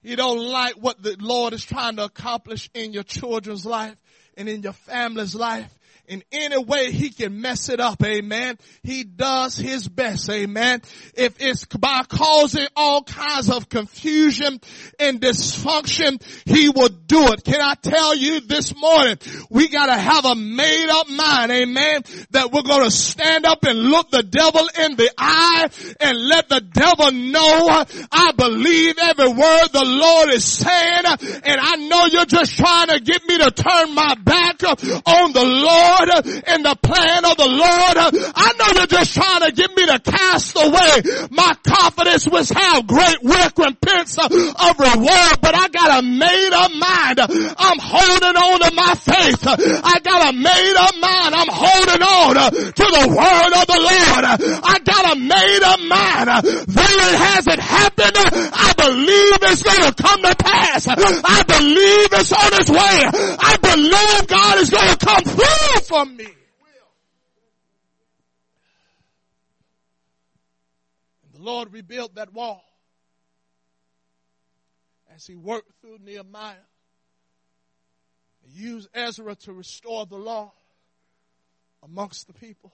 He 0.02 0.18
don't 0.18 0.40
like 0.40 0.74
what 0.74 1.02
the 1.02 1.16
Lord 1.18 1.54
is 1.54 1.64
trying 1.64 1.96
to 1.96 2.04
accomplish 2.04 2.70
in 2.74 2.92
your 2.92 3.04
children's 3.04 3.66
life 3.66 3.96
and 4.36 4.50
in 4.50 4.64
your 4.64 4.74
family's 4.74 5.34
life 5.34 5.74
in 6.08 6.22
any 6.34 6.58
way 6.58 6.92
he 6.92 7.10
can 7.10 7.40
mess 7.40 7.70
it 7.70 7.80
up. 7.80 8.04
Amen. 8.04 8.58
He 8.84 9.04
does 9.04 9.56
his 9.56 9.88
best. 9.88 10.30
Amen. 10.30 10.82
If 11.16 11.42
it's 11.42 11.66
by 11.66 12.04
causing 12.08 12.68
all 12.76 13.04
kinds 13.04 13.50
of 13.50 13.70
confusion 13.70 14.60
and 15.00 15.22
dysfunction, 15.22 16.22
he 16.46 16.70
will 16.70 16.90
do 16.90 17.32
it. 17.32 17.44
Can 17.46 17.62
I 17.62 17.76
tell 17.76 18.16
you 18.16 18.42
this 18.42 18.76
morning, 18.76 19.18
we 19.50 19.70
gotta 19.70 19.96
have 19.96 20.26
a 20.26 20.36
made 20.36 20.90
up 20.90 21.08
mind. 21.10 21.52
Amen. 21.52 22.02
That 22.32 22.52
we're 22.52 22.64
gonna 22.64 22.92
stand 22.92 23.46
up 23.46 23.64
and 23.64 23.80
look 23.80 24.12
the 24.12 24.24
devil 24.24 24.68
in 24.80 24.96
the 24.98 25.10
eye 25.18 25.70
and 26.02 26.18
let 26.28 26.50
the 26.50 26.60
devil 26.62 27.12
know 27.12 27.86
I 28.12 28.32
believe 28.36 28.96
every 29.00 29.30
word 29.30 29.68
the 29.72 29.86
Lord 29.86 30.30
is 30.30 30.44
saying 30.44 31.06
and 31.44 31.62
I 31.62 31.76
know 31.78 32.06
you're 32.08 32.26
just 32.26 32.58
trying 32.58 32.88
to 32.88 33.00
get 33.00 33.26
me 33.26 33.38
to 33.38 33.52
turn 33.52 33.96
my 33.96 34.16
back 34.16 34.64
on 34.64 35.34
the 35.34 35.44
Lord 35.44 35.93
Lord 35.94 36.26
in 36.26 36.64
the 36.64 36.76
plan 36.82 37.26
of 37.26 37.38
the 37.38 37.48
Lord. 37.48 37.98
I 38.36 38.54
know 38.58 38.68
you're 38.80 38.88
just 38.88 39.14
trying 39.14 39.42
to 39.42 39.52
get 39.52 39.76
me 39.76 39.86
to 39.88 40.00
cast 40.00 40.56
away 40.58 41.28
my 41.32 41.54
confidence 41.64 42.28
which 42.28 42.50
have 42.50 42.88
great 42.88 43.18
recompense 43.24 44.18
of 44.18 44.32
reward, 44.32 45.36
but 45.42 45.54
I 45.56 45.68
got 45.70 46.00
a 46.00 46.02
made 46.02 46.54
up 46.54 46.72
mind. 46.72 47.20
I'm 47.58 47.80
holding 47.80 48.36
on 48.36 48.60
to 48.62 48.72
my 48.76 48.94
faith. 48.96 49.44
I 49.48 50.00
got 50.04 50.30
a 50.30 50.34
made 50.34 50.76
up 50.78 50.96
mind. 50.98 51.36
I'm 51.36 51.52
holding 51.52 52.02
on 52.02 52.36
to 52.52 52.86
the 52.94 53.06
word 53.10 53.52
of 53.54 53.66
the 53.68 53.80
Lord. 53.80 54.24
I 54.64 54.80
got 54.84 55.16
a 55.16 55.20
made 55.20 55.64
up 55.64 55.80
mind. 55.80 56.28
Though 56.68 56.98
it 57.10 57.16
hasn't 57.20 57.60
happened, 57.60 57.93
I 58.06 58.74
believe 58.78 59.52
it's 59.52 59.64
going 59.64 59.94
to 59.94 60.04
come 60.04 60.22
to 60.22 60.36
pass. 60.36 60.88
I 60.88 61.44
believe 61.44 62.08
it's 62.12 62.32
on 62.34 62.54
its 62.54 62.70
way. 62.70 62.78
I 63.40 63.58
believe 63.62 64.28
God 64.28 64.58
is 64.60 64.70
going 64.70 64.90
to 64.90 64.98
come 64.98 65.24
through 65.24 65.82
from 65.82 66.18
me. 66.18 66.28
And 71.24 71.34
the 71.34 71.42
Lord 71.42 71.72
rebuilt 71.72 72.16
that 72.16 72.34
wall 72.34 72.64
as 75.16 75.26
he 75.26 75.36
worked 75.36 75.72
through 75.82 76.00
Nehemiah. 76.04 76.56
He 78.42 78.64
used 78.64 78.90
Ezra 78.94 79.36
to 79.36 79.54
restore 79.54 80.06
the 80.06 80.18
law 80.18 80.52
amongst 81.82 82.28
the 82.28 82.34
people. 82.34 82.74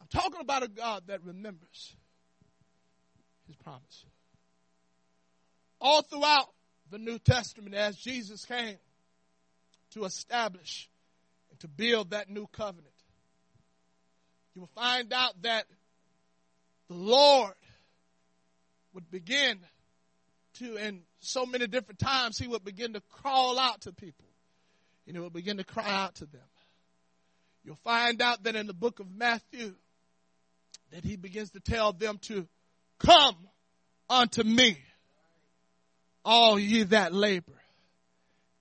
I'm 0.00 0.06
talking 0.08 0.40
about 0.40 0.62
a 0.62 0.68
God 0.68 1.04
that 1.08 1.24
remembers 1.24 1.96
his 3.46 3.56
promise. 3.56 4.04
All 5.80 6.02
throughout 6.02 6.48
the 6.90 6.98
New 6.98 7.18
Testament, 7.18 7.74
as 7.74 7.96
Jesus 7.96 8.44
came 8.44 8.76
to 9.92 10.04
establish 10.04 10.88
and 11.50 11.60
to 11.60 11.68
build 11.68 12.10
that 12.10 12.28
new 12.28 12.46
covenant. 12.48 12.88
You 14.54 14.60
will 14.60 14.70
find 14.74 15.12
out 15.12 15.40
that 15.42 15.66
the 16.88 16.94
Lord 16.94 17.54
would 18.92 19.10
begin 19.10 19.58
to, 20.54 20.76
in 20.76 21.02
so 21.20 21.46
many 21.46 21.66
different 21.66 21.98
times, 21.98 22.38
he 22.38 22.46
would 22.46 22.64
begin 22.64 22.92
to 22.92 23.00
crawl 23.10 23.58
out 23.58 23.82
to 23.82 23.92
people 23.92 24.26
and 25.06 25.16
he 25.16 25.20
would 25.20 25.32
begin 25.32 25.56
to 25.56 25.64
cry 25.64 25.88
out 25.88 26.16
to 26.16 26.26
them. 26.26 26.40
You'll 27.64 27.76
find 27.76 28.20
out 28.20 28.42
that 28.44 28.56
in 28.56 28.66
the 28.66 28.74
book 28.74 29.00
of 29.00 29.10
Matthew, 29.10 29.74
that 30.92 31.04
he 31.04 31.16
begins 31.16 31.50
to 31.50 31.60
tell 31.60 31.92
them 31.92 32.18
to 32.22 32.46
come 32.98 33.36
unto 34.08 34.42
me, 34.42 34.78
all 36.24 36.58
ye 36.58 36.84
that 36.84 37.12
labor 37.12 37.52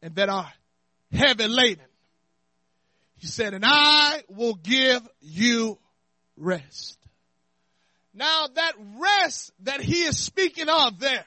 and 0.01 0.15
that 0.15 0.29
are 0.29 0.51
heavy 1.11 1.47
laden. 1.47 1.85
He 3.17 3.27
said, 3.27 3.53
and 3.53 3.63
I 3.65 4.21
will 4.29 4.55
give 4.55 5.01
you 5.21 5.77
rest. 6.35 6.97
Now 8.13 8.47
that 8.53 8.73
rest 8.97 9.51
that 9.61 9.81
he 9.81 10.03
is 10.03 10.19
speaking 10.19 10.67
of 10.69 10.99
there, 10.99 11.25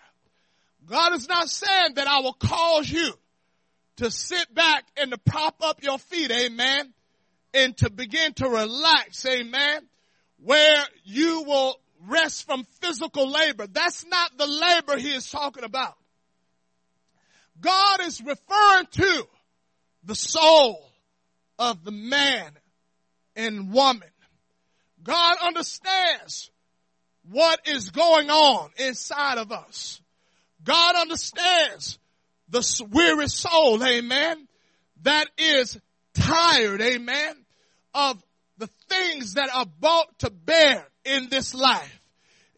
God 0.86 1.14
is 1.14 1.28
not 1.28 1.48
saying 1.48 1.94
that 1.94 2.06
I 2.06 2.20
will 2.20 2.34
cause 2.34 2.88
you 2.88 3.12
to 3.96 4.10
sit 4.10 4.54
back 4.54 4.84
and 4.96 5.10
to 5.10 5.18
prop 5.18 5.56
up 5.62 5.82
your 5.82 5.98
feet, 5.98 6.30
amen, 6.30 6.92
and 7.54 7.76
to 7.78 7.90
begin 7.90 8.34
to 8.34 8.48
relax, 8.48 9.24
amen, 9.26 9.86
where 10.38 10.82
you 11.04 11.42
will 11.42 11.80
rest 12.06 12.46
from 12.46 12.64
physical 12.80 13.30
labor. 13.30 13.66
That's 13.66 14.04
not 14.06 14.36
the 14.36 14.46
labor 14.46 14.98
he 14.98 15.14
is 15.14 15.30
talking 15.30 15.64
about. 15.64 15.94
God 17.60 18.00
is 18.02 18.20
referring 18.20 18.86
to 18.92 19.26
the 20.04 20.14
soul 20.14 20.90
of 21.58 21.84
the 21.84 21.90
man 21.90 22.50
and 23.34 23.72
woman. 23.72 24.08
God 25.02 25.36
understands 25.44 26.50
what 27.30 27.60
is 27.66 27.90
going 27.90 28.30
on 28.30 28.70
inside 28.78 29.38
of 29.38 29.52
us. 29.52 30.00
God 30.62 30.96
understands 30.96 31.98
the 32.48 32.88
weary 32.90 33.28
soul, 33.28 33.82
amen, 33.84 34.46
that 35.02 35.28
is 35.38 35.78
tired, 36.14 36.80
amen, 36.80 37.34
of 37.94 38.22
the 38.58 38.68
things 38.88 39.34
that 39.34 39.48
are 39.54 39.66
brought 39.66 40.18
to 40.20 40.30
bear 40.30 40.86
in 41.04 41.28
this 41.28 41.54
life 41.54 42.00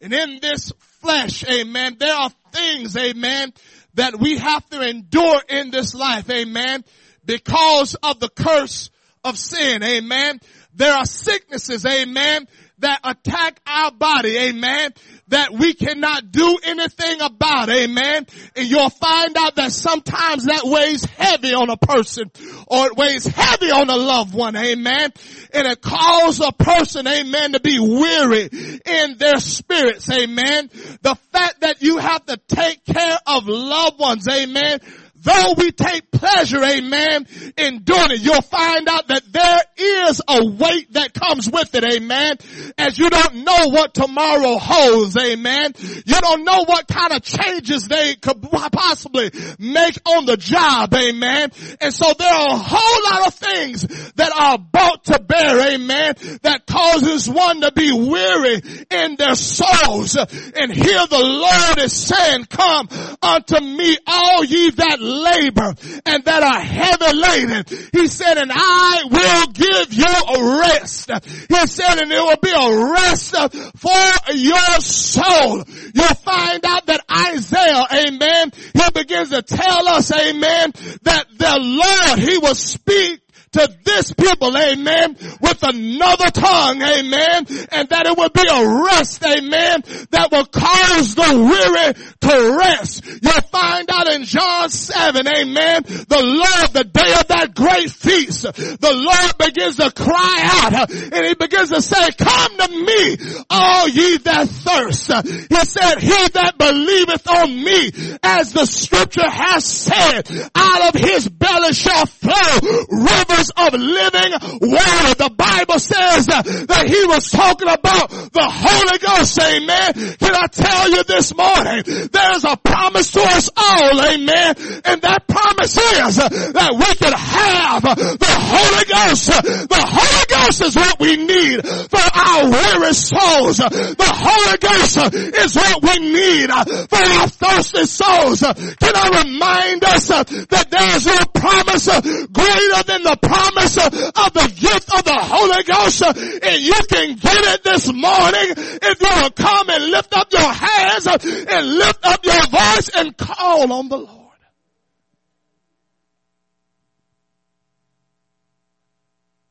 and 0.01 0.13
in 0.13 0.39
this 0.41 0.71
flesh, 1.01 1.43
amen. 1.45 1.97
There 1.99 2.15
are 2.15 2.31
things, 2.51 2.95
amen, 2.95 3.53
that 3.95 4.19
we 4.19 4.37
have 4.37 4.67
to 4.69 4.81
endure 4.81 5.41
in 5.49 5.71
this 5.71 5.93
life, 5.93 6.29
amen, 6.29 6.83
because 7.25 7.95
of 7.95 8.19
the 8.19 8.29
curse 8.29 8.89
of 9.23 9.37
sin, 9.37 9.83
amen. 9.83 10.39
There 10.73 10.93
are 10.93 11.05
sicknesses, 11.05 11.85
amen, 11.85 12.47
that 12.79 12.99
attack 13.03 13.59
our 13.65 13.91
body, 13.91 14.37
amen, 14.37 14.93
that 15.27 15.53
we 15.53 15.73
cannot 15.73 16.31
do 16.31 16.57
anything 16.63 17.21
about, 17.21 17.69
amen. 17.69 18.25
And 18.55 18.67
you'll 18.67 18.89
find 18.89 19.37
out 19.37 19.55
that 19.55 19.71
sometimes 19.71 20.45
that 20.45 20.63
weighs 20.63 21.05
heavy 21.05 21.53
on 21.53 21.69
a 21.69 21.77
person 21.77 22.31
or 22.67 22.87
it 22.87 22.95
weighs 22.95 23.25
heavy 23.25 23.71
on 23.71 23.89
a 23.89 23.95
loved 23.95 24.33
one, 24.33 24.55
amen. 24.55 25.11
And 25.53 25.67
it 25.67 25.81
causes 25.81 26.45
a 26.45 26.51
person, 26.51 27.07
amen, 27.07 27.53
to 27.53 27.59
be 27.59 27.79
weary 27.79 28.49
in 28.85 29.17
their 29.17 29.39
spirits, 29.39 30.09
amen. 30.09 30.69
The 31.01 31.15
fact 31.31 31.61
that 31.61 31.81
you 31.81 31.97
have 31.97 32.25
to 32.25 32.37
take 32.47 32.85
care 32.85 33.17
of 33.27 33.47
loved 33.47 33.99
ones, 33.99 34.27
amen, 34.27 34.79
though 35.21 35.53
we 35.57 35.71
take 35.71 36.11
pleasure, 36.11 36.63
amen, 36.63 37.27
in 37.57 37.83
doing 37.83 38.11
it, 38.11 38.21
you'll 38.21 38.41
find 38.41 38.87
out 38.87 39.07
that 39.07 39.23
there 39.31 39.61
is 39.77 40.21
a 40.27 40.45
weight 40.45 40.93
that 40.93 41.13
comes 41.13 41.49
with 41.49 41.73
it, 41.75 41.83
amen, 41.83 42.37
as 42.77 42.97
you 42.97 43.09
don't 43.09 43.43
know 43.43 43.69
what 43.69 43.93
tomorrow 43.93 44.57
holds, 44.57 45.15
amen. 45.17 45.73
You 46.05 46.19
don't 46.21 46.43
know 46.43 46.65
what 46.65 46.87
kind 46.87 47.13
of 47.13 47.21
changes 47.21 47.87
they 47.87 48.15
could 48.15 48.41
possibly 48.41 49.31
make 49.59 49.97
on 50.05 50.25
the 50.25 50.37
job, 50.37 50.93
amen. 50.93 51.51
And 51.81 51.93
so 51.93 52.13
there 52.17 52.33
are 52.33 52.49
a 52.49 52.57
whole 52.57 53.13
lot 53.13 53.27
of 53.27 53.33
things 53.33 53.87
that 54.13 54.31
are 54.37 54.57
brought 54.57 55.05
to 55.05 55.19
bear, 55.19 55.73
amen, 55.73 56.15
that 56.41 56.65
causes 56.65 57.29
one 57.29 57.61
to 57.61 57.71
be 57.71 57.91
weary 57.91 58.61
in 58.89 59.15
their 59.15 59.35
souls. 59.35 60.15
And 60.15 60.73
here 60.73 61.07
the 61.07 61.23
Lord 61.23 61.79
is 61.79 61.93
saying, 61.93 62.45
come 62.45 62.89
unto 63.21 63.59
me 63.59 63.97
all 64.07 64.43
ye 64.43 64.71
that 64.71 64.99
labor 65.09 65.75
and 66.05 66.23
that 66.25 66.43
are 66.43 66.59
heavy 66.59 67.17
laden. 67.17 67.65
He 67.91 68.07
said, 68.07 68.37
and 68.37 68.51
I 68.53 69.03
will 69.09 69.47
give 69.53 69.93
you 69.93 70.05
a 70.05 70.59
rest. 70.61 71.11
He 71.49 71.67
said, 71.67 72.01
and 72.01 72.11
it 72.11 72.19
will 72.19 72.37
be 72.41 72.51
a 72.51 72.93
rest 72.93 73.35
for 73.77 74.33
your 74.33 74.79
soul. 74.79 75.63
You'll 75.93 76.15
find 76.15 76.65
out 76.65 76.85
that 76.85 77.01
Isaiah, 77.09 78.07
amen, 78.07 78.51
he 78.73 78.91
begins 78.93 79.29
to 79.29 79.41
tell 79.41 79.87
us, 79.87 80.11
amen, 80.11 80.73
that 81.03 81.25
the 81.37 81.57
Lord, 81.59 82.19
he 82.19 82.37
will 82.37 82.55
speak 82.55 83.21
to 83.53 83.69
this 83.83 84.13
people, 84.13 84.55
amen, 84.55 85.17
with 85.41 85.63
another 85.63 86.29
tongue, 86.31 86.81
amen, 86.81 87.45
and 87.71 87.89
that 87.89 88.05
it 88.05 88.17
will 88.17 88.29
be 88.29 88.45
a 88.47 88.83
rest, 88.85 89.23
amen, 89.25 89.83
that 90.11 90.29
will 90.31 90.45
cause 90.45 91.15
the 91.15 91.33
weary 91.39 91.93
to 92.21 92.57
rest. 92.57 93.05
You'll 93.21 93.41
find 93.49 93.89
out 93.89 94.13
in 94.13 94.23
John 94.23 94.69
7, 94.69 95.27
amen, 95.27 95.83
the 95.83 96.21
Lord, 96.21 96.73
the 96.73 96.83
day 96.83 97.13
of 97.19 97.27
that 97.27 97.55
great 97.55 97.89
feast, 97.89 98.43
the 98.43 98.93
Lord 98.93 99.37
begins 99.39 99.77
to 99.77 99.91
cry 99.91 100.37
out 100.41 100.91
and 100.91 101.25
he 101.25 101.33
begins 101.33 101.69
to 101.69 101.81
say, 101.81 102.11
come 102.17 102.57
to 102.57 102.67
me, 102.69 103.17
all 103.49 103.87
ye 103.87 104.17
that 104.17 104.47
thirst. 104.47 105.11
He 105.49 105.65
said, 105.65 105.99
he 105.99 106.27
that 106.33 106.57
believeth 106.57 107.27
on 107.27 107.63
me, 107.63 107.91
as 108.21 108.53
the 108.53 108.65
scripture 108.65 109.29
has 109.29 109.65
said, 109.65 110.29
out 110.55 110.93
of 110.93 111.01
his 111.01 111.27
belly 111.27 111.73
shall 111.73 112.05
flow 112.05 112.85
rivers 112.89 113.38
of 113.55 113.73
living 113.73 114.31
water. 114.59 115.15
The 115.15 115.31
Bible 115.35 115.79
says 115.79 116.27
that 116.27 116.83
he 116.87 117.05
was 117.07 117.31
talking 117.31 117.67
about 117.67 118.09
the 118.09 118.47
Holy 118.47 118.97
Ghost, 118.99 119.39
amen. 119.39 120.17
Can 120.19 120.35
I 120.35 120.47
tell 120.47 120.89
you 120.91 121.03
this 121.03 121.35
morning, 121.35 121.83
there's 122.11 122.43
a 122.43 122.57
promise 122.57 123.11
to 123.11 123.21
us 123.21 123.49
all, 123.55 124.01
amen. 124.01 124.55
And 124.83 125.01
that 125.01 125.27
promise 125.27 125.77
is 125.77 126.15
that 126.17 126.71
we 126.75 126.89
can 126.99 127.13
have 127.13 127.83
the 127.83 128.35
Holy 128.35 128.85
Ghost. 128.85 129.27
The 129.69 129.83
Holy 129.87 130.25
Ghost 130.27 130.61
is 130.61 130.75
what 130.75 130.99
we 130.99 131.15
need 131.17 131.65
for 131.65 132.08
weary 132.47 132.93
souls. 132.93 133.57
The 133.57 134.11
Holy 134.13 134.57
Ghost 134.57 134.97
is 135.13 135.55
what 135.55 135.83
we 135.83 135.99
need 135.99 136.49
for 136.49 137.03
our 137.19 137.27
thirsty 137.27 137.85
souls. 137.85 138.39
Can 138.41 138.93
I 138.95 139.23
remind 139.23 139.83
us 139.83 140.07
that 140.07 140.67
there's 140.69 141.05
no 141.05 141.19
promise 141.33 141.87
greater 141.87 142.83
than 142.83 143.03
the 143.03 143.17
promise 143.21 143.77
of 143.77 144.33
the 144.33 144.53
gift 144.55 144.93
of 144.93 145.03
the 145.03 145.17
Holy 145.17 145.63
Ghost. 145.63 146.01
And 146.01 146.61
you 146.61 146.79
can 146.89 147.15
get 147.15 147.43
it 147.55 147.63
this 147.63 147.91
morning 147.91 148.53
if 148.81 149.01
you 149.01 149.21
will 149.21 149.31
come 149.31 149.69
and 149.69 149.85
lift 149.91 150.13
up 150.15 150.31
your 150.31 150.51
hands 150.51 151.07
and 151.07 151.77
lift 151.77 152.05
up 152.05 152.25
your 152.25 152.47
voice 152.47 152.89
and 152.95 153.17
call 153.17 153.71
on 153.73 153.89
the 153.89 153.97
Lord. 153.97 154.15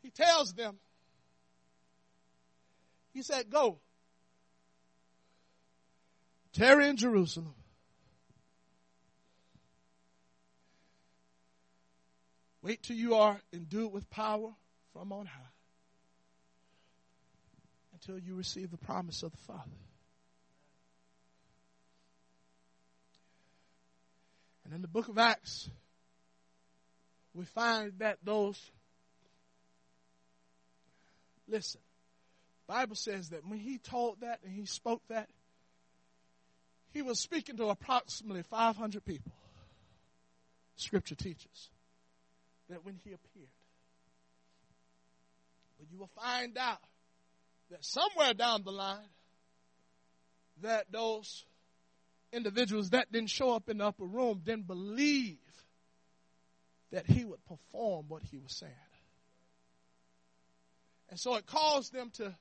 He 0.03 0.11
tells 0.11 0.53
them, 0.55 0.77
he 3.19 3.23
said, 3.23 3.51
go. 3.51 3.81
Tarry 6.53 6.89
in 6.89 6.97
Jerusalem 6.97 7.55
Wait 12.63 12.83
till 12.83 12.97
you 12.97 13.15
are 13.15 13.41
endued 13.53 13.93
with 13.93 14.09
power 14.11 14.53
from 14.93 15.13
on 15.13 15.27
high 15.27 15.41
until 17.93 18.19
you 18.19 18.35
receive 18.35 18.71
the 18.71 18.77
promise 18.77 19.23
of 19.23 19.33
the 19.33 19.39
Father. 19.39 19.63
And 24.65 24.75
in 24.75 24.83
the 24.83 24.89
book 24.89 25.09
of 25.09 25.19
Acts, 25.19 25.71
we 27.33 27.45
find 27.47 27.93
that 27.99 28.19
those, 28.23 28.61
listen, 31.49 31.81
Bible 32.69 32.97
says 32.97 33.31
that 33.31 33.47
when 33.47 33.59
he 33.59 33.79
told 33.79 34.21
that 34.21 34.41
and 34.45 34.53
he 34.53 34.67
spoke 34.67 35.03
that, 35.09 35.29
he 36.91 37.03
was 37.03 37.19
speaking 37.19 37.57
to 37.57 37.67
approximately 37.69 38.43
500 38.43 39.05
people. 39.05 39.33
Scripture 40.77 41.15
teaches 41.15 41.71
that 42.69 42.85
when 42.85 42.95
he 43.03 43.11
appeared. 43.11 43.49
But 45.79 45.91
you 45.91 45.99
will 45.99 46.11
find 46.15 46.57
out 46.59 46.79
that 47.71 47.85
somewhere 47.85 48.35
down 48.35 48.63
the 48.65 48.71
line, 48.71 48.99
that 50.63 50.93
those 50.93 51.45
individuals 52.33 52.91
that 52.91 53.11
didn't 53.11 53.31
show 53.31 53.55
up 53.55 53.71
in 53.71 53.79
the 53.79 53.87
upper 53.87 54.05
room 54.05 54.43
didn't 54.45 54.67
believe 54.67 55.39
that 56.91 57.07
he 57.07 57.25
would 57.25 57.45
perform 57.47 58.07
what 58.09 58.23
he 58.23 58.39
was 58.39 58.53
saying. 58.53 58.73
And 61.11 61.19
so 61.19 61.37
it 61.37 61.47
caused 61.47 61.93
them 61.93 62.11
to 62.15 62.35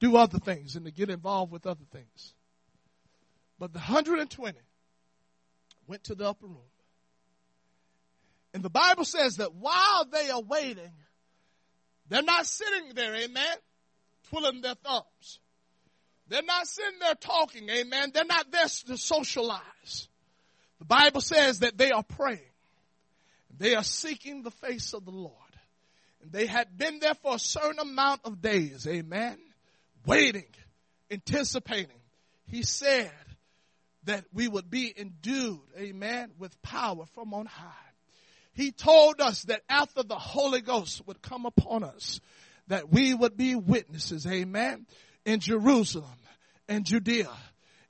do 0.00 0.16
other 0.16 0.38
things 0.38 0.76
and 0.76 0.86
to 0.86 0.90
get 0.90 1.10
involved 1.10 1.52
with 1.52 1.66
other 1.66 1.84
things. 1.92 2.34
But 3.58 3.72
the 3.72 3.78
120 3.78 4.58
went 5.86 6.04
to 6.04 6.14
the 6.14 6.28
upper 6.28 6.46
room. 6.46 6.56
And 8.52 8.62
the 8.62 8.70
Bible 8.70 9.04
says 9.04 9.36
that 9.36 9.54
while 9.54 10.06
they 10.10 10.30
are 10.30 10.40
waiting, 10.40 10.92
they're 12.08 12.22
not 12.22 12.46
sitting 12.46 12.94
there, 12.94 13.14
amen, 13.14 13.56
twiddling 14.30 14.62
their 14.62 14.74
thumbs. 14.74 15.38
They're 16.28 16.42
not 16.42 16.66
sitting 16.66 16.98
there 17.00 17.14
talking, 17.14 17.68
amen. 17.68 18.10
They're 18.14 18.24
not 18.24 18.50
there 18.50 18.66
to 18.86 18.96
socialize. 18.96 20.08
The 20.78 20.84
Bible 20.84 21.20
says 21.20 21.60
that 21.60 21.76
they 21.76 21.90
are 21.90 22.02
praying. 22.02 22.40
They 23.58 23.74
are 23.74 23.84
seeking 23.84 24.42
the 24.42 24.50
face 24.50 24.94
of 24.94 25.04
the 25.04 25.10
Lord. 25.10 25.34
And 26.22 26.32
they 26.32 26.46
had 26.46 26.78
been 26.78 26.98
there 27.00 27.14
for 27.14 27.34
a 27.34 27.38
certain 27.38 27.78
amount 27.78 28.22
of 28.24 28.40
days, 28.40 28.86
amen, 28.86 29.38
waiting, 30.06 30.48
anticipating. 31.10 32.00
He 32.46 32.62
said 32.62 33.10
that 34.04 34.24
we 34.32 34.48
would 34.48 34.70
be 34.70 34.92
endued, 34.96 35.60
amen, 35.78 36.32
with 36.38 36.60
power 36.62 37.06
from 37.14 37.34
on 37.34 37.46
high. 37.46 37.70
He 38.52 38.72
told 38.72 39.20
us 39.20 39.42
that 39.44 39.62
after 39.68 40.02
the 40.02 40.18
Holy 40.18 40.60
Ghost 40.60 41.06
would 41.06 41.22
come 41.22 41.46
upon 41.46 41.84
us, 41.84 42.20
that 42.66 42.90
we 42.90 43.14
would 43.14 43.36
be 43.36 43.54
witnesses, 43.54 44.26
amen, 44.26 44.86
in 45.24 45.40
Jerusalem 45.40 46.04
and 46.68 46.84
Judea 46.84 47.30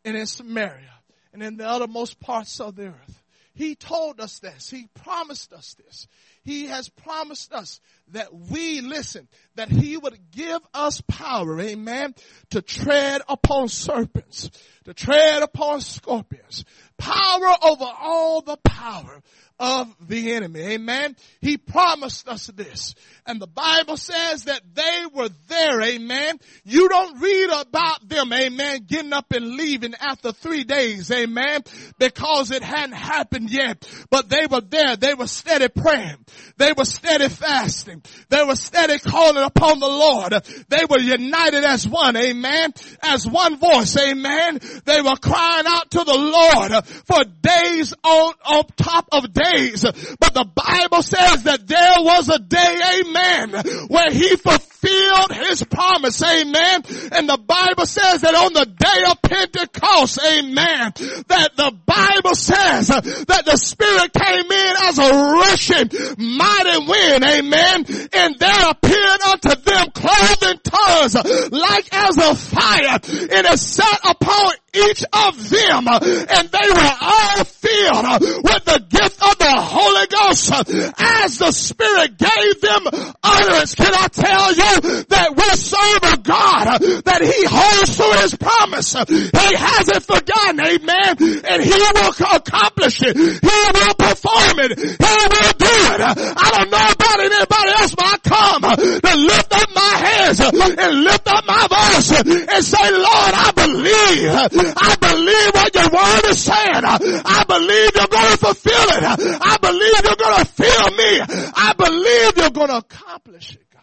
and 0.04 0.16
in 0.16 0.26
Samaria 0.26 0.94
and 1.32 1.42
in 1.42 1.56
the 1.56 1.68
uttermost 1.68 2.20
parts 2.20 2.60
of 2.60 2.76
the 2.76 2.88
earth. 2.88 3.22
He 3.54 3.74
told 3.74 4.20
us 4.20 4.38
this. 4.38 4.70
He 4.70 4.88
promised 5.02 5.52
us 5.52 5.74
this. 5.74 6.06
He 6.42 6.66
has 6.66 6.88
promised 6.88 7.52
us 7.52 7.80
that 8.12 8.34
we 8.34 8.80
listen, 8.80 9.28
that 9.56 9.70
he 9.70 9.96
would 9.96 10.18
give 10.30 10.60
us 10.72 11.00
power, 11.02 11.60
amen, 11.60 12.14
to 12.50 12.62
tread 12.62 13.20
upon 13.28 13.68
serpents, 13.68 14.50
to 14.84 14.94
tread 14.94 15.42
upon 15.42 15.80
scorpions, 15.80 16.64
power 16.98 17.54
over 17.62 17.84
all 17.84 18.40
the 18.40 18.56
power 18.56 19.20
of 19.60 19.94
the 20.08 20.32
enemy. 20.32 20.60
Amen. 20.60 21.14
He 21.42 21.58
promised 21.58 22.26
us 22.26 22.46
this. 22.46 22.94
And 23.26 23.38
the 23.38 23.46
Bible 23.46 23.98
says 23.98 24.44
that 24.44 24.62
they 24.72 25.02
were 25.12 25.28
there. 25.48 25.82
Amen. 25.82 26.40
You 26.64 26.88
don't 26.88 27.20
read 27.20 27.50
about 27.50 28.08
them. 28.08 28.32
Amen. 28.32 28.86
Getting 28.88 29.12
up 29.12 29.30
and 29.32 29.50
leaving 29.50 29.94
after 29.94 30.32
three 30.32 30.64
days. 30.64 31.10
Amen. 31.10 31.60
Because 31.98 32.50
it 32.50 32.62
hadn't 32.62 32.96
happened 32.96 33.50
yet. 33.50 33.86
But 34.08 34.30
they 34.30 34.46
were 34.46 34.62
there. 34.62 34.96
They 34.96 35.12
were 35.12 35.26
steady 35.26 35.68
praying. 35.68 36.24
They 36.56 36.72
were 36.76 36.84
steady 36.84 37.28
fasting. 37.28 38.02
They 38.28 38.44
were 38.44 38.56
steady 38.56 38.98
calling 38.98 39.44
upon 39.44 39.80
the 39.80 39.88
Lord. 39.88 40.32
They 40.68 40.84
were 40.88 40.98
united 40.98 41.64
as 41.64 41.86
one. 41.86 42.16
Amen. 42.16 42.72
As 43.02 43.26
one 43.26 43.56
voice. 43.58 43.96
Amen. 43.96 44.60
They 44.84 45.00
were 45.00 45.16
crying 45.16 45.66
out 45.66 45.90
to 45.92 46.04
the 46.04 46.14
Lord 46.14 46.84
for 46.86 47.24
days 47.42 47.94
on, 48.04 48.34
on 48.44 48.64
top 48.76 49.08
of 49.12 49.32
days. 49.32 49.82
But 49.82 50.34
the 50.34 50.44
Bible 50.54 51.02
says 51.02 51.44
that 51.44 51.66
there 51.66 51.96
was 51.98 52.28
a 52.28 52.38
day, 52.38 52.80
amen, 53.00 53.88
where 53.88 54.10
he 54.10 54.36
fulfilled 54.36 54.69
his 54.82 55.62
promise, 55.64 56.22
amen. 56.22 56.82
And 57.12 57.28
the 57.28 57.38
Bible 57.38 57.86
says 57.86 58.22
that 58.22 58.34
on 58.34 58.52
the 58.52 58.66
day 58.66 59.10
of 59.10 59.22
Pentecost, 59.22 60.18
amen, 60.24 60.92
that 61.28 61.50
the 61.56 61.72
Bible 61.86 62.34
says 62.34 62.88
that 62.88 63.42
the 63.44 63.56
Spirit 63.56 64.12
came 64.12 64.50
in 64.50 64.74
as 64.88 64.98
a 64.98 65.10
rushing 65.10 65.90
mighty 66.18 66.78
wind, 66.86 67.24
amen. 67.24 68.08
And 68.12 68.38
there 68.38 68.70
appeared 68.70 69.20
unto 69.22 69.54
them 69.56 69.90
cloven 69.92 70.60
tongues 70.62 71.14
like 71.50 71.88
as 71.92 72.16
a 72.18 72.34
fire 72.34 72.98
and 73.10 73.46
it 73.46 73.58
sat 73.58 74.00
upon 74.08 74.52
each 74.74 75.04
of 75.12 75.50
them 75.50 75.88
and 75.88 76.48
they 76.48 76.68
were 76.70 76.94
all 77.00 77.44
filled 77.44 78.20
with 78.44 78.64
the 78.64 78.84
gift 78.88 79.22
of 79.22 79.38
the 79.38 79.54
Holy 79.56 80.06
Ghost 80.06 80.52
as 80.98 81.38
the 81.38 81.52
Spirit 81.52 82.16
gave 82.18 82.60
them 82.60 82.86
utterance. 83.22 83.74
Can 83.74 83.92
I 83.94 84.06
tell 84.08 84.48
you 84.54 85.04
that 85.10 85.34
we 85.36 85.44
serve 85.56 86.02
a 86.12 86.16
God 86.22 86.80
that 87.04 87.20
He 87.22 87.44
holds 87.46 87.96
to 87.96 88.06
His 88.22 88.34
promise. 88.36 88.94
He 88.94 89.56
hasn't 89.56 90.04
forgotten, 90.04 90.60
amen, 90.60 91.42
and 91.44 91.58
He 91.62 91.74
will 91.74 92.10
accomplish 92.10 93.02
it. 93.02 93.16
He 93.16 93.56
will 93.74 93.94
perform 93.98 94.56
it. 94.64 94.78
He 94.78 95.14
will 95.34 95.54
do 95.58 95.76
it. 95.94 96.00
I 96.00 96.48
don't 96.54 96.70
know 96.70 96.86
about 96.90 97.18
anybody 97.20 97.70
else, 97.80 97.94
but 97.94 98.06
I 98.06 98.16
come 98.22 98.62
to 98.62 99.12
lift 99.16 99.52
up 99.52 99.68
my 99.74 99.94
hands 99.98 100.40
and 100.40 101.04
lift 101.04 101.26
up 101.28 101.44
my 101.46 101.66
voice 101.66 102.10
and 102.20 102.64
say, 102.64 102.86
Lord, 102.90 103.34
I 103.34 103.50
believe 103.54 104.59
I 104.76 104.96
believe 105.00 105.54
what 105.54 105.74
your 105.74 105.90
word 105.90 106.30
is 106.30 106.42
saying. 106.42 106.84
I 106.84 107.44
believe 107.48 107.90
you're 107.94 108.06
going 108.06 108.30
to 108.32 108.38
fulfill 108.38 108.72
it. 108.72 109.40
I 109.40 109.56
believe 109.60 110.00
you're 110.04 110.16
going 110.16 110.36
to 110.36 110.44
fill 110.44 110.90
me. 110.90 111.20
I 111.54 111.72
believe 111.76 112.36
you're 112.36 112.50
going 112.50 112.68
to 112.68 112.78
accomplish 112.78 113.54
it, 113.54 113.66
God. 113.72 113.82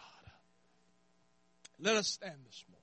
Let 1.80 1.96
us 1.96 2.08
stand 2.08 2.34
this 2.46 2.64
morning. 2.68 2.82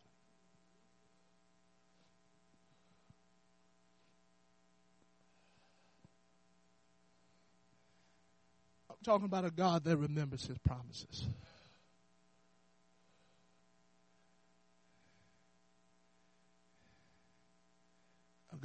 I'm 8.89 8.97
talking 9.03 9.25
about 9.25 9.45
a 9.45 9.51
God 9.51 9.83
that 9.83 9.97
remembers 9.97 10.45
his 10.45 10.57
promises. 10.59 11.27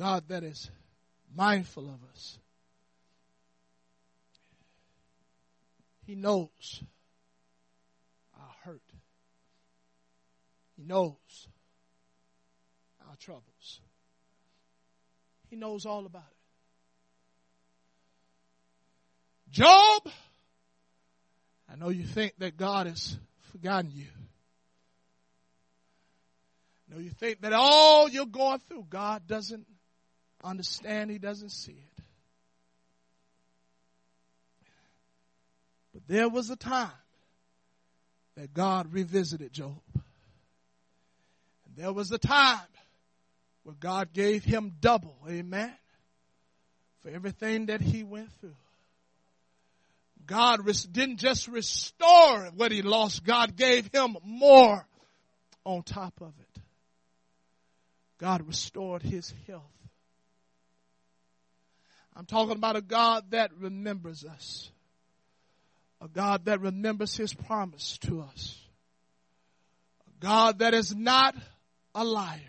God 0.00 0.24
that 0.28 0.42
is 0.44 0.70
mindful 1.36 1.84
of 1.84 1.98
us. 2.10 2.38
He 6.06 6.14
knows 6.14 6.82
our 8.34 8.54
hurt. 8.64 8.80
He 10.74 10.84
knows 10.84 11.48
our 13.06 13.14
troubles. 13.16 13.82
He 15.50 15.56
knows 15.56 15.84
all 15.84 16.06
about 16.06 16.22
it. 16.22 16.36
Job, 19.50 20.08
I 21.70 21.76
know 21.76 21.90
you 21.90 22.04
think 22.04 22.32
that 22.38 22.56
God 22.56 22.86
has 22.86 23.18
forgotten 23.52 23.90
you. 23.94 24.06
I 26.88 26.94
know 26.94 27.00
you 27.02 27.10
think 27.10 27.42
that 27.42 27.52
all 27.52 28.08
you're 28.08 28.24
going 28.24 28.60
through, 28.66 28.86
God 28.88 29.26
doesn't 29.26 29.66
understand, 30.42 31.10
he 31.10 31.18
doesn't 31.18 31.50
see 31.50 31.72
it. 31.72 32.02
But 35.92 36.02
there 36.06 36.28
was 36.28 36.50
a 36.50 36.56
time 36.56 36.90
that 38.36 38.54
God 38.54 38.92
revisited 38.92 39.52
Job. 39.52 39.80
And 39.94 41.76
there 41.76 41.92
was 41.92 42.10
a 42.12 42.18
time 42.18 42.60
where 43.64 43.74
God 43.78 44.12
gave 44.12 44.44
him 44.44 44.72
double, 44.80 45.16
amen, 45.28 45.72
for 47.02 47.10
everything 47.10 47.66
that 47.66 47.80
he 47.80 48.02
went 48.02 48.32
through. 48.40 48.56
God 50.26 50.60
didn't 50.92 51.16
just 51.16 51.48
restore 51.48 52.50
what 52.54 52.70
he 52.70 52.82
lost, 52.82 53.24
God 53.24 53.56
gave 53.56 53.90
him 53.92 54.16
more 54.24 54.86
on 55.64 55.82
top 55.82 56.20
of 56.20 56.32
it. 56.38 56.62
God 58.18 58.46
restored 58.46 59.02
his 59.02 59.32
health. 59.46 59.79
I'm 62.16 62.26
talking 62.26 62.56
about 62.56 62.76
a 62.76 62.80
God 62.80 63.30
that 63.30 63.50
remembers 63.58 64.24
us. 64.24 64.70
A 66.00 66.08
God 66.08 66.46
that 66.46 66.60
remembers 66.60 67.16
his 67.16 67.34
promise 67.34 67.98
to 68.02 68.22
us. 68.22 68.58
A 70.06 70.24
God 70.24 70.58
that 70.60 70.74
is 70.74 70.94
not 70.94 71.34
a 71.94 72.04
liar. 72.04 72.40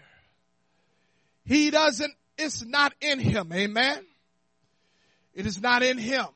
He 1.45 1.69
doesn't, 1.69 2.13
it's 2.37 2.63
not 2.63 2.93
in 3.01 3.19
him. 3.19 3.51
Amen. 3.53 4.05
It 5.33 5.45
is 5.45 5.61
not 5.61 5.83
in 5.83 5.97
him 5.97 6.27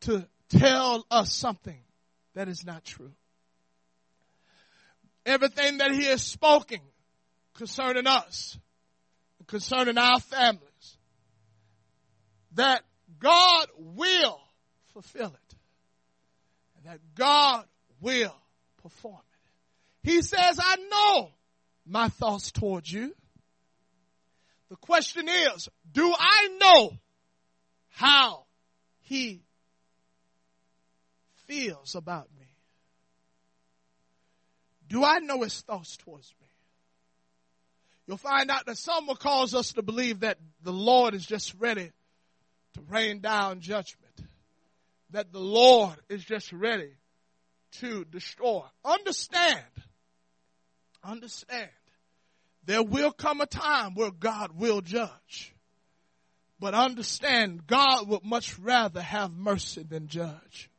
to 0.00 0.26
tell 0.48 1.06
us 1.10 1.32
something 1.32 1.80
that 2.34 2.48
is 2.48 2.64
not 2.64 2.84
true. 2.84 3.12
Everything 5.24 5.78
that 5.78 5.92
he 5.92 6.04
has 6.04 6.22
spoken 6.22 6.80
concerning 7.54 8.06
us 8.06 8.58
concerning 9.46 9.98
our 9.98 10.20
families 10.20 10.96
that 12.54 12.82
God 13.18 13.66
will 13.78 14.40
fulfill 14.92 15.28
it. 15.28 15.56
And 16.76 16.86
that 16.86 17.00
God 17.14 17.64
will 18.00 18.36
perform 18.82 19.20
it. 20.04 20.10
He 20.10 20.22
says, 20.22 20.58
I 20.60 20.76
know 20.90 21.30
my 21.86 22.08
thoughts 22.08 22.50
towards 22.50 22.92
you. 22.92 23.14
The 24.68 24.76
question 24.76 25.28
is, 25.28 25.68
do 25.92 26.12
I 26.18 26.48
know 26.60 26.92
how 27.90 28.44
he 29.00 29.42
feels 31.46 31.94
about 31.94 32.28
me? 32.38 32.46
Do 34.88 35.04
I 35.04 35.18
know 35.20 35.42
his 35.42 35.60
thoughts 35.60 35.96
towards 35.96 36.34
me? 36.40 36.41
You'll 38.06 38.16
find 38.16 38.50
out 38.50 38.66
that 38.66 38.78
some 38.78 39.06
will 39.06 39.16
cause 39.16 39.54
us 39.54 39.72
to 39.74 39.82
believe 39.82 40.20
that 40.20 40.38
the 40.62 40.72
Lord 40.72 41.14
is 41.14 41.24
just 41.24 41.54
ready 41.58 41.90
to 42.74 42.80
rain 42.88 43.20
down 43.20 43.60
judgment. 43.60 43.98
That 45.10 45.32
the 45.32 45.40
Lord 45.40 45.96
is 46.08 46.24
just 46.24 46.52
ready 46.52 46.90
to 47.80 48.04
destroy. 48.04 48.62
Understand. 48.84 49.64
Understand. 51.04 51.70
There 52.64 52.82
will 52.82 53.12
come 53.12 53.40
a 53.40 53.46
time 53.46 53.94
where 53.94 54.10
God 54.10 54.52
will 54.58 54.80
judge. 54.80 55.54
But 56.58 56.74
understand, 56.74 57.66
God 57.66 58.08
would 58.08 58.24
much 58.24 58.58
rather 58.58 59.02
have 59.02 59.32
mercy 59.32 59.82
than 59.82 60.06
judge. 60.06 60.70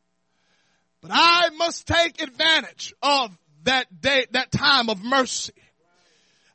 But 1.02 1.12
I 1.14 1.50
must 1.58 1.86
take 1.86 2.22
advantage 2.22 2.94
of 3.02 3.38
that 3.64 4.02
day, 4.02 4.26
that 4.32 4.52
time 4.52 4.90
of 4.90 5.04
mercy. 5.04 5.54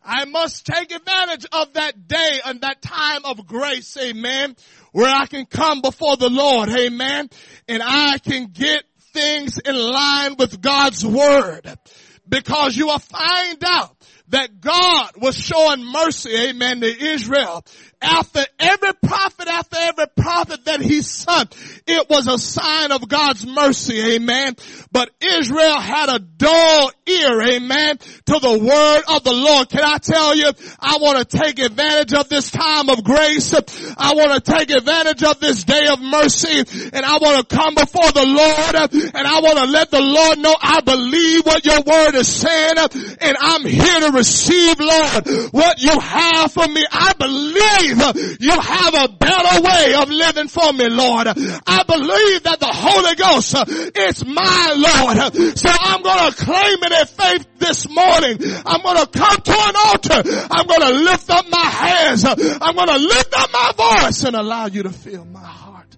I 0.08 0.24
must 0.24 0.64
take 0.64 0.90
advantage 0.90 1.44
of 1.52 1.74
that 1.74 2.08
day 2.08 2.40
and 2.46 2.62
that 2.62 2.80
time 2.80 3.26
of 3.26 3.46
grace, 3.46 3.94
amen, 3.98 4.56
where 4.92 5.14
I 5.14 5.26
can 5.26 5.44
come 5.44 5.82
before 5.82 6.16
the 6.16 6.30
Lord, 6.30 6.70
amen, 6.70 7.28
and 7.68 7.82
I 7.84 8.16
can 8.16 8.46
get 8.46 8.84
things 9.12 9.58
in 9.58 9.76
line 9.76 10.36
with 10.38 10.62
God's 10.62 11.04
word. 11.04 11.78
Because 12.26 12.74
you 12.74 12.86
will 12.86 12.98
find 12.98 13.62
out 13.64 13.97
that 14.28 14.60
God 14.60 15.12
was 15.16 15.36
showing 15.36 15.84
mercy, 15.84 16.34
amen, 16.34 16.80
to 16.80 16.86
Israel 16.86 17.64
after 18.00 18.44
every 18.58 18.92
prophet, 18.94 19.48
after 19.48 19.76
every 19.76 20.06
prophet 20.16 20.64
that 20.66 20.80
he 20.80 21.02
sent, 21.02 21.54
it 21.86 22.08
was 22.08 22.28
a 22.28 22.38
sign 22.38 22.92
of 22.92 23.08
God's 23.08 23.44
mercy, 23.44 24.14
amen. 24.14 24.54
But 24.92 25.10
Israel 25.20 25.80
had 25.80 26.08
a 26.08 26.18
dull 26.18 26.92
ear, 27.06 27.42
amen, 27.42 27.98
to 27.98 28.38
the 28.38 28.58
word 28.58 29.16
of 29.16 29.24
the 29.24 29.32
Lord. 29.32 29.68
Can 29.68 29.82
I 29.82 29.98
tell 29.98 30.36
you, 30.36 30.50
I 30.78 30.98
want 31.00 31.28
to 31.28 31.38
take 31.38 31.58
advantage 31.58 32.12
of 32.12 32.28
this 32.28 32.50
time 32.50 32.88
of 32.88 33.02
grace. 33.02 33.52
I 33.96 34.14
want 34.14 34.44
to 34.44 34.52
take 34.52 34.70
advantage 34.70 35.24
of 35.24 35.40
this 35.40 35.64
day 35.64 35.86
of 35.90 36.00
mercy 36.00 36.90
and 36.92 37.04
I 37.04 37.18
want 37.18 37.48
to 37.48 37.56
come 37.56 37.74
before 37.74 38.12
the 38.12 38.26
Lord 38.26 38.92
and 38.92 39.26
I 39.26 39.40
want 39.40 39.58
to 39.58 39.66
let 39.66 39.90
the 39.90 40.00
Lord 40.00 40.38
know 40.38 40.54
I 40.60 40.80
believe 40.82 41.46
what 41.46 41.64
your 41.64 41.80
word 41.82 42.14
is 42.14 42.28
saying 42.28 42.76
and 43.20 43.36
I'm 43.40 43.64
here 43.64 44.00
to 44.00 44.12
receive, 44.18 44.78
Lord, 44.80 45.52
what 45.52 45.80
you 45.80 45.98
have 45.98 46.52
for 46.52 46.66
me. 46.66 46.84
I 46.90 47.12
believe 47.14 48.40
you 48.40 48.60
have 48.60 48.94
a 48.94 49.08
better 49.08 49.62
way 49.62 49.94
of 49.94 50.10
living 50.10 50.48
for 50.48 50.72
me, 50.72 50.88
Lord. 50.88 51.28
I 51.28 51.82
believe 51.84 52.42
that 52.42 52.58
the 52.60 52.68
Holy 52.68 53.14
Ghost 53.14 53.54
is 53.96 54.24
my 54.24 54.74
Lord. 54.76 55.56
So 55.56 55.70
I'm 55.70 56.02
going 56.02 56.30
to 56.30 56.36
claim 56.36 56.78
it 56.82 56.92
in 56.92 57.06
faith 57.06 57.46
this 57.58 57.88
morning. 57.88 58.38
I'm 58.66 58.82
going 58.82 58.98
to 58.98 59.06
come 59.06 59.36
to 59.36 59.52
an 59.52 59.76
altar. 59.76 60.22
I'm 60.50 60.66
going 60.66 60.80
to 60.80 60.94
lift 61.04 61.30
up 61.30 61.46
my 61.48 61.64
hands. 61.64 62.24
I'm 62.24 62.74
going 62.74 62.88
to 62.88 62.98
lift 62.98 63.34
up 63.34 63.50
my 63.52 64.02
voice 64.02 64.24
and 64.24 64.36
allow 64.36 64.66
you 64.66 64.82
to 64.82 64.90
fill 64.90 65.24
my 65.24 65.40
heart. 65.40 65.96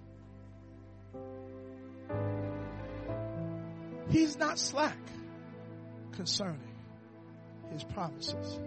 He's 4.09 4.37
not 4.37 4.59
slack 4.59 4.97
concerning 6.11 6.70
his 7.71 7.83
promises 7.83 8.59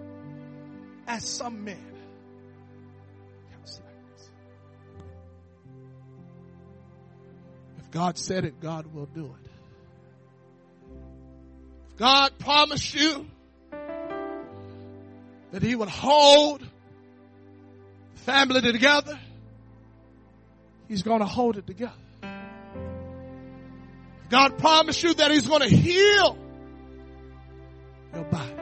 as 1.07 1.29
some 1.29 1.65
men 1.65 1.95
if 7.79 7.91
God 7.91 8.19
said 8.19 8.45
it, 8.45 8.61
God 8.61 8.93
will 8.93 9.07
do 9.07 9.27
it. 9.27 9.51
If 11.91 11.97
God 11.97 12.39
promised 12.39 12.95
you 12.95 13.27
that 15.53 15.63
He 15.63 15.75
would 15.75 15.89
hold 15.89 16.61
the 16.61 18.21
family 18.23 18.61
together, 18.61 19.19
He's 20.89 21.03
going 21.03 21.21
to 21.21 21.27
hold 21.27 21.57
it 21.57 21.67
together. 21.67 21.93
God 24.31 24.59
promised 24.59 25.03
you 25.03 25.15
that 25.15 25.31
He's 25.31 25.47
going 25.47 25.63
to 25.63 25.69
heal 25.69 26.37
your 28.13 28.25
body, 28.25 28.54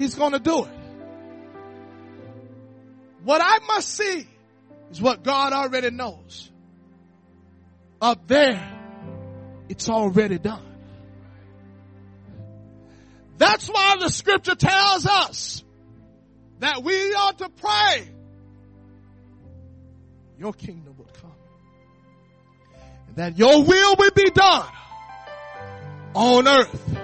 He's 0.00 0.14
going 0.14 0.32
to 0.32 0.38
do 0.38 0.64
it. 0.64 0.70
What 3.22 3.42
I 3.44 3.58
must 3.66 3.86
see 3.86 4.26
is 4.90 4.98
what 4.98 5.22
God 5.22 5.52
already 5.52 5.90
knows. 5.90 6.50
Up 8.00 8.26
there, 8.26 8.66
it's 9.68 9.90
already 9.90 10.38
done. 10.38 10.64
That's 13.36 13.68
why 13.68 13.96
the 14.00 14.08
scripture 14.08 14.54
tells 14.54 15.04
us 15.04 15.62
that 16.60 16.82
we 16.82 17.12
ought 17.12 17.36
to 17.36 17.50
pray. 17.50 18.08
Your 20.38 20.54
kingdom 20.54 20.94
would 20.96 21.12
come. 21.12 21.32
And 23.08 23.16
that 23.16 23.36
your 23.36 23.64
will 23.64 23.96
will 23.96 24.12
be 24.12 24.30
done 24.30 24.72
on 26.14 26.48
earth 26.48 26.96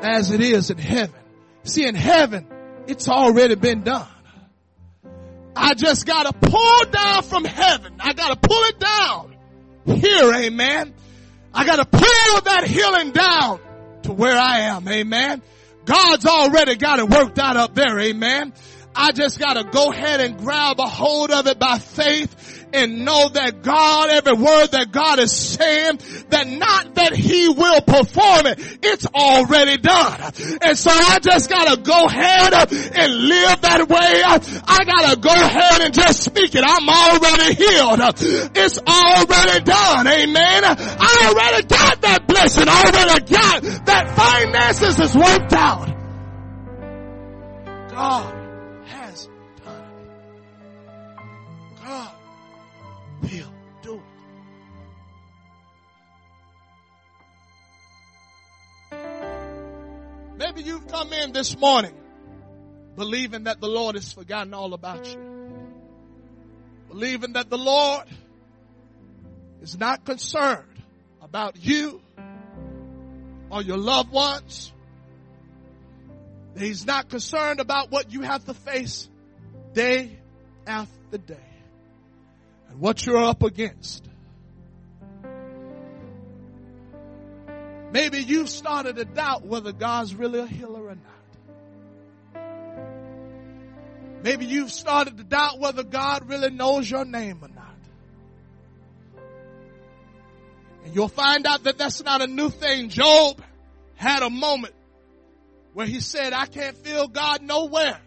as 0.00 0.30
it 0.30 0.40
is 0.40 0.70
in 0.70 0.78
heaven. 0.78 1.17
See, 1.68 1.86
in 1.86 1.94
heaven, 1.94 2.46
it's 2.86 3.08
already 3.08 3.54
been 3.54 3.82
done. 3.82 4.08
I 5.54 5.74
just 5.74 6.06
gotta 6.06 6.32
pull 6.32 6.84
down 6.90 7.22
from 7.24 7.44
heaven. 7.44 7.94
I 8.00 8.14
gotta 8.14 8.36
pull 8.36 8.62
it 8.64 8.80
down 8.80 9.36
here, 9.84 10.32
amen. 10.32 10.94
I 11.52 11.66
gotta 11.66 11.84
pull 11.84 12.40
that 12.44 12.64
healing 12.66 13.10
down 13.10 13.60
to 14.04 14.12
where 14.12 14.36
I 14.36 14.60
am, 14.60 14.88
amen. 14.88 15.42
God's 15.84 16.24
already 16.24 16.76
got 16.76 17.00
it 17.00 17.08
worked 17.10 17.38
out 17.38 17.56
up 17.56 17.74
there, 17.74 17.98
amen. 18.00 18.54
I 18.94 19.12
just 19.12 19.38
gotta 19.38 19.64
go 19.64 19.92
ahead 19.92 20.20
and 20.20 20.38
grab 20.38 20.80
a 20.80 20.86
hold 20.86 21.30
of 21.30 21.46
it 21.46 21.58
by 21.58 21.78
faith 21.78 22.57
and 22.72 23.04
know 23.04 23.28
that 23.28 23.62
God, 23.62 24.10
every 24.10 24.34
word 24.34 24.68
that 24.68 24.92
God 24.92 25.18
is 25.18 25.32
saying, 25.32 26.00
that 26.28 26.46
not 26.46 26.94
that 26.94 27.14
He 27.14 27.48
will 27.48 27.80
perform 27.80 28.46
it, 28.46 28.78
it's 28.82 29.06
already 29.06 29.76
done. 29.78 30.20
And 30.62 30.78
so 30.78 30.90
I 30.90 31.18
just 31.20 31.48
gotta 31.48 31.80
go 31.80 32.04
ahead 32.04 32.54
and 32.54 33.14
live 33.28 33.60
that 33.62 33.88
way. 33.88 34.22
I 34.66 34.84
gotta 34.84 35.20
go 35.20 35.30
ahead 35.30 35.80
and 35.82 35.94
just 35.94 36.22
speak 36.22 36.54
it. 36.54 36.64
I'm 36.64 36.88
already 36.88 37.54
healed. 37.54 38.00
It's 38.56 38.78
already 38.78 39.64
done. 39.64 40.06
Amen. 40.06 40.64
I 40.64 41.32
already 41.32 41.66
got 41.66 42.02
that 42.02 42.26
blessing. 42.26 42.68
I 42.68 42.84
already 42.84 43.32
got 43.32 43.86
that 43.86 44.16
finances 44.16 44.98
is 45.00 45.14
worked 45.14 45.52
out. 45.52 45.94
God 47.90 48.37
Maybe 60.58 60.70
you've 60.70 60.88
come 60.88 61.12
in 61.12 61.32
this 61.32 61.56
morning 61.56 61.94
believing 62.96 63.44
that 63.44 63.60
the 63.60 63.68
Lord 63.68 63.94
has 63.94 64.12
forgotten 64.12 64.54
all 64.54 64.74
about 64.74 65.06
you. 65.06 65.52
Believing 66.88 67.34
that 67.34 67.48
the 67.48 67.56
Lord 67.56 68.06
is 69.62 69.78
not 69.78 70.04
concerned 70.04 70.82
about 71.22 71.64
you 71.64 72.02
or 73.50 73.62
your 73.62 73.76
loved 73.76 74.10
ones. 74.10 74.72
He's 76.56 76.84
not 76.84 77.08
concerned 77.08 77.60
about 77.60 77.92
what 77.92 78.12
you 78.12 78.22
have 78.22 78.44
to 78.46 78.54
face 78.54 79.08
day 79.74 80.18
after 80.66 81.18
day 81.18 81.36
and 82.68 82.80
what 82.80 83.06
you're 83.06 83.22
up 83.22 83.44
against. 83.44 84.07
Maybe 87.90 88.18
you've 88.18 88.50
started 88.50 88.96
to 88.96 89.04
doubt 89.04 89.46
whether 89.46 89.72
God's 89.72 90.14
really 90.14 90.40
a 90.40 90.46
healer 90.46 90.88
or 90.88 90.96
not. 90.96 91.18
Maybe 94.22 94.46
you've 94.46 94.72
started 94.72 95.16
to 95.16 95.24
doubt 95.24 95.58
whether 95.58 95.82
God 95.82 96.28
really 96.28 96.50
knows 96.50 96.90
your 96.90 97.04
name 97.04 97.38
or 97.42 97.48
not. 97.48 97.64
And 100.84 100.94
you'll 100.94 101.08
find 101.08 101.46
out 101.46 101.64
that 101.64 101.78
that's 101.78 102.02
not 102.02 102.20
a 102.20 102.26
new 102.26 102.50
thing. 102.50 102.88
Job 102.88 103.40
had 103.94 104.22
a 104.22 104.30
moment 104.30 104.74
where 105.72 105.86
he 105.86 106.00
said, 106.00 106.32
I 106.32 106.46
can't 106.46 106.76
feel 106.76 107.08
God 107.08 107.42
nowhere. 107.42 108.00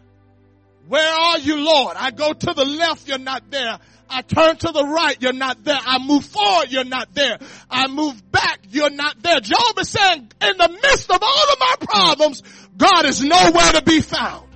Where 0.88 1.14
are 1.14 1.40
you, 1.40 1.58
Lord? 1.58 1.96
I 1.98 2.12
go 2.12 2.34
to 2.34 2.54
the 2.54 2.66
left, 2.66 3.08
you're 3.08 3.18
not 3.18 3.50
there. 3.50 3.80
I 4.10 4.22
turn 4.24 4.58
to 4.58 4.72
the 4.72 4.84
right, 4.84 5.16
you're 5.22 5.32
not 5.32 5.64
there. 5.64 5.80
I 5.80 6.06
move 6.06 6.26
forward, 6.26 6.70
you're 6.70 6.84
not 6.84 7.14
there. 7.14 7.40
I 7.70 7.88
move 7.88 8.30
back, 8.32 8.60
you're 8.70 8.90
not 8.90 9.22
there. 9.24 9.40
Job 9.40 9.80
is 9.80 9.90
saying, 9.90 10.32
in 10.42 10.58
the 10.58 10.80
midst 10.84 11.10
of 11.10 11.20
all 11.22 11.54
of 11.54 11.60
my 11.60 11.76
problems, 11.80 12.44
God 12.76 13.06
is 13.06 13.24
nowhere 13.24 13.72
to 13.74 13.82
be 13.84 14.02
found. 14.02 14.48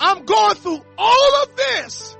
I'm 0.00 0.24
going 0.24 0.54
through 0.56 0.80
all 0.96 1.42
of 1.42 1.56
this 1.56 2.16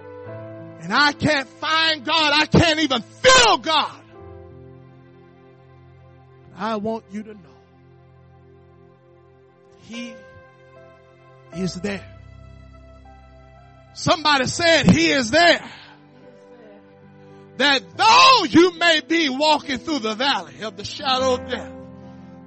and 0.81 0.93
I 0.93 1.13
can't 1.13 1.49
find 1.49 2.05
God. 2.05 2.33
I 2.35 2.47
can't 2.47 2.81
even 2.81 3.03
feel 3.03 3.59
God. 3.59 4.01
I 6.57 6.77
want 6.77 7.05
you 7.11 7.23
to 7.23 7.35
know 7.35 7.59
He 9.83 10.15
is 11.55 11.75
there. 11.75 12.05
Somebody 13.95 14.47
said 14.47 14.91
He 14.91 15.11
is 15.11 15.31
there. 15.31 15.65
That 17.57 17.83
though 17.97 18.45
you 18.45 18.79
may 18.79 19.01
be 19.07 19.29
walking 19.29 19.79
through 19.79 19.99
the 19.99 20.15
valley 20.15 20.63
of 20.63 20.77
the 20.77 20.85
shadow 20.85 21.35
of 21.35 21.51
death, 21.51 21.73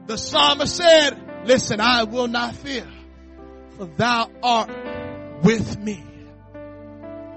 the 0.08 0.18
psalmist 0.18 0.76
said, 0.76 1.46
listen, 1.46 1.80
I 1.80 2.06
will 2.06 2.28
not 2.28 2.56
fear, 2.56 2.88
for 3.78 3.86
thou 3.86 4.32
art 4.42 4.72
with 5.44 5.78
me. 5.78 6.04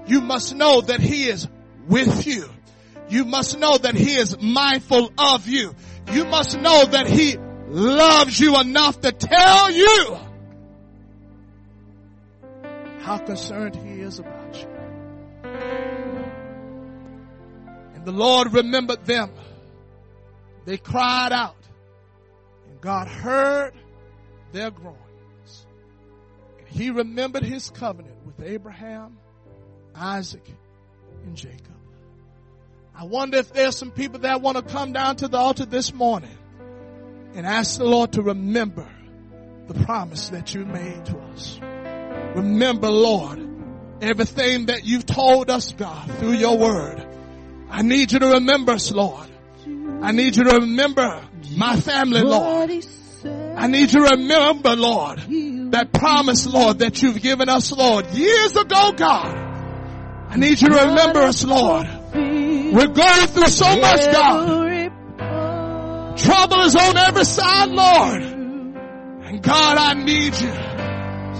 You 0.07 0.21
must 0.21 0.55
know 0.55 0.81
that 0.81 0.99
he 0.99 1.29
is 1.29 1.47
with 1.87 2.25
you. 2.25 2.49
You 3.09 3.25
must 3.25 3.59
know 3.59 3.77
that 3.77 3.95
he 3.95 4.15
is 4.15 4.41
mindful 4.41 5.11
of 5.17 5.47
you. 5.47 5.75
You 6.11 6.25
must 6.25 6.59
know 6.59 6.85
that 6.85 7.07
he 7.07 7.37
loves 7.67 8.39
you 8.39 8.59
enough 8.59 8.99
to 9.01 9.11
tell 9.11 9.71
you 9.71 10.17
how 13.07 13.17
concerned 13.17 13.73
he 13.73 14.01
is 14.01 14.19
about 14.19 14.53
you. 14.61 14.67
And 17.95 18.03
the 18.03 18.11
Lord 18.11 18.51
remembered 18.51 19.05
them. 19.05 19.31
They 20.65 20.77
cried 20.77 21.31
out 21.31 21.55
and 22.67 22.81
God 22.81 23.07
heard 23.07 23.71
their 24.51 24.71
groanings. 24.71 25.65
And 26.59 26.67
he 26.67 26.89
remembered 26.89 27.43
his 27.43 27.69
covenant 27.69 28.17
with 28.25 28.45
Abraham, 28.45 29.17
Isaac, 29.95 30.45
and 31.23 31.33
Jacob. 31.33 31.61
I 32.93 33.05
wonder 33.05 33.37
if 33.37 33.53
there's 33.53 33.77
some 33.77 33.91
people 33.91 34.19
that 34.19 34.41
want 34.41 34.57
to 34.57 34.63
come 34.63 34.91
down 34.91 35.15
to 35.17 35.29
the 35.29 35.37
altar 35.37 35.63
this 35.65 35.93
morning 35.93 36.37
and 37.35 37.47
ask 37.47 37.77
the 37.77 37.85
Lord 37.85 38.11
to 38.13 38.21
remember 38.21 38.85
the 39.67 39.75
promise 39.85 40.27
that 40.27 40.53
you 40.53 40.65
made 40.65 41.05
to 41.05 41.17
us. 41.19 41.57
Remember, 42.37 42.87
Lord, 42.87 43.39
everything 43.99 44.67
that 44.67 44.85
you've 44.85 45.07
told 45.07 45.49
us, 45.49 45.71
God, 45.71 46.11
through 46.19 46.33
your 46.33 46.55
word. 46.55 47.03
I 47.67 47.81
need 47.81 48.11
you 48.11 48.19
to 48.19 48.27
remember 48.33 48.73
us, 48.73 48.91
Lord. 48.91 49.27
I 50.03 50.11
need 50.11 50.37
you 50.37 50.43
to 50.43 50.59
remember 50.59 51.19
my 51.55 51.77
family, 51.77 52.21
Lord. 52.21 52.69
I 53.55 53.65
need 53.65 53.91
you 53.91 54.05
to 54.05 54.11
remember, 54.11 54.75
Lord, 54.75 55.17
that 55.71 55.89
promise, 55.91 56.45
Lord, 56.45 56.77
that 56.79 57.01
you've 57.01 57.19
given 57.23 57.49
us, 57.49 57.71
Lord, 57.71 58.05
years 58.11 58.55
ago, 58.55 58.91
God. 58.91 59.35
I 60.29 60.35
need 60.37 60.61
you 60.61 60.69
to 60.69 60.75
remember 60.75 61.21
us, 61.21 61.43
Lord. 61.43 61.87
We're 62.13 62.93
going 62.93 63.27
through 63.29 63.47
so 63.47 63.77
much, 63.77 64.11
God. 64.11 64.87
Trouble 66.19 66.59
is 66.61 66.75
on 66.75 66.97
every 66.97 67.25
side, 67.25 67.69
Lord. 67.69 68.21
And 68.21 69.41
God, 69.41 69.77
I 69.79 69.95
need 69.95 70.35
you 70.39 70.76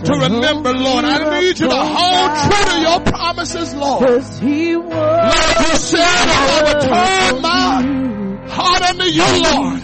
to 0.06 0.14
remember, 0.14 0.74
Lord. 0.74 1.06
I 1.06 1.40
need 1.42 1.60
you 1.60 1.68
to 1.68 1.76
hold 1.76 2.32
true 2.52 2.66
to 2.74 2.80
your 2.82 3.00
promises, 3.02 3.74
Lord. 3.74 4.02
Lord, 4.02 5.58
you 5.60 5.76
said 5.78 6.04
I 6.04 6.62
will 6.64 6.82
turn 6.82 7.42
my 7.42 8.48
heart 8.50 8.82
unto 8.84 9.06
you, 9.06 9.26
Lord. 9.44 9.84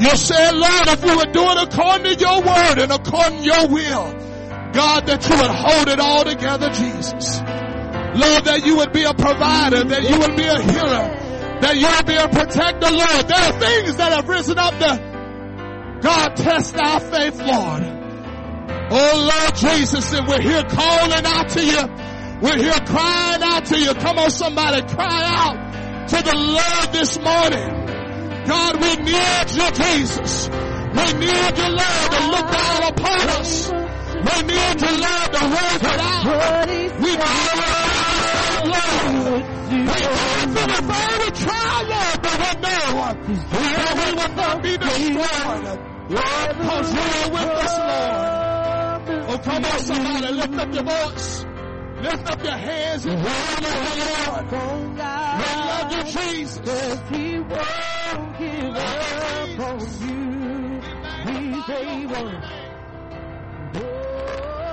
You 0.00 0.16
said, 0.16 0.54
Lord, 0.54 0.88
if 0.88 1.04
we 1.04 1.16
were 1.16 1.32
doing 1.32 1.56
according 1.58 2.04
to 2.04 2.20
your 2.20 2.42
word 2.42 2.78
and 2.78 2.92
according 2.92 3.38
to 3.38 3.44
your 3.44 3.68
will, 3.68 4.12
God, 4.72 5.06
that 5.06 5.26
you 5.28 5.36
would 5.36 5.50
hold 5.50 5.88
it 5.88 6.00
all 6.00 6.24
together, 6.24 6.68
Jesus. 6.70 7.40
Lord, 7.40 8.44
that 8.44 8.62
you 8.64 8.76
would 8.76 8.92
be 8.92 9.04
a 9.04 9.14
provider, 9.14 9.84
that 9.84 10.02
you 10.02 10.18
would 10.18 10.36
be 10.36 10.44
a 10.44 10.60
healer, 10.60 11.58
that 11.60 11.76
you 11.76 11.86
would 11.88 12.06
be 12.06 12.16
a 12.16 12.28
protector, 12.28 12.90
Lord. 12.90 13.28
There 13.28 13.38
are 13.38 13.58
things 13.58 13.96
that 13.96 14.12
have 14.12 14.28
risen 14.28 14.58
up 14.58 14.74
to, 14.78 16.00
God, 16.02 16.36
test 16.36 16.76
our 16.76 17.00
faith, 17.00 17.38
Lord. 17.40 17.95
Oh 18.88 19.30
Lord 19.32 19.54
Jesus, 19.56 20.12
and 20.12 20.28
we're 20.28 20.40
here 20.40 20.62
calling 20.62 21.26
out 21.26 21.48
to 21.50 21.64
you. 21.64 21.82
We're 22.40 22.58
here 22.58 22.80
crying 22.86 23.42
out 23.42 23.64
to 23.66 23.78
you. 23.78 23.94
Come 23.94 24.18
on, 24.18 24.30
somebody, 24.30 24.82
cry 24.94 25.22
out 25.24 26.08
to 26.08 26.22
the 26.22 26.36
Lord 26.36 26.92
this 26.92 27.18
morning. 27.18 27.86
God, 28.46 28.80
we 28.80 28.96
need 29.02 29.50
you, 29.50 29.70
Jesus. 29.72 30.48
We 30.48 31.12
need 31.18 31.58
you, 31.58 31.68
Lord, 31.68 32.10
to 32.12 32.20
look 32.30 32.48
down 32.50 32.82
upon 32.92 33.28
us. 33.40 33.70
We 33.70 34.42
need 34.42 34.80
you, 34.80 34.94
Lord, 35.02 35.32
to 35.32 35.42
work 35.50 35.82
it 35.82 36.00
out. 36.00 36.24
We 36.66 36.72
need 36.74 36.92
you, 37.00 37.16
Lord. 38.70 39.42
We 39.68 39.82
you 41.16 41.30
to 41.30 41.56
Lord, 41.88 42.18
but 42.22 42.36
we 42.38 42.52
know 42.60 43.10
we 43.56 44.12
will 44.14 44.34
not 44.36 44.62
be 44.62 44.76
destroyed. 44.76 45.78
Lord, 46.08 46.58
because 46.58 46.94
you 46.94 47.00
are 47.00 47.30
with 47.32 47.50
us, 47.50 47.78
Lord. 47.78 48.35
Oh, 49.36 49.38
come 49.38 49.64
on, 49.66 49.78
somebody, 49.80 50.32
lift 50.32 50.54
up 50.54 50.72
your 50.72 50.84
voice. 50.84 51.44
Lift 52.00 52.26
up 52.30 52.42
your 52.42 52.52
hands 52.56 53.04
and 53.04 53.18
honor 53.18 53.26
the 53.68 54.08
Lord. 54.30 54.92
We 54.92 55.48
love 55.68 55.92
you, 55.92 56.02
Jesus. 56.04 57.00
He 57.10 57.38
won't 57.40 58.38
give 58.38 58.76
up 58.76 59.60
on 59.60 59.80
you. 60.08 60.80
He's 61.26 61.68
able. 61.68 62.32
Oh. 63.74 64.65